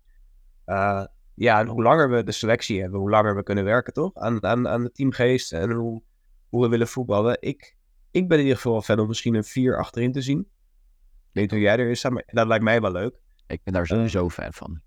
Eh, 0.64 1.04
ja, 1.34 1.60
en 1.60 1.66
hoe 1.66 1.82
langer 1.82 2.10
we 2.10 2.22
de 2.22 2.32
selectie 2.32 2.80
hebben, 2.80 3.00
hoe 3.00 3.10
langer 3.10 3.36
we 3.36 3.42
kunnen 3.42 3.64
werken, 3.64 3.92
toch? 3.92 4.14
Aan, 4.14 4.44
aan, 4.44 4.68
aan 4.68 4.82
de 4.82 4.92
teamgeest 4.92 5.52
en 5.52 5.70
hoe, 5.70 6.02
hoe 6.48 6.62
we 6.62 6.68
willen 6.68 6.88
voetballen. 6.88 7.36
Ik, 7.40 7.76
ik 8.10 8.28
ben 8.28 8.36
in 8.38 8.42
ieder 8.42 8.56
geval 8.56 8.72
wel 8.72 8.82
fan 8.82 8.98
om 8.98 9.08
misschien 9.08 9.34
een 9.34 9.44
4 9.44 9.78
achterin 9.78 10.12
te 10.12 10.20
zien. 10.20 10.40
Ik 10.40 11.40
weet 11.40 11.50
hoe 11.50 11.60
jij 11.60 11.78
er 11.78 11.90
is, 11.90 12.08
maar 12.08 12.22
dat 12.26 12.46
lijkt 12.46 12.64
mij 12.64 12.80
wel 12.80 12.92
leuk. 12.92 13.20
Ik 13.46 13.60
ben 13.64 13.72
daar 13.72 13.86
sowieso 13.86 14.28
fan 14.28 14.52
van. 14.52 14.80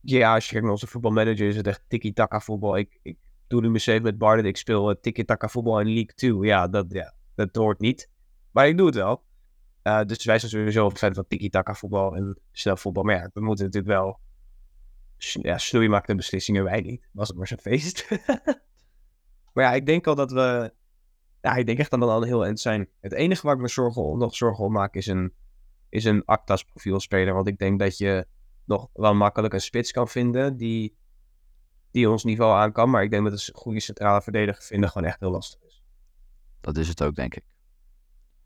Ja, 0.00 0.34
als 0.34 0.44
je 0.44 0.50
kijkt 0.50 0.64
naar 0.64 0.74
onze 0.74 0.86
voetbalmanager, 0.86 1.48
is 1.48 1.56
het 1.56 1.66
echt 1.66 1.82
tiki-taka 1.88 2.40
voetbal. 2.40 2.76
Ik, 2.76 2.98
ik 3.02 3.18
doe 3.46 3.60
nu 3.60 3.70
mezelf 3.70 4.02
met 4.02 4.18
Bardet, 4.18 4.44
ik 4.44 4.56
speel 4.56 4.90
eh, 4.90 4.96
tiki-taka 5.00 5.48
voetbal 5.48 5.80
in 5.80 5.86
League 5.86 6.14
2. 6.14 6.32
Ja 6.32 6.68
dat, 6.68 6.86
ja, 6.88 7.14
dat 7.34 7.56
hoort 7.56 7.80
niet. 7.80 8.10
Maar 8.50 8.68
ik 8.68 8.76
doe 8.76 8.86
het 8.86 8.94
wel. 8.94 9.22
Eh, 9.82 10.04
dus 10.04 10.24
wij 10.24 10.38
zijn 10.38 10.50
sowieso 10.50 10.90
fan 10.90 11.14
van 11.14 11.24
tiki-taka 11.28 11.74
voetbal 11.74 12.16
en 12.16 12.38
snel 12.52 12.76
voetbal. 12.76 13.02
Maar 13.02 13.14
ja, 13.14 13.30
we 13.32 13.40
moeten 13.40 13.64
natuurlijk 13.64 13.92
wel... 13.92 14.20
Ja, 15.20 15.58
Snoei 15.58 15.88
maakt 15.88 16.06
de 16.06 16.14
beslissingen, 16.14 16.64
wij 16.64 16.80
niet. 16.80 17.08
Was 17.12 17.28
het 17.28 17.36
maar 17.36 17.46
zijn 17.46 17.60
feest. 17.60 18.08
maar 19.52 19.64
ja, 19.64 19.72
ik 19.72 19.86
denk 19.86 20.06
al 20.06 20.14
dat 20.14 20.32
we... 20.32 20.74
Ja, 21.40 21.54
ik 21.56 21.66
denk 21.66 21.78
echt 21.78 21.90
dat 21.90 21.98
we 22.00 22.04
al 22.04 22.22
een 22.22 22.28
heel 22.28 22.44
eind 22.44 22.60
zijn. 22.60 22.88
Het 23.00 23.12
enige 23.12 23.46
waar 23.46 23.54
ik 23.54 23.60
me 23.60 23.68
zorgen, 23.68 24.02
om- 24.02 24.18
nog 24.18 24.34
zorgen 24.34 24.64
om 24.64 24.72
maak 24.72 24.94
is 24.94 25.06
een, 25.06 25.32
is 25.88 26.04
een 26.04 26.24
Actas 26.24 26.64
profielspeler. 26.64 27.34
Want 27.34 27.48
ik 27.48 27.58
denk 27.58 27.78
dat 27.78 27.98
je 27.98 28.26
nog 28.64 28.88
wel 28.92 29.14
makkelijk 29.14 29.54
een 29.54 29.60
spits 29.60 29.92
kan 29.92 30.08
vinden 30.08 30.56
die, 30.56 30.96
die 31.90 32.10
ons 32.10 32.24
niveau 32.24 32.52
aan 32.58 32.72
kan. 32.72 32.90
Maar 32.90 33.02
ik 33.02 33.10
denk 33.10 33.24
dat 33.30 33.32
een 33.32 33.54
goede 33.54 33.80
centrale 33.80 34.22
verdediger 34.22 34.62
vinden 34.62 34.90
gewoon 34.90 35.08
echt 35.08 35.20
heel 35.20 35.30
lastig 35.30 35.60
is. 35.62 35.82
Dat 36.60 36.76
is 36.76 36.88
het 36.88 37.02
ook, 37.02 37.14
denk 37.14 37.34
ik. 37.34 37.44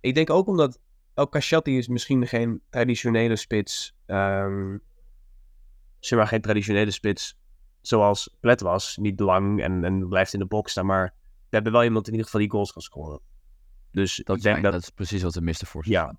Ik 0.00 0.14
denk 0.14 0.30
ook 0.30 0.46
omdat 0.46 0.80
El 1.14 1.28
Kashati 1.28 1.78
is 1.78 1.88
misschien 1.88 2.26
geen 2.26 2.62
traditionele 2.70 3.36
spits. 3.36 3.94
ehm 4.06 4.76
zeg 6.06 6.18
maar 6.18 6.28
geen 6.28 6.40
traditionele 6.40 6.90
spits 6.90 7.38
zoals 7.80 8.36
Plet 8.40 8.60
was. 8.60 8.96
Niet 8.96 9.20
lang 9.20 9.62
en, 9.62 9.84
en 9.84 10.08
blijft 10.08 10.32
in 10.32 10.38
de 10.38 10.46
box 10.46 10.70
staan, 10.70 10.86
maar 10.86 11.14
we 11.38 11.60
hebben 11.60 11.72
wel 11.72 11.84
iemand 11.84 12.06
in 12.06 12.12
ieder 12.12 12.26
geval 12.26 12.40
die 12.40 12.50
goals 12.50 12.72
kan 12.72 12.82
scoren. 12.82 13.20
Dus 13.90 14.20
Dat, 14.24 14.40
denk 14.40 14.62
dat... 14.62 14.72
dat 14.72 14.82
is 14.82 14.90
precies 14.90 15.22
wat 15.22 15.34
we 15.34 15.40
misten 15.40 15.66
voor 15.66 15.82
Ja. 15.88 16.18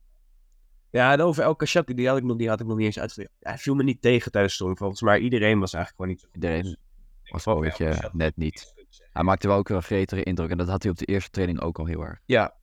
Ja, 0.90 1.12
en 1.12 1.22
over 1.22 1.44
El 1.44 1.56
Kashati, 1.56 1.94
die 1.94 2.08
had 2.08 2.18
ik 2.18 2.24
nog, 2.24 2.38
die 2.38 2.50
had 2.50 2.60
ik 2.60 2.68
nog 2.68 2.78
niet 2.78 2.86
eens 2.86 3.00
uitgelegd. 3.00 3.32
Hij 3.40 3.58
viel 3.58 3.76
me 3.76 3.84
niet 3.84 4.02
tegen 4.02 4.32
tijdens 4.32 4.58
de 4.58 4.64
storm, 4.64 4.78
volgens 4.78 5.02
mij. 5.02 5.20
Iedereen 5.20 5.60
was 5.60 5.74
eigenlijk 5.74 5.96
gewoon 5.96 6.12
niet 6.12 6.22
zo. 6.22 6.28
Iedereen 6.34 6.64
Dus 6.64 7.32
was 7.32 7.44
vond 7.44 7.56
een 7.56 7.64
beetje 7.64 8.10
net 8.14 8.38
niet. 8.38 8.74
Hij 9.14 9.24
maakte 9.24 9.48
wel 9.48 9.58
ook 9.58 9.70
een 9.70 9.84
gretigere 9.84 10.24
indruk. 10.24 10.50
En 10.50 10.58
dat 10.58 10.68
had 10.68 10.82
hij 10.84 10.92
op 10.92 10.98
de 10.98 11.06
eerste 11.06 11.30
training 11.30 11.60
ook 11.60 11.80
al 11.80 11.86
heel 11.86 12.02
erg. 12.02 12.20
Ja. 12.26 12.56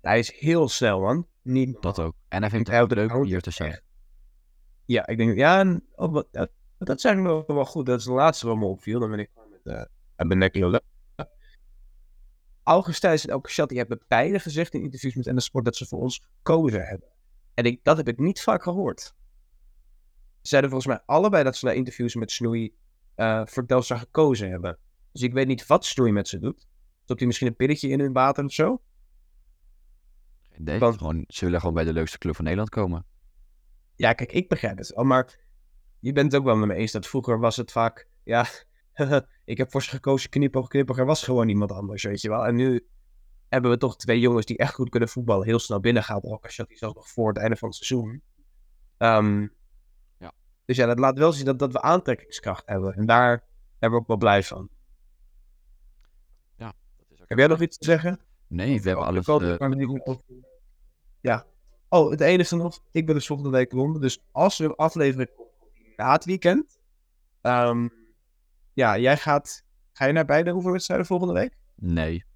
Hij 0.00 0.18
is 0.18 0.32
heel 0.38 0.68
snel, 0.68 1.00
man. 1.00 1.26
Niet 1.42 1.82
Dat 1.82 2.00
ook. 2.00 2.14
En 2.28 2.40
hij 2.40 2.50
vindt 2.50 2.68
het 2.68 2.80
ook 2.80 2.94
leuk 2.94 3.14
om 3.14 3.24
hier 3.24 3.40
te 3.40 3.50
zijn. 3.50 3.80
Ja, 4.88 5.06
ik 5.06 5.16
denk, 5.16 5.36
ja, 5.36 5.58
en, 5.60 5.84
oh, 5.94 6.12
wat, 6.12 6.28
dat, 6.30 6.50
dat 6.78 7.00
zijn 7.00 7.22
nog 7.22 7.46
wel 7.46 7.64
goed. 7.64 7.86
Dat 7.86 7.98
is 7.98 8.04
de 8.04 8.12
laatste 8.12 8.46
wat 8.46 8.56
me 8.56 8.64
opviel. 8.64 9.00
Dan 9.00 9.10
ben 9.10 9.18
ik 9.18 9.30
met 9.64 9.88
uh, 10.16 10.28
Benekio. 10.28 10.78
August 12.62 13.00
Thijs 13.00 13.24
en 13.24 13.30
Elke 13.30 13.50
Chat, 13.50 13.68
die 13.68 13.78
hebben 13.78 14.00
beide 14.08 14.38
gezegd 14.40 14.74
in 14.74 14.82
interviews 14.82 15.14
met 15.14 15.26
NS 15.34 15.44
Sport 15.44 15.64
dat 15.64 15.76
ze 15.76 15.86
voor 15.86 15.98
ons 16.00 16.18
gekozen 16.36 16.86
hebben. 16.86 17.08
En 17.54 17.64
ik, 17.64 17.80
dat 17.84 17.96
heb 17.96 18.08
ik 18.08 18.18
niet 18.18 18.42
vaak 18.42 18.62
gehoord. 18.62 19.00
Ze 20.40 20.48
zeiden 20.48 20.70
volgens 20.70 20.92
mij 20.94 21.02
allebei 21.06 21.44
dat 21.44 21.56
ze 21.56 21.64
naar 21.64 21.74
interviews 21.74 22.14
met 22.14 22.30
Snoei 22.30 22.74
uh, 23.16 23.42
voor 23.44 23.66
Telstra 23.66 23.96
gekozen 23.96 24.50
hebben. 24.50 24.78
Dus 25.12 25.22
ik 25.22 25.32
weet 25.32 25.46
niet 25.46 25.66
wat 25.66 25.84
Snoei 25.84 26.12
met 26.12 26.28
ze 26.28 26.38
doet. 26.38 26.66
Stopt 27.02 27.18
hij 27.18 27.26
misschien 27.28 27.48
een 27.48 27.56
pilletje 27.56 27.88
in 27.88 28.00
hun 28.00 28.12
water 28.12 28.44
of 28.44 28.52
zo? 28.52 28.82
Want- 30.78 30.96
Gewoon, 30.98 31.24
ze 31.28 31.44
willen 31.44 31.60
gewoon 31.60 31.74
bij 31.74 31.84
de 31.84 31.92
leukste 31.92 32.18
club 32.18 32.34
van 32.34 32.44
Nederland 32.44 32.70
komen. 32.70 33.04
Ja, 33.98 34.12
kijk, 34.12 34.32
ik 34.32 34.48
begrijp 34.48 34.78
het 34.78 34.96
maar 34.96 35.38
je 36.00 36.12
bent 36.12 36.32
het 36.32 36.40
ook 36.40 36.46
wel 36.46 36.56
met 36.56 36.68
me 36.68 36.74
eens 36.74 36.92
dat 36.92 37.06
vroeger 37.06 37.38
was 37.38 37.56
het 37.56 37.72
vaak, 37.72 38.08
ja, 38.24 38.46
ik 39.44 39.58
heb 39.58 39.70
voor 39.70 39.82
ze 39.82 39.90
gekozen, 39.90 40.30
knipoog, 40.30 40.68
knipoog, 40.68 40.98
er 40.98 41.06
was 41.06 41.22
gewoon 41.22 41.46
niemand 41.46 41.72
anders, 41.72 42.02
weet 42.02 42.20
je 42.20 42.28
wel. 42.28 42.46
En 42.46 42.54
nu 42.54 42.88
hebben 43.48 43.70
we 43.70 43.76
toch 43.76 43.96
twee 43.96 44.20
jongens 44.20 44.46
die 44.46 44.56
echt 44.56 44.74
goed 44.74 44.88
kunnen 44.88 45.08
voetballen, 45.08 45.46
heel 45.46 45.58
snel 45.58 45.80
binnengehaald. 45.80 46.24
Ook 46.24 46.44
als 46.44 46.56
je 46.56 46.64
die 46.68 46.76
zelfs 46.76 46.94
nog 46.94 47.08
voor 47.08 47.28
het 47.28 47.36
einde 47.38 47.56
van 47.56 47.68
het 47.68 47.76
seizoen. 47.76 48.22
Ehm, 48.96 49.46
Ja. 50.18 50.32
Dus 50.64 50.76
ja, 50.76 50.86
dat 50.86 50.98
laat 50.98 51.18
wel 51.18 51.32
zien 51.32 51.44
dat, 51.44 51.58
dat 51.58 51.72
we 51.72 51.80
aantrekkingskracht 51.80 52.62
hebben. 52.66 52.94
En 52.94 53.06
daar 53.06 53.44
hebben 53.78 53.90
we 53.98 54.04
ook 54.04 54.06
wel 54.06 54.16
blij 54.16 54.42
van. 54.42 54.68
Heb 57.26 57.38
jij 57.38 57.46
nog 57.46 57.60
iets 57.60 57.78
te 57.78 57.84
zeggen? 57.84 58.20
Nee, 58.46 58.80
we 58.82 58.88
hebben 58.88 59.04
Oh, 59.04 59.10
alles... 59.10 59.24
eh, 59.42 59.58
Ja. 61.20 61.46
Oh, 61.88 62.10
het 62.10 62.20
enige 62.20 62.56
nog. 62.56 62.80
Ik 62.92 63.06
ben 63.06 63.14
dus 63.14 63.26
volgende 63.26 63.50
week 63.50 63.72
Londen. 63.72 64.00
Dus 64.00 64.24
als 64.32 64.58
er 64.58 64.64
een 64.64 64.74
aflevering 64.74 65.30
komt 65.36 65.48
na 65.96 66.12
het 66.12 66.24
weekend. 66.24 66.78
ehm, 67.40 67.88
ja, 68.72 68.98
jij 68.98 69.16
gaat. 69.16 69.62
Ga 69.92 70.04
je 70.06 70.12
naar 70.12 70.24
beide 70.24 70.52
oefenwedstrijden 70.52 71.06
volgende 71.06 71.34
week? 71.34 71.56
nee. 71.74 72.26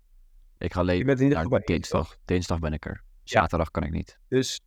Ik 0.59 0.73
ga 0.73 0.81
alleen 0.81 1.07
bent 1.07 1.19
in 1.21 1.29
ieder 1.29 1.43
naar 1.43 1.59
één, 1.59 1.67
dinsdag. 1.67 2.17
Dinsdag 2.25 2.59
ben 2.59 2.73
ik 2.73 2.85
er. 2.87 3.05
Zaterdag 3.23 3.71
kan 3.71 3.83
ik 3.83 3.91
niet. 3.91 4.19
Dus, 4.29 4.61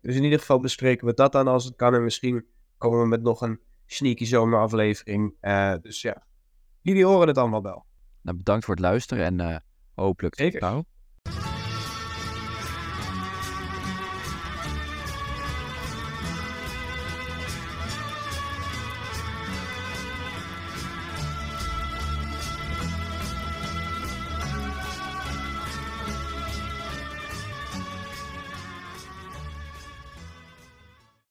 dus 0.00 0.16
in 0.16 0.22
ieder 0.24 0.38
geval 0.38 0.60
bespreken 0.60 1.06
we 1.06 1.14
dat 1.14 1.32
dan 1.32 1.48
als 1.48 1.64
het 1.64 1.76
kan. 1.76 1.94
En 1.94 2.02
misschien 2.02 2.46
komen 2.78 3.00
we 3.00 3.06
met 3.06 3.22
nog 3.22 3.40
een 3.40 3.60
sneaky 3.86 4.24
zomeraflevering. 4.24 5.34
Eh 5.40 5.74
dus 5.80 6.02
ja, 6.02 6.26
jullie 6.80 7.04
horen 7.04 7.28
het 7.28 7.38
allemaal 7.38 7.62
wel. 7.62 7.86
Nou, 8.22 8.36
bedankt 8.36 8.64
voor 8.64 8.74
het 8.74 8.84
luisteren 8.84 9.24
en 9.24 9.40
eh, 9.40 9.56
hopelijk 9.94 10.34
Zeker. 10.34 10.60
gauw. 10.60 10.84